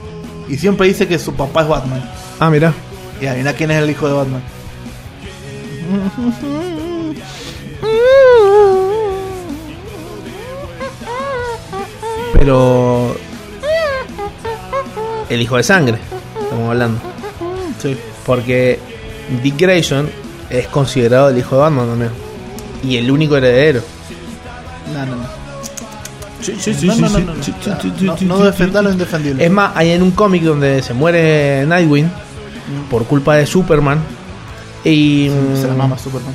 [0.48, 2.02] Y siempre dice que su papá es Batman.
[2.40, 2.72] Ah, mira.
[3.20, 4.42] Y adivina quién es el hijo de Batman.
[12.32, 13.16] Pero.
[15.28, 15.98] El hijo de sangre,
[16.42, 17.00] estamos hablando.
[17.82, 17.96] Sí.
[18.24, 18.78] Porque
[19.42, 20.08] Dick Grayson
[20.48, 22.10] es considerado el hijo de Batman también.
[22.82, 23.82] Y el único heredero.
[24.92, 25.38] No, no, no.
[26.40, 28.16] Sí, sí, no, no, no, no, no.
[28.22, 29.44] No, no defender lo indefendible.
[29.44, 32.10] Es más, hay en un cómic donde se muere Nightwing
[32.90, 33.98] por culpa de Superman.
[34.84, 36.32] Y, Se la mama Superman.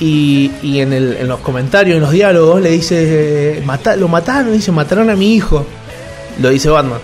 [0.00, 4.52] Y, y en, el- en los comentarios, en los diálogos, le dice: "Mata- Lo mataron,
[4.52, 5.66] dice: Mataron a mi hijo.
[6.40, 6.98] Lo dice Batman.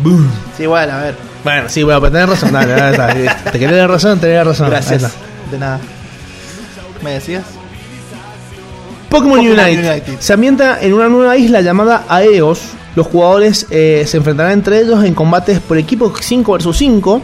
[0.00, 0.30] Boom.
[0.56, 1.14] Sí, igual, a ver.
[1.44, 2.52] Bueno, sí, bueno, pero tenés razón.
[2.52, 3.30] Dale, dale, dale.
[3.52, 4.68] Te querés dar razón, tenés razón.
[4.70, 5.10] Gracias.
[5.50, 5.80] De nada.
[7.02, 7.44] ¿Me decías?
[9.08, 9.88] Pokémon, Pokémon Unite.
[9.90, 10.14] United.
[10.20, 12.60] se ambienta en una nueva isla llamada Aeos.
[12.96, 17.22] Los jugadores eh, se enfrentarán entre ellos en combates por equipos 5 vs 5,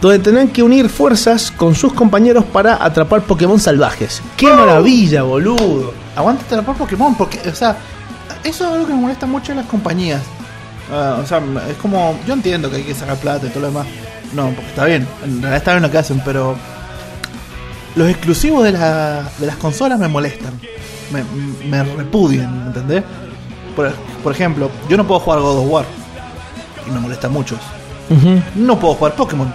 [0.00, 4.20] donde tendrán que unir fuerzas con sus compañeros para atrapar Pokémon salvajes.
[4.36, 5.92] ¡Qué maravilla, boludo!
[6.14, 7.76] Aguántate por Pokémon, porque, o sea,
[8.44, 10.22] eso es algo que me molesta mucho en las compañías.
[10.92, 13.66] Ah, o sea, es como, yo entiendo que hay que sacar plata y todo lo
[13.68, 13.86] demás.
[14.32, 16.56] No, porque está bien, en realidad está bien lo que hacen, pero
[17.94, 20.52] los exclusivos de, la- de las consolas me molestan.
[21.12, 21.22] Me,
[21.68, 23.02] me repudian, ¿me ¿entendés?
[23.74, 23.90] Por,
[24.22, 25.84] por ejemplo, yo no puedo jugar God of War.
[26.86, 27.64] Y me molesta mucho eso.
[28.54, 29.52] No puedo jugar Pokémon.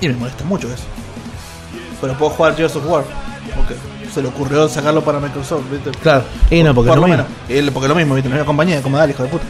[0.00, 0.84] Y me molesta mucho eso.
[2.00, 3.04] Pero puedo jugar Gears of War.
[3.54, 3.74] Porque
[4.12, 5.90] se le ocurrió sacarlo para Microsoft, ¿viste?
[6.02, 7.26] Claro, y no, porque Por lo lo menos.
[7.48, 7.68] mismo.
[7.68, 8.28] Y Porque lo mismo, ¿viste?
[8.28, 9.44] La misma compañía, como dale, hijo de puta.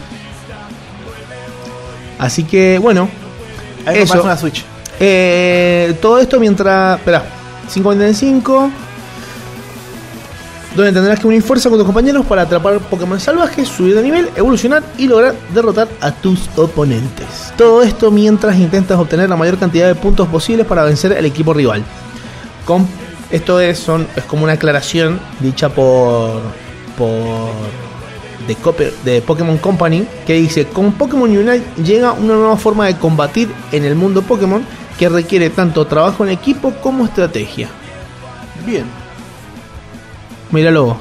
[2.19, 3.09] Así que, bueno,
[3.85, 4.23] Ahí me Eso.
[4.23, 4.65] una Switch.
[4.99, 6.99] Eh, todo esto mientras.
[6.99, 7.23] Espera,
[7.73, 8.71] 5.45.
[10.77, 14.29] Donde tendrás que unir fuerza con tus compañeros para atrapar Pokémon salvajes, subir de nivel,
[14.37, 17.55] evolucionar y lograr derrotar a tus oponentes.
[17.57, 21.55] Todo esto mientras intentas obtener la mayor cantidad de puntos posibles para vencer al equipo
[21.55, 21.83] rival.
[22.67, 22.87] Con,
[23.31, 26.43] esto es, son, es como una aclaración dicha por.
[26.99, 27.53] por.
[28.47, 33.49] de, de Pokémon Company que dice: Con Pokémon Unite llega una nueva forma de combatir
[33.73, 34.63] en el mundo Pokémon
[34.99, 37.69] que requiere tanto trabajo en equipo como estrategia.
[38.67, 38.85] Bien.
[40.51, 40.97] Míralo.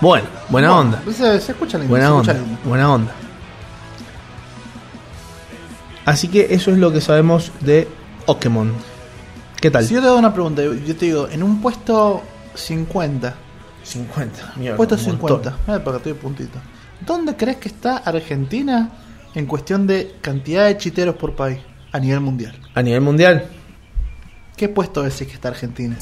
[0.00, 1.02] Bueno, buena onda.
[1.06, 1.90] Se, se escucha lindo.
[1.90, 2.58] Buena se escucha onda.
[2.64, 3.12] Buena onda.
[6.04, 7.88] Así que eso es lo que sabemos de
[8.26, 8.72] Pokémon.
[9.60, 9.84] ¿Qué tal?
[9.84, 12.22] Si yo te hago una pregunta, yo te digo, en un puesto
[12.54, 13.34] 50,
[13.82, 14.52] 50.
[14.56, 15.54] Mierda, puesto un 50, montón.
[15.66, 16.58] mira para que estoy puntito.
[17.04, 18.90] ¿Dónde crees que está Argentina
[19.34, 21.58] en cuestión de cantidad de chiteros por país
[21.90, 22.56] a nivel mundial?
[22.74, 23.46] A nivel mundial.
[24.56, 25.96] ¿Qué puesto decís que está Argentina?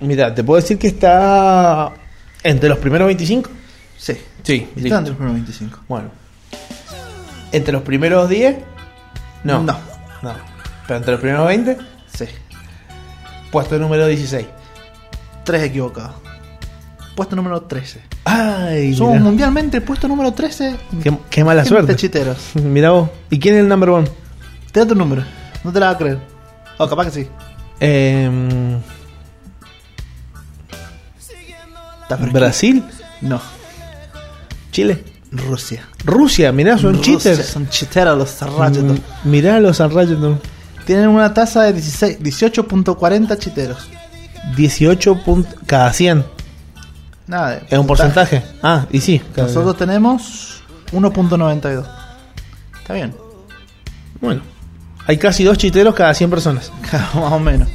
[0.00, 1.92] Mira, te puedo decir que está
[2.42, 3.50] entre los primeros 25.
[3.98, 5.80] Sí, Sí, está entre los primeros 25.
[5.88, 6.10] Bueno.
[7.52, 8.56] ¿Entre los primeros 10?
[9.44, 9.62] No.
[9.62, 9.76] No.
[10.22, 10.34] No.
[10.86, 11.76] ¿Pero entre los primeros 20?
[12.14, 12.24] Sí,
[13.50, 14.46] Puesto número 16.
[15.44, 16.14] tres equivocados.
[17.14, 18.02] Puesto número 13.
[18.24, 20.76] Ay, Somos mundialmente el puesto número 13.
[21.02, 21.96] Qué, qué mala suerte.
[21.96, 22.50] chiteros.
[22.54, 23.08] Mira vos.
[23.30, 24.08] ¿Y quién es el number one?
[24.72, 25.22] Te da tu número.
[25.64, 26.18] No te la vas a creer.
[26.78, 27.28] O capaz que sí.
[27.80, 28.78] Em,
[32.32, 32.84] Brasil,
[33.20, 33.40] No.
[34.70, 35.02] Chile,
[35.32, 35.86] Rusia.
[36.04, 36.52] Rusia.
[36.52, 37.46] Mirá, son Rusia, cheaters.
[37.46, 38.84] Son chiteros los zarrachos.
[38.84, 40.18] Mm, Mirá los Unrated.
[40.84, 43.88] Tienen una tasa de 16 18.40 chiteros.
[44.56, 46.24] 18 puntos cada 100.
[47.26, 47.62] Nada.
[47.68, 48.42] Es un porcentaje.
[48.62, 49.20] Ah, y sí.
[49.36, 50.62] Nosotros tenemos
[50.92, 51.84] 1.92.
[52.80, 53.14] Está bien.
[54.20, 54.42] Bueno.
[55.08, 56.70] Hay casi dos chiteros cada 100 personas.
[56.92, 57.68] Más o menos.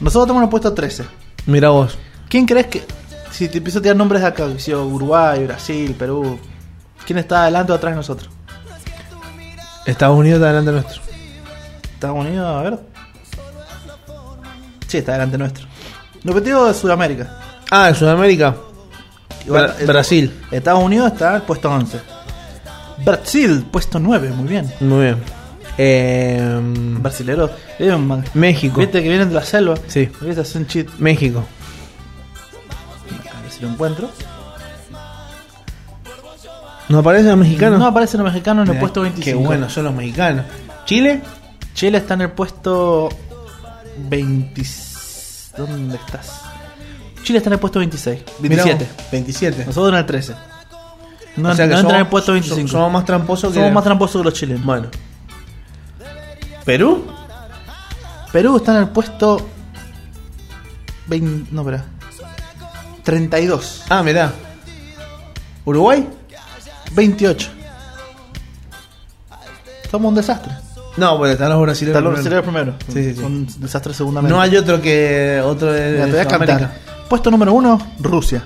[0.00, 1.04] Nosotros tenemos puesto 13.
[1.46, 1.98] Mira vos.
[2.28, 2.99] ¿Quién crees que.?
[3.40, 6.38] Si te empiezo a tirar nombres de acá, Uruguay, Brasil, Perú.
[7.06, 8.28] ¿Quién está adelante o atrás de nosotros?
[9.86, 11.00] Estados Unidos está delante nuestro.
[11.94, 12.78] Estados Unidos, a ver.
[14.88, 15.66] Sí, está delante nuestro.
[16.22, 17.34] Lo que te digo de Sudamérica.
[17.70, 18.54] Ah, en Sudamérica.
[19.46, 20.40] Igual, Bra- el- Brasil.
[20.50, 21.98] Estados Unidos está al puesto 11.
[23.06, 24.70] Brasil, puesto 9, muy bien.
[24.80, 25.14] Muy
[25.78, 27.00] bien.
[27.02, 27.52] Brasileros.
[27.78, 27.96] eh,
[28.34, 28.80] México.
[28.80, 29.76] Viste que vienen de la selva.
[29.86, 30.10] Sí.
[30.20, 30.88] Viste, hacen cheat.
[30.98, 31.42] México.
[33.60, 34.10] Si lo encuentro.
[36.88, 37.78] ¿No aparecen los mexicanos?
[37.78, 39.38] No aparecen los mexicanos en el Mirá, puesto 25.
[39.38, 40.46] Qué buenos son los mexicanos.
[40.86, 41.22] ¿Chile?
[41.74, 43.08] Chile está en el puesto
[44.08, 44.62] 20.
[45.56, 46.40] ¿Dónde estás?
[47.22, 48.22] Chile está en el puesto 26.
[48.40, 48.74] 27.
[48.74, 49.64] Mirá vos, 27.
[49.66, 50.34] Nosotros en el 13.
[51.36, 52.62] No, O sea no entra en el puesto 25.
[52.66, 53.58] so- Somos más tramposos que.
[53.60, 54.64] Somos más tramposos que los chilenos.
[54.64, 54.88] Bueno.
[56.64, 57.06] ¿Perú?
[58.32, 59.46] Perú está en el puesto
[61.06, 61.84] 20, no, espera.
[63.02, 63.84] 32.
[63.88, 64.32] Ah, mirá.
[65.64, 66.08] ¿Uruguay?
[66.92, 67.48] 28.
[69.90, 70.52] Somos un desastre.
[70.96, 71.96] No, bueno, están los brasileños.
[71.96, 72.74] Están los brasileños primero.
[72.88, 73.20] Sí, sí, sí.
[73.20, 74.34] Son un desastre segundamente.
[74.34, 75.40] No hay otro que.
[75.44, 75.92] Otro de.
[75.92, 76.72] Mira, te voy a cantar.
[77.08, 78.44] Puesto número 1, Rusia.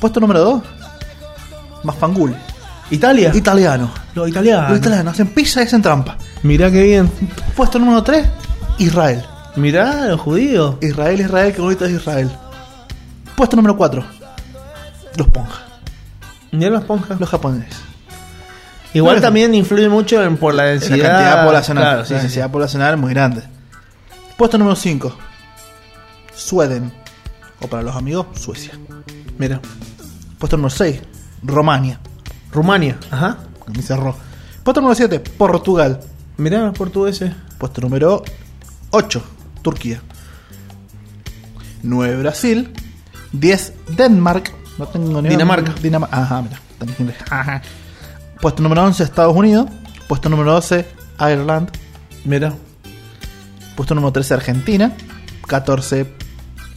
[0.00, 0.62] Puesto número 2,
[1.84, 2.34] Mafangul.
[2.90, 3.32] Italia.
[3.34, 3.90] Italiano.
[4.14, 4.70] Los italianos.
[4.70, 6.16] Los italianos hacen pizza y hacen trampa.
[6.42, 7.10] Mirá qué bien.
[7.56, 8.26] Puesto número 3,
[8.78, 9.24] Israel.
[9.56, 10.76] Mirá, los judíos.
[10.80, 12.30] Israel, Israel, qué bonito es Israel.
[13.42, 14.04] Puesto número 4,
[15.16, 15.62] los ponjas.
[16.52, 17.18] Mirá los ponjas.
[17.18, 17.74] Los japoneses.
[18.94, 19.20] Igual Bueno.
[19.20, 20.96] también influye mucho en, por la densidad.
[20.98, 21.82] la cantidad poblacional.
[21.82, 22.52] Claro, sí, la densidad sí.
[22.52, 23.42] poblacional es muy grande.
[24.36, 25.12] Puesto número 5.
[26.32, 26.92] Sweden.
[27.60, 28.78] O para los amigos, Suecia.
[29.38, 29.60] Mira.
[30.38, 31.00] Puesto número 6.
[31.42, 31.98] Romania.
[32.52, 32.96] Rumania.
[33.10, 33.38] Ajá.
[33.74, 34.14] Me cerró.
[34.62, 35.18] Puesto número 7.
[35.18, 35.98] Portugal.
[36.36, 37.32] Mirá los portugueses.
[37.58, 38.22] Puesto número
[38.92, 39.20] 8.
[39.62, 40.00] Turquía.
[41.82, 42.16] 9.
[42.18, 42.72] Brasil.
[43.32, 43.72] 10.
[43.96, 44.52] Denmark.
[44.78, 45.28] No tengo ni.
[45.28, 45.74] Dinamarca.
[45.82, 46.22] Dinamarca.
[46.22, 47.14] Ajá, mira.
[47.30, 47.62] Ajá.
[48.40, 49.02] Puesto número 11.
[49.02, 49.66] Estados Unidos.
[50.08, 50.86] Puesto número 12.
[51.20, 51.70] Ireland.
[52.24, 52.54] Mira.
[53.76, 54.92] Puesto número 13 Argentina,
[55.46, 56.06] 14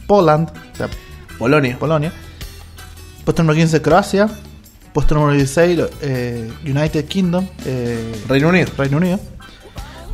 [0.06, 0.88] Poland, o sea,
[1.38, 1.78] Polonia.
[1.78, 2.12] Polonia.
[3.24, 4.28] Puesto número 15 Croacia.
[4.92, 8.72] Puesto número 16 eh, United Kingdom, eh, Reino Unido.
[8.78, 9.20] Reino Unido.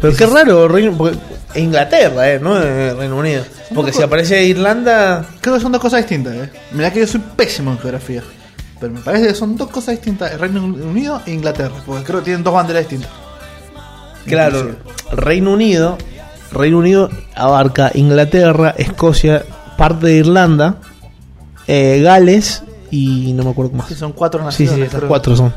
[0.03, 1.17] Pero qué raro, Reino, porque-
[1.55, 3.45] Inglaterra, eh, no Eh, Reino Unido.
[3.75, 5.25] Porque si aparece Irlanda.
[5.41, 6.35] Creo que son dos cosas distintas.
[6.35, 6.51] Eh.
[6.73, 8.23] Mirá que yo soy pésimo en geografía.
[8.81, 11.75] Pero me parece que son dos cosas distintas, el Reino Unido e Inglaterra.
[11.87, 13.11] Porque creo que tienen dos banderas distintas.
[14.27, 14.83] Claro, Inclusive.
[15.13, 15.99] Reino Unido.
[16.53, 19.45] Reino Unido abarca Inglaterra, Escocia,
[19.79, 20.77] parte de Irlanda,
[21.67, 23.89] eh, Gales y no me acuerdo más.
[23.89, 24.91] Sí, son cuatro Sí, naciones.
[24.91, 25.09] sí, creo.
[25.09, 25.55] cuatro son.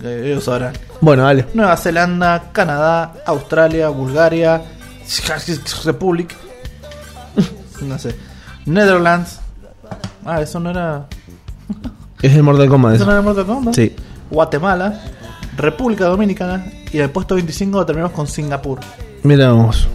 [0.00, 0.74] Que ellos sabrán.
[1.00, 1.46] Bueno, dale.
[1.54, 4.62] Nueva Zelanda, Canadá, Australia, Bulgaria,
[5.84, 6.34] Republic,
[7.82, 8.14] no sé,
[8.66, 9.40] Netherlands.
[10.24, 11.06] Ah, eso no era.
[12.20, 12.94] Es el Mortal Kombat.
[12.94, 13.18] Eso no eso.
[13.18, 13.74] era Mortal Kombat.
[13.74, 13.94] Sí.
[14.30, 15.00] Guatemala,
[15.56, 18.80] República Dominicana y en el puesto 25 terminamos con Singapur.
[19.22, 19.88] Miramos.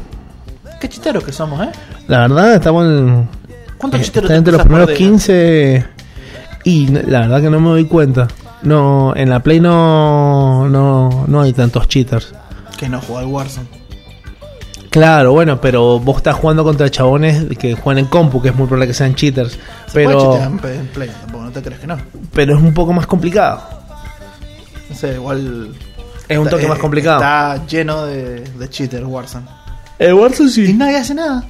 [0.81, 1.71] Qué chisteros que somos, ¿eh?
[2.07, 3.29] La verdad, estamos en.
[3.77, 4.97] ¿Cuántos eh, chisteros está entre los primeros día?
[4.97, 5.85] 15.
[6.65, 8.27] Y la verdad que no me doy cuenta.
[8.63, 12.33] No, en la Play no, no, no hay tantos cheaters.
[12.77, 13.67] Que no juega al Warzone.
[14.89, 18.67] Claro, bueno, pero vos estás jugando contra chabones que juegan en compu, que es muy
[18.67, 19.53] probable que sean cheaters.
[19.87, 21.97] Se puede Pero, chitear en Play- en Play, tampoco, no te crees que no.
[22.31, 23.61] pero es un poco más complicado.
[24.89, 25.73] No sé, igual.
[26.29, 27.17] Es un toque eh, más complicado.
[27.21, 29.45] Está lleno de, de cheaters Warzone.
[29.97, 30.73] El Warzone Y sí.
[30.73, 31.43] nadie hace nada.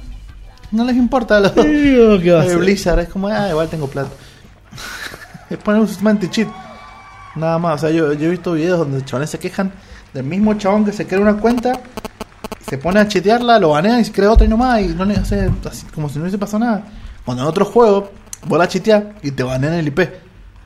[0.70, 1.40] No les importa.
[1.50, 2.46] Digo, ¿qué va a?
[2.56, 4.10] Blizzard es como, ah, igual tengo plata.
[5.50, 6.48] es poner un sistema anti-cheat.
[7.36, 7.74] Nada más.
[7.76, 9.72] O sea, yo, yo he visto videos donde chavales se quejan
[10.12, 11.80] del mismo chabón que se crea una cuenta,
[12.68, 14.80] se pone a chetearla, lo banea y se crea otra y nomás.
[14.82, 16.84] Y no le hace así, como si no hubiese pasado nada.
[17.24, 18.10] Cuando en otro juego,
[18.46, 20.00] vos la cheteás y te banean el IP.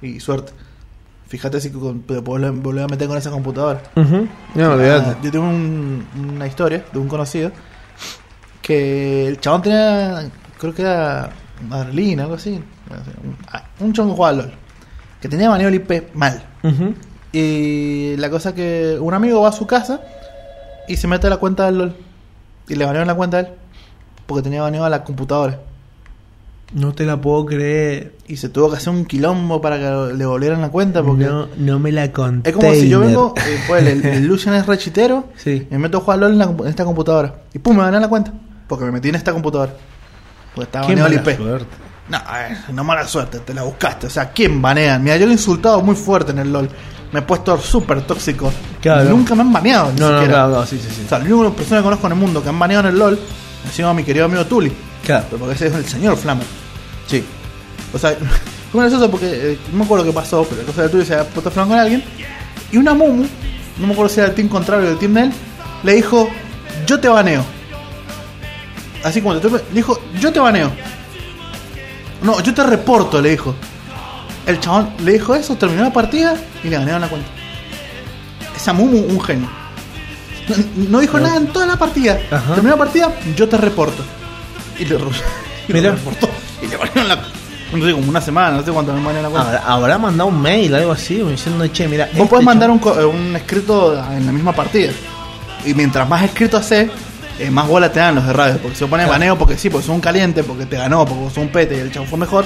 [0.03, 0.53] Y suerte.
[1.29, 3.83] Fíjate si te podés volver a meter con esa computadora.
[3.97, 4.27] Ujú.
[4.55, 5.11] No, olvídate.
[5.11, 7.51] Ah, yo tengo un- una historia de un conocido
[8.63, 10.29] que el chabón tenía,
[10.59, 11.31] creo que era
[11.69, 12.53] Marlina, algo así.
[12.53, 14.53] Un, un chabón jugaba LOL.
[15.21, 16.43] Que tenía baneado el IP mal.
[17.33, 20.01] Y la cosa que un amigo va a su casa
[20.89, 21.97] y se mete a la cuenta del LOL.
[22.69, 23.49] Y le banearon la cuenta a él.
[24.27, 25.61] Porque tenía baneado la computadora.
[26.75, 28.15] No te la puedo creer.
[28.27, 31.03] Y se tuvo que hacer un quilombo para que le volvieran la cuenta.
[31.03, 32.51] Porque No, no me la conté.
[32.51, 35.25] es como si yo vengo, eh, pues el, el Lucian es rechitero.
[35.37, 35.67] Sí.
[35.71, 37.37] Me meto a jugar LOL en, la en esta computadora.
[37.55, 38.33] Y pum, me gané la cuenta.
[38.67, 39.73] Porque me metí en esta computadora.
[40.55, 41.39] Porque estaba Qué baneado el mala IP.
[41.39, 41.67] suerte.
[42.09, 44.07] No, a ver, no mala suerte, te la buscaste.
[44.07, 45.03] O sea, ¿quién banean?
[45.03, 46.69] Mira, yo lo he insultado muy fuerte en el LOL.
[47.13, 48.53] Me he puesto súper tóxico.
[48.81, 49.11] Claro.
[49.11, 49.93] Nunca me han baneado.
[49.93, 50.35] ni No, no, siquiera.
[50.45, 51.03] claro, no, sí, sí, sí.
[51.07, 52.99] O sea, la única persona que conozco en el mundo que han baneado en el
[52.99, 53.19] LOL
[53.67, 54.73] ha sido mi querido amigo Tuli.
[55.05, 55.25] Claro.
[55.31, 56.47] Pero porque ese es el señor Flammer.
[57.07, 57.25] Sí.
[57.93, 58.15] O sea,
[58.73, 61.15] fue gracioso porque eh, no me acuerdo qué pasó, pero la cosa de Tuli se
[61.15, 62.05] había puesto Flammer con alguien.
[62.73, 63.27] Y una Mumu,
[63.79, 65.33] no me acuerdo si era el team contrario o el team de él,
[65.83, 66.29] le dijo:
[66.87, 67.43] Yo te baneo.
[69.05, 70.71] Así como te le dijo: Yo te baneo.
[72.23, 73.55] No, yo te reporto, le dijo.
[74.47, 76.35] El chabón le dijo eso, terminó la partida
[76.65, 77.29] y le ganaron la cuenta.
[78.57, 79.49] Esa Mumu, un genio.
[80.49, 82.19] No, no dijo nada en toda la partida.
[82.31, 82.55] Ajá.
[82.55, 84.03] Terminó la partida, yo te reporto.
[84.79, 84.97] Y le,
[85.69, 86.29] y le reportó.
[86.63, 87.17] Y le ganaron la
[87.73, 89.63] No sé, como una semana, no sé cuánto me ganaron la cuenta.
[89.67, 92.07] ¿Habrá, mandado un mail, algo así, diciendo, che, mira.
[92.07, 94.93] Vos este podés mandar un, eh, un escrito en la misma partida.
[95.65, 96.91] Y mientras más escrito haces,
[97.39, 98.59] eh, más bola te dan los de radio.
[98.59, 99.13] Porque se pone Claro.
[99.19, 101.81] baneo porque sí, porque son un caliente, porque te ganó, porque sos un pete y
[101.81, 102.45] el chavo fue mejor.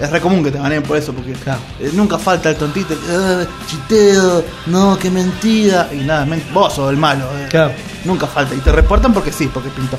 [0.00, 1.60] Es re común que te baneen por eso, porque Claro.
[1.78, 5.88] eh, nunca falta el tontito, "Ah, chiteo, no, qué mentira.
[5.92, 7.24] Y nada, men- vos sos el malo.
[7.38, 7.46] eh.
[7.48, 7.72] Claro.
[8.04, 8.54] Nunca falta.
[8.54, 9.96] Y te reportan porque sí, porque pintó.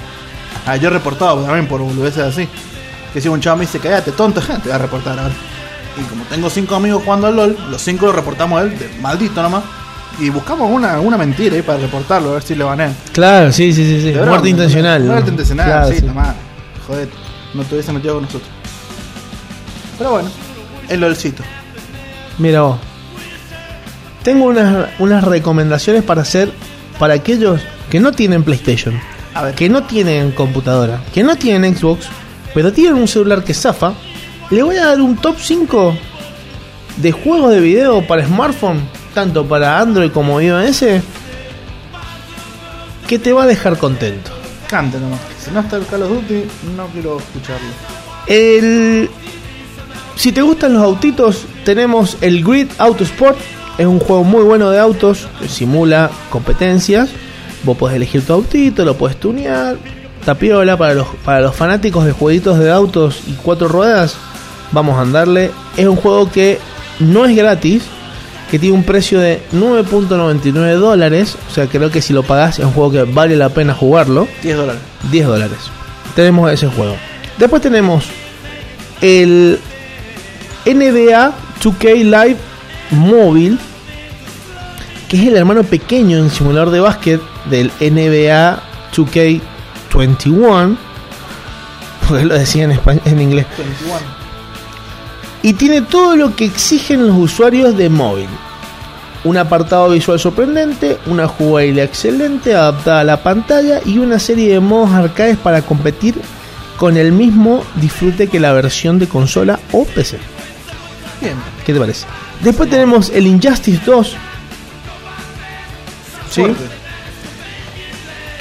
[0.65, 2.47] Ah, yo he reportado también por boludeces así.
[3.13, 5.33] Que si un chavo me dice, cállate, tonto, te voy a reportar ahora.
[5.97, 8.89] Y como tengo cinco amigos jugando al LOL, los cinco lo reportamos a él, de
[9.01, 9.63] maldito nomás.
[10.19, 12.95] Y buscamos una, una mentira ahí para reportarlo, a ver si le banean.
[13.11, 14.13] Claro, sí, sí, sí.
[14.13, 14.17] sí.
[14.17, 15.03] Muerte intencional.
[15.03, 16.35] Muerte intencional, Claro, sí, nomás.
[16.87, 17.09] Joder,
[17.53, 18.49] no te hubiese metido con nosotros.
[19.97, 20.29] Pero bueno,
[20.89, 21.43] el LOLcito.
[22.37, 22.77] Mira vos.
[24.23, 26.51] Tengo unas, unas recomendaciones para hacer
[26.97, 28.99] para aquellos que no tienen PlayStation,
[29.33, 32.07] A ver, que no tienen computadora, que no tienen Xbox,
[32.53, 33.93] pero tienen un celular que zafa.
[34.49, 35.95] Le voy a dar un top 5
[36.97, 38.79] de juegos de video para smartphone,
[39.15, 40.83] tanto para Android como iOS,
[43.07, 44.29] que te va a dejar contento.
[44.67, 45.19] cante nomás.
[45.39, 46.43] Si no está el Call of Duty,
[46.75, 47.69] no quiero escucharlo.
[48.27, 49.09] El...
[50.15, 53.37] Si te gustan los autitos, tenemos el Grid Auto Sport.
[53.77, 57.09] Es un juego muy bueno de autos que simula competencias.
[57.63, 59.77] Vos podés elegir tu autito, lo puedes tunear.
[60.25, 64.15] Tapiola para los, para los fanáticos de jueguitos de autos y cuatro ruedas.
[64.71, 65.51] Vamos a andarle.
[65.77, 66.59] Es un juego que
[66.99, 67.83] no es gratis,
[68.49, 71.37] que tiene un precio de 9.99 dólares.
[71.49, 74.27] O sea, creo que si lo pagás es un juego que vale la pena jugarlo.
[74.43, 74.81] 10 dólares.
[75.11, 75.57] 10 dólares.
[76.15, 76.95] Tenemos ese juego.
[77.37, 78.05] Después tenemos
[79.01, 79.59] el
[80.65, 82.37] NBA 2K Live
[82.91, 83.59] Móvil,
[85.09, 88.61] que es el hermano pequeño en simulador de básquet del NBA
[88.95, 90.77] 2K21.
[92.07, 93.47] Porque lo decía en, español, en inglés.
[93.57, 94.24] 21.
[95.45, 98.25] Y tiene todo lo que exigen los usuarios de móvil.
[99.25, 104.59] Un apartado visual sorprendente, una jugabilidad excelente adaptada a la pantalla y una serie de
[104.59, 106.15] modos arcades para competir
[106.77, 110.17] con el mismo disfrute que la versión de consola o PC.
[111.21, 111.35] Bien.
[111.63, 112.07] ¿Qué te parece?
[112.41, 114.15] Después tenemos el Injustice 2.
[116.31, 116.41] ¿Sí?
[116.41, 116.74] Fuerte.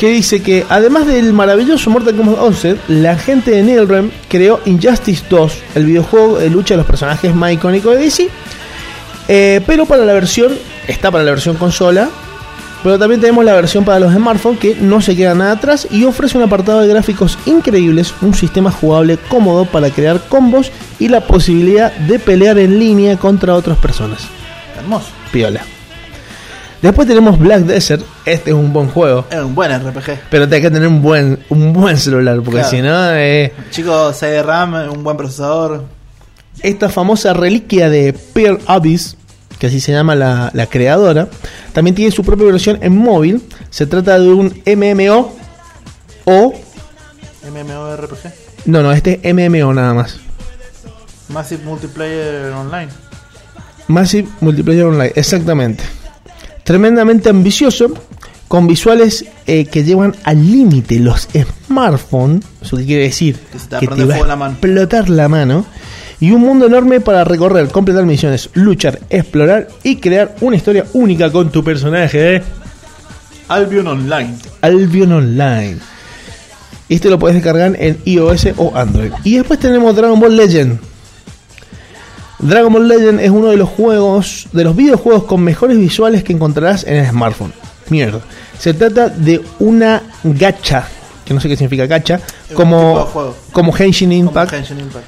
[0.04, 5.24] Que dice que además del maravilloso Mortal Kombat 11, la gente de NetherRealm creó Injustice
[5.30, 8.28] 2, el videojuego de lucha de los personajes más icónicos de DC,
[9.28, 10.52] eh, pero para la versión,
[10.88, 12.10] está para la versión consola,
[12.82, 16.04] pero también tenemos la versión para los smartphones que no se queda nada atrás y
[16.04, 21.22] ofrece un apartado de gráficos increíbles, un sistema jugable cómodo para crear combos y la
[21.22, 24.20] posibilidad de pelear en línea contra otras personas.
[24.76, 25.08] Hermoso.
[25.32, 25.62] Piola.
[26.84, 29.24] Después tenemos Black Desert, este es un buen juego.
[29.30, 30.18] Es un buen RPG.
[30.30, 32.68] Pero te hay que tener un buen, un buen celular, porque Claro.
[32.68, 35.84] si no, eh, Chicos, 6 de RAM, un buen procesador.
[36.60, 39.16] esta famosa reliquia de Pearl Abyss,
[39.58, 41.28] que así se llama la, la creadora,
[41.72, 43.42] también tiene su propia versión en móvil.
[43.70, 45.32] Se trata de un MMO
[46.26, 46.52] o.
[47.50, 48.32] MMORPG.
[48.66, 50.18] No, no, este es MMO nada más.
[51.30, 52.88] Massive Multiplayer Online.
[53.88, 55.82] Massive Multiplayer Online, exactamente.
[56.64, 57.92] Tremendamente ambicioso,
[58.48, 61.28] con visuales eh, que llevan al límite los
[61.66, 64.52] smartphones, eso qué quiere decir Que se te que te va a la mano.
[64.52, 65.66] explotar la mano,
[66.20, 71.30] y un mundo enorme para recorrer, completar misiones, luchar, explorar y crear una historia única
[71.30, 72.36] con tu personaje.
[72.36, 72.42] ¿eh?
[73.48, 74.34] Albion Online.
[74.62, 75.76] Albion Online.
[76.88, 79.10] Este lo puedes descargar en iOS o Android.
[79.24, 80.78] Y después tenemos Dragon Ball Legend.
[82.38, 86.32] Dragon Ball Legend es uno de los juegos, de los videojuegos con mejores visuales que
[86.32, 87.52] encontrarás en el smartphone.
[87.88, 88.20] Mierda.
[88.58, 90.86] Se trata de una gacha,
[91.24, 92.20] que no sé qué significa gacha,
[92.54, 95.04] como, como Henshin Impact, Genshin Impact.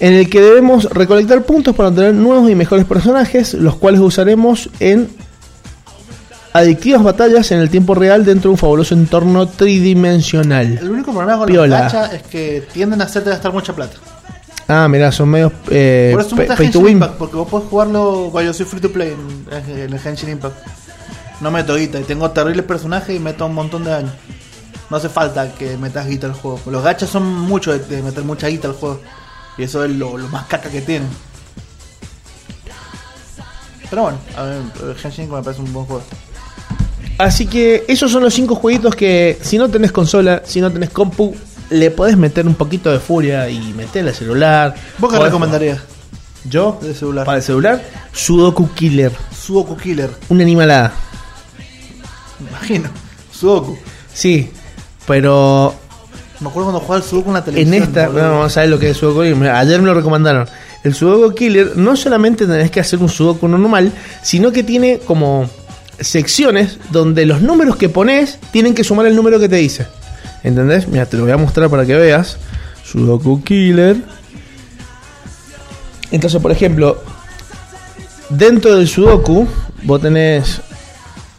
[0.00, 4.70] en el que debemos recolectar puntos para obtener nuevos y mejores personajes, los cuales usaremos
[4.80, 5.08] en
[6.52, 10.78] adictivas batallas en el tiempo real dentro de un fabuloso entorno tridimensional.
[10.78, 11.84] El único problema con Piola.
[11.84, 13.96] los gacha es que tienden a hacerte gastar mucha plata.
[14.74, 16.92] Ah, mirá, son medios eh, Por eso pay, pay to win.
[16.94, 20.30] Impact, porque vos podés jugarlo, bueno, yo soy free to play en, en el Genshin
[20.30, 20.56] Impact.
[21.42, 24.12] No meto guita y tengo terribles personajes y meto un montón de daño.
[24.88, 26.58] No hace falta que metas guita al juego.
[26.70, 29.00] Los gachas son mucho de, de meter mucha guita al juego.
[29.58, 31.08] Y eso es lo, lo más caca que tienen.
[33.90, 36.02] Pero bueno, a ver, el Impact me parece un buen juego.
[37.18, 40.88] Así que esos son los cinco jueguitos que si no tenés consola, si no tenés
[40.88, 41.34] compu,
[41.72, 44.74] le podés meter un poquito de furia y meterle al celular.
[44.98, 45.92] ¿Vos qué Podés recomendarías jugar.
[46.44, 47.24] Yo, de celular?
[47.24, 47.82] para el celular,
[48.12, 49.12] Sudoku Killer.
[49.36, 50.92] Sudoku Killer, Una animalada.
[52.40, 52.90] me imagino.
[53.30, 53.76] Sudoku.
[54.12, 54.50] Sí,
[55.06, 55.74] pero
[56.40, 57.82] Me acuerdo cuando jugaba al Sudoku en la en televisión.
[57.84, 58.22] esta, boludo.
[58.24, 59.50] no, vamos a ver lo que es Sudoku Killer.
[59.50, 60.48] Ayer me lo recomendaron.
[60.82, 63.92] El Sudoku Killer no solamente tenés que hacer un Sudoku normal,
[64.22, 65.48] sino que tiene como
[66.00, 69.86] secciones donde los números que pones tienen que sumar el número que te dice.
[70.44, 70.88] ¿Entendés?
[70.88, 72.38] Mira, te lo voy a mostrar para que veas.
[72.84, 73.96] Sudoku Killer.
[76.10, 77.02] Entonces, por ejemplo,
[78.28, 79.46] dentro del Sudoku,
[79.84, 80.60] vos tenés.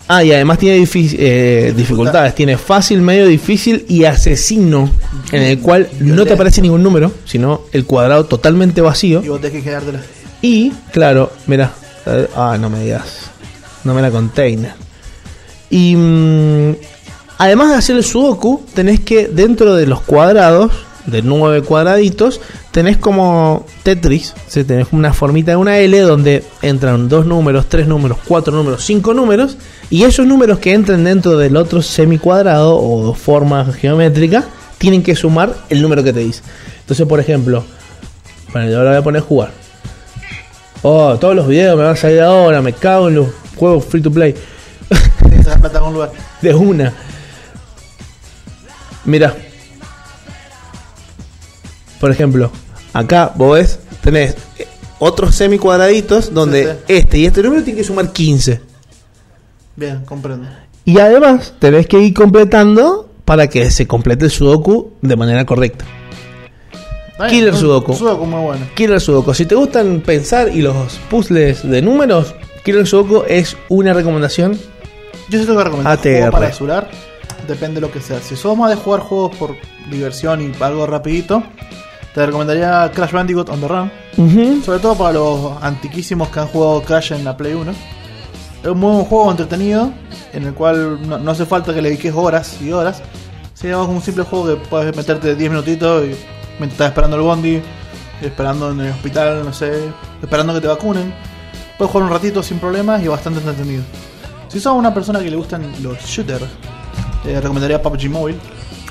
[0.08, 2.36] Ah, y además tiene eh, dificultades.
[2.36, 4.90] Tiene fácil, medio, difícil y asesino,
[5.32, 9.22] en el cual no te aparece ningún número, sino el cuadrado totalmente vacío.
[9.24, 10.02] Y vos tenés que quedártela.
[10.42, 11.72] Y, claro, mira.
[12.36, 13.30] Ah, no me digas.
[13.84, 14.74] No me la container.
[15.70, 16.76] Y mm,
[17.38, 20.72] además de hacer el sudoku, tenés que dentro de los cuadrados,
[21.06, 22.40] de nueve cuadraditos,
[22.72, 24.34] tenés como Tetris.
[24.52, 29.14] tenés una formita de una L donde entran dos números, tres números, cuatro números, cinco
[29.14, 29.58] números.
[29.90, 34.46] Y esos números que entren dentro del otro semicuadrado o forma geométrica
[34.78, 36.42] tienen que sumar el número que te dice.
[36.82, 37.64] Entonces, por ejemplo,
[38.52, 39.52] bueno, yo ahora voy a poner jugar.
[40.82, 44.02] Oh, todos los videos me van a salir ahora, me cago en los juegos free
[44.02, 44.36] to play.
[46.42, 46.94] De una.
[49.06, 49.36] Mira.
[52.00, 52.52] Por ejemplo,
[52.94, 54.68] acá vos ves, tenés eh,
[55.00, 56.94] otros semicuadraditos donde Sí, sí.
[56.94, 58.62] este y este número tienen que sumar 15.
[59.76, 60.48] Bien, comprendo.
[60.86, 65.86] Y además tenés que ir completando para que se complete el sudoku de manera correcta.
[67.30, 67.94] Killer Sudoku.
[67.94, 68.66] Sudoku muy bueno.
[68.76, 69.34] Killer Sudoku.
[69.34, 72.36] Si te gustan pensar y los puzzles de números,
[72.66, 74.60] Killer Sudoku es una recomendación.
[75.30, 76.32] Yo sí tengo que recomendar ATR.
[76.32, 76.88] juego para.
[77.48, 78.20] Depende de lo que sea.
[78.22, 79.56] Si sos más de jugar juegos por
[79.90, 81.44] diversión y algo rapidito,
[82.14, 83.92] te recomendaría Crash Bandicoot on the Run.
[84.64, 87.72] Sobre todo para los antiquísimos que han jugado Crash en la Play 1.
[88.64, 89.92] Es un buen juego entretenido,
[90.32, 93.02] en el cual no, no hace falta que le dediques horas y horas.
[93.64, 96.08] Más como un simple juego que puedes meterte 10 minutitos y
[96.60, 97.62] mientras estás esperando el bondi,
[98.22, 99.72] esperando en el hospital, no sé,
[100.22, 101.14] esperando que te vacunen.
[101.78, 103.84] Puedes jugar un ratito sin problemas y bastante entretenido.
[104.50, 106.44] Si sos una persona que le gustan los shooters,
[107.24, 108.38] te recomendaría PUBG Mobile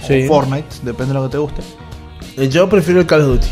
[0.07, 0.25] Sí.
[0.25, 1.63] o Fortnite, depende de lo que te guste.
[2.49, 3.47] Yo prefiero el Call of Duty.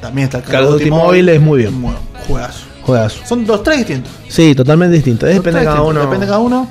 [0.00, 1.80] También está el Call of Duty Mobile es muy bien.
[1.80, 1.94] Muy
[2.26, 2.64] juegazo.
[2.82, 3.20] Juegazo.
[3.26, 4.12] Son dos tres distintos.
[4.28, 5.26] Sí, totalmente distinto.
[5.26, 6.00] Los Depende de cada distintos, uno.
[6.04, 6.68] Depende de cada uno.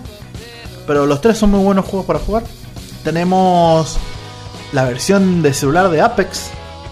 [0.88, 2.44] Pero los tres son muy buenos juegos para jugar.
[3.04, 3.98] Tenemos
[4.74, 6.50] la versión de celular de Apex.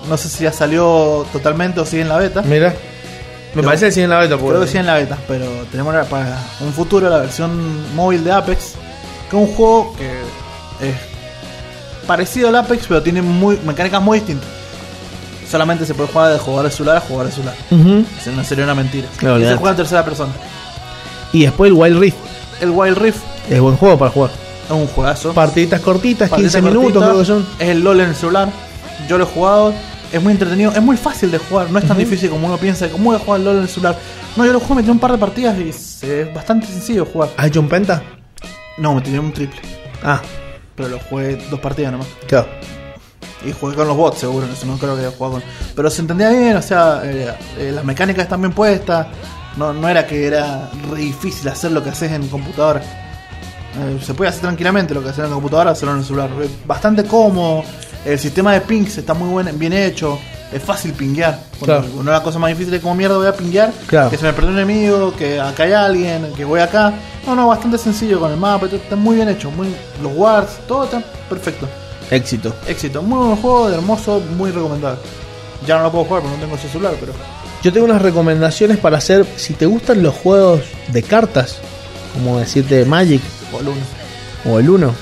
[0.09, 2.41] No sé si ya salió totalmente o sigue en la beta.
[2.41, 2.69] Mira.
[2.69, 4.37] Me Creo- parece que sigue en la beta.
[4.37, 8.31] Creo que sigue en la beta, pero tenemos para un futuro la versión móvil de
[8.31, 8.73] Apex.
[9.29, 10.09] Que es un juego que
[10.81, 10.95] es
[12.07, 14.47] parecido al Apex, pero tiene muy, mecánicas muy distintas.
[15.49, 17.55] Solamente se puede jugar de jugar de celular a jugar de celular.
[17.69, 18.05] Ujú.
[18.19, 19.07] Eso no sería una mentira.
[19.17, 20.31] Claro, y se juega en tercera persona.
[21.31, 22.17] Y después el Wild Rift.
[22.61, 23.19] El Wild Rift
[23.49, 24.31] Es buen juego para jugar.
[24.65, 25.33] es un juegazo.
[25.33, 27.45] Partiditas cortitas, Partida 15 minutos creo que son.
[27.59, 28.49] Es el LOL en el celular.
[29.07, 29.73] Yo lo he jugado.
[30.11, 30.71] Es muy entretenido.
[30.71, 31.71] Es muy fácil de jugar.
[31.71, 32.87] No es tan difícil como uno piensa.
[32.89, 33.97] ¿Cómo voy a jugar el LOL en el celular?
[34.35, 37.29] No, yo lo juego, metí un par de partidas y es bastante sencillo jugar.
[37.37, 38.01] ¿Has hecho un penta?
[38.77, 39.59] No, me tiré un triple.
[40.03, 40.21] Ah,
[40.75, 42.07] Pero lo jugué dos partidas nomás.
[42.27, 42.47] claro.
[43.45, 44.47] Y jugué con los bots, seguro.
[44.51, 45.43] Eso no creo que haya jugado con.
[45.75, 49.07] Pero se entendía bien, o sea, eh, eh, las mecánicas están bien puestas.
[49.57, 52.81] No, no era que era re difícil hacer lo que haces en computadora.
[52.81, 56.29] Eh, se puede hacer tranquilamente lo que hacer en computadora, hacerlo en el celular.
[56.65, 57.63] Bastante cómodo.
[58.05, 60.17] El sistema de pings está muy buen, bien hecho.
[60.53, 61.39] Es fácil pinguear.
[61.63, 61.85] Claro.
[61.95, 63.71] Una de las cosas más difíciles es como mierda voy a pinguear.
[63.87, 64.09] Claro.
[64.09, 66.93] Que se me perdió un enemigo, que acá hay alguien, que voy acá.
[67.25, 68.67] No, no, bastante sencillo con el mapa.
[68.67, 69.49] Está muy bien hecho.
[69.51, 69.67] Muy,
[70.01, 71.67] los wards, todo está perfecto.
[72.11, 72.53] Éxito.
[72.67, 74.99] Éxito, muy buen juego, hermoso, muy recomendable.
[75.65, 77.13] Ya no lo puedo jugar porque no tengo ese celular, pero.
[77.63, 79.25] Yo tengo unas recomendaciones para hacer.
[79.37, 81.57] Si te gustan los juegos de cartas,
[82.13, 83.21] como decirte Magic
[83.53, 83.81] O el uno.
[84.45, 84.93] o el 1.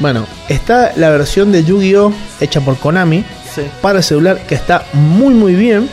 [0.00, 2.12] Bueno, está la versión de Yu-Gi-Oh!
[2.40, 3.24] hecha por Konami
[3.62, 3.70] Sí.
[3.80, 5.88] para el celular que está muy muy bien.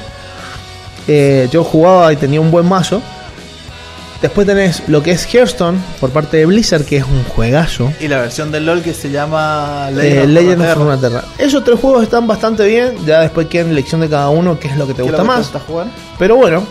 [1.08, 3.02] Eh, yo jugaba y tenía un buen mazo.
[4.22, 7.94] Después tenés lo que es Hearthstone por parte de Blizzard, que es un juegazo.
[8.00, 11.24] Y la versión del LOL que se llama Eh, Legend of Runeterra.
[11.38, 12.96] Esos tres juegos están bastante bien.
[13.06, 15.40] Ya después queda en elección de cada uno qué es lo que te gusta más.
[15.40, 15.88] gusta jugar.
[16.18, 16.64] Pero bueno,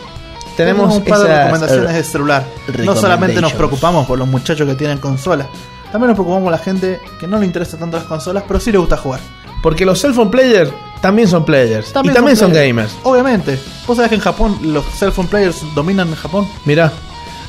[0.56, 2.44] tenemos un par de esas, recomendaciones eh, de celular.
[2.84, 5.46] No solamente nos preocupamos por los muchachos que tienen consolas,
[5.92, 8.72] también nos preocupamos por la gente que no le interesa tanto las consolas, pero sí
[8.72, 9.20] le gusta jugar.
[9.66, 10.70] Porque los cell phone players
[11.00, 11.88] también son players.
[12.04, 12.92] y también son, gamers.
[13.02, 13.58] Obviamente.
[13.84, 16.46] Vos sabés que en Japón los cell phone players dominan en Japón.
[16.64, 16.92] Mira.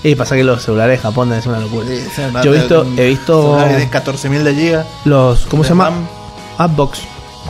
[0.02, 1.86] Y pasa que los celulares de Japón es una locura.
[1.88, 4.86] Sí, sí, Yo he visto, he visto de 14.000 de giga.
[5.06, 5.92] los, ¿cómo se llama?
[6.58, 7.02] Upbox.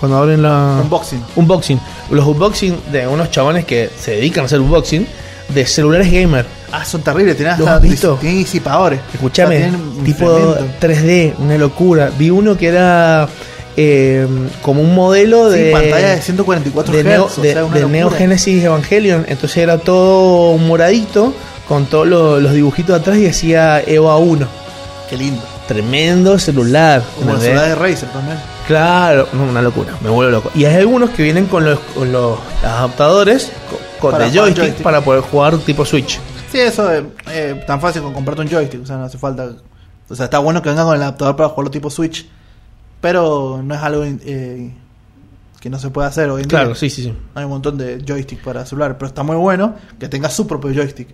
[0.02, 1.23] Cuando abren la Unboxing.
[1.38, 1.80] unboxing.
[2.11, 5.07] Los unboxing de unos chabones que se dedican a hacer unboxing
[5.48, 6.45] de celulares gamer.
[6.73, 8.15] Ah, son terribles, tienen ¿Los hasta has visto?
[8.19, 8.99] tienen disipadores.
[9.14, 10.88] Escúchame, O sea, tienen tipo enfriamiento.
[10.88, 12.11] 3D, una locura.
[12.19, 13.30] Vi uno que era
[13.77, 14.27] eh,
[14.61, 17.87] como un modelo Sí, de pantalla de 144 de Hz, Neo, o de- sea.
[17.87, 19.25] Neo Genesis Evangelion.
[19.27, 21.33] Entonces era todo un moradito
[21.67, 24.47] con todos los, los dibujitos atrás y decía EVA 1.
[25.09, 25.41] Qué lindo.
[25.67, 27.03] Tremendo celular.
[27.17, 28.37] Como la ciudad de Razer también.
[28.67, 30.51] Claro, una locura, me vuelvo loco.
[30.55, 34.63] Y hay algunos que vienen con los, con los adaptadores, co- con Para de joystick,
[34.63, 34.83] joystick.
[34.83, 36.19] para poder jugar tipo Switch.
[36.51, 38.81] Sí, eso es eh, tan fácil como comprarte un joystick.
[38.83, 39.49] O sea, no hace falta.
[40.09, 42.25] O sea, está bueno que venga con el adaptador para jugarlo tipo Switch.
[43.01, 44.73] Pero no es algo eh,
[45.59, 46.75] que no se puede hacer hoy en Claro, día.
[46.75, 47.13] sí, sí, sí.
[47.35, 48.97] Hay un montón de joystick para celular.
[48.97, 51.07] Pero está muy bueno que tenga su propio joystick.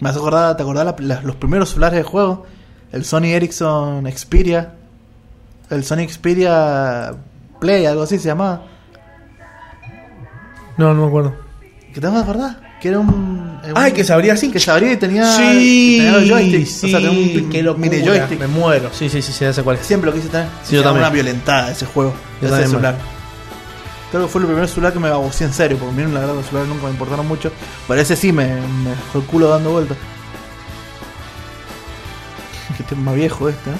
[0.00, 2.46] Me hace acordar, ¿te acordás la- la- los primeros celulares de juego?
[2.92, 4.74] El Sony Ericsson Xperia.
[5.70, 7.14] El Sony Xperia
[7.60, 8.62] Play, algo así se llamaba.
[10.76, 11.34] No, no me acuerdo.
[11.92, 12.67] ¿Qué te vas a acordar?
[12.80, 13.58] Que era un.
[13.64, 14.50] era Ay, que se abría así.
[14.50, 15.24] Que se abría y tenía.
[15.36, 16.70] Sí, tenía los joysticks.
[16.70, 17.10] sí, o sea, tenía
[17.44, 17.88] un qué locura.
[17.90, 18.38] mini joystick.
[18.38, 18.90] Me muero.
[18.92, 19.86] Sí, sí, sí, sí, ya sé cuál es.
[19.86, 20.46] Siempre lo quise tener.
[20.64, 21.04] Sí, yo Era también.
[21.06, 22.12] una violentada ese juego.
[22.40, 22.96] Yo ese también, celular.
[24.10, 25.76] Creo que fue el primer celular que me babocé en serio.
[25.76, 27.50] Porque miren, la verdad, los celulares nunca me importaron mucho.
[27.88, 29.96] Pero ese sí me, me dejó el culo dando vueltas.
[32.76, 33.76] Que este es más viejo este, ¿no?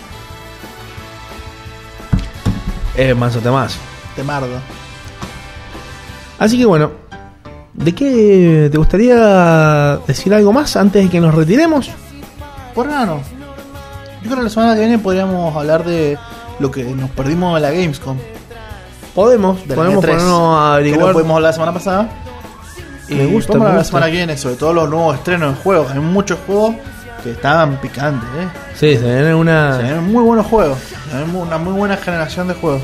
[2.97, 3.79] Eh, manso más.
[4.17, 4.61] Te mardo.
[6.39, 6.91] Así que bueno,
[7.79, 11.91] ¿de qué te gustaría decir algo más antes de que nos retiremos?
[12.75, 13.17] Por nada no.
[14.23, 16.19] Yo creo que la semana que viene podríamos hablar de
[16.59, 18.17] lo que nos perdimos en la Gamescom.
[19.15, 21.07] Podemos, de podemos E3, ponernos a Que averiguar.
[21.09, 22.09] no pudimos hablar la semana pasada.
[23.09, 25.91] Y Me gusta, me la semana que viene, sobre todo los nuevos estrenos de juegos.
[25.91, 26.75] Hay muchos juegos
[27.25, 28.49] que estaban picantes, ¿eh?
[28.75, 29.79] Sí, se viene Se una.
[29.79, 30.79] vienen muy buenos juegos.
[31.11, 32.83] Se viene mu- una muy buena generación de juegos.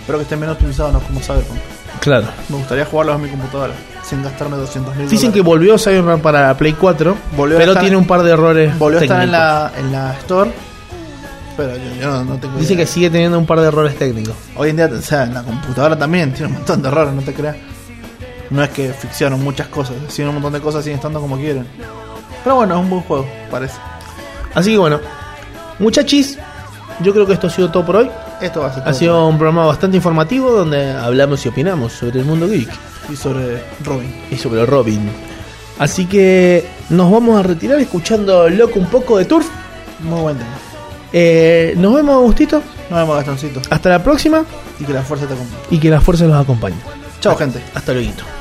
[0.00, 1.58] Espero que estén bien optimizados, no como Cyberpunk.
[2.00, 2.26] Claro.
[2.48, 3.72] Me gustaría jugarlos en mi computadora,
[4.08, 7.82] sin gastarme 200 mil Dicen que volvió Cyberpunk para la Play 4, Volvió pero estar-
[7.82, 8.78] tiene un par de errores.
[8.78, 10.50] Volvió a estar en la, en la Store,
[11.56, 12.84] pero yo, yo no, no tengo Dice idea.
[12.84, 14.34] que sigue teniendo un par de errores técnicos.
[14.56, 17.22] Hoy en día, o sea, en la computadora también tiene un montón de errores, no
[17.22, 17.56] te creas.
[18.50, 21.66] No es que ficcionan muchas cosas, siguen un montón de cosas, siguen estando como quieren.
[22.44, 23.74] Pero bueno, es un buen juego, parece.
[24.54, 25.00] Así que bueno,
[25.78, 26.38] muchachis,
[27.00, 28.10] yo creo que esto ha sido todo por hoy.
[28.40, 28.94] Esto va a ser Ha todo.
[28.94, 32.68] sido un programa bastante informativo donde hablamos y opinamos sobre el mundo geek
[33.10, 34.12] Y sobre Robin.
[34.30, 35.00] y sobre Robin.
[35.78, 39.46] Así que nos vamos a retirar escuchando loco un poco de Turf.
[40.00, 40.50] Muy buen tema.
[41.12, 42.62] Eh, nos vemos, Agustito.
[42.90, 43.60] Nos vemos, Gastoncito.
[43.70, 44.44] Hasta la próxima
[44.80, 45.60] Y que la fuerza te acompañe.
[45.70, 46.76] y que la fuerza los acompañe.
[47.20, 47.60] Chao, gente.
[47.74, 48.37] Hasta luego.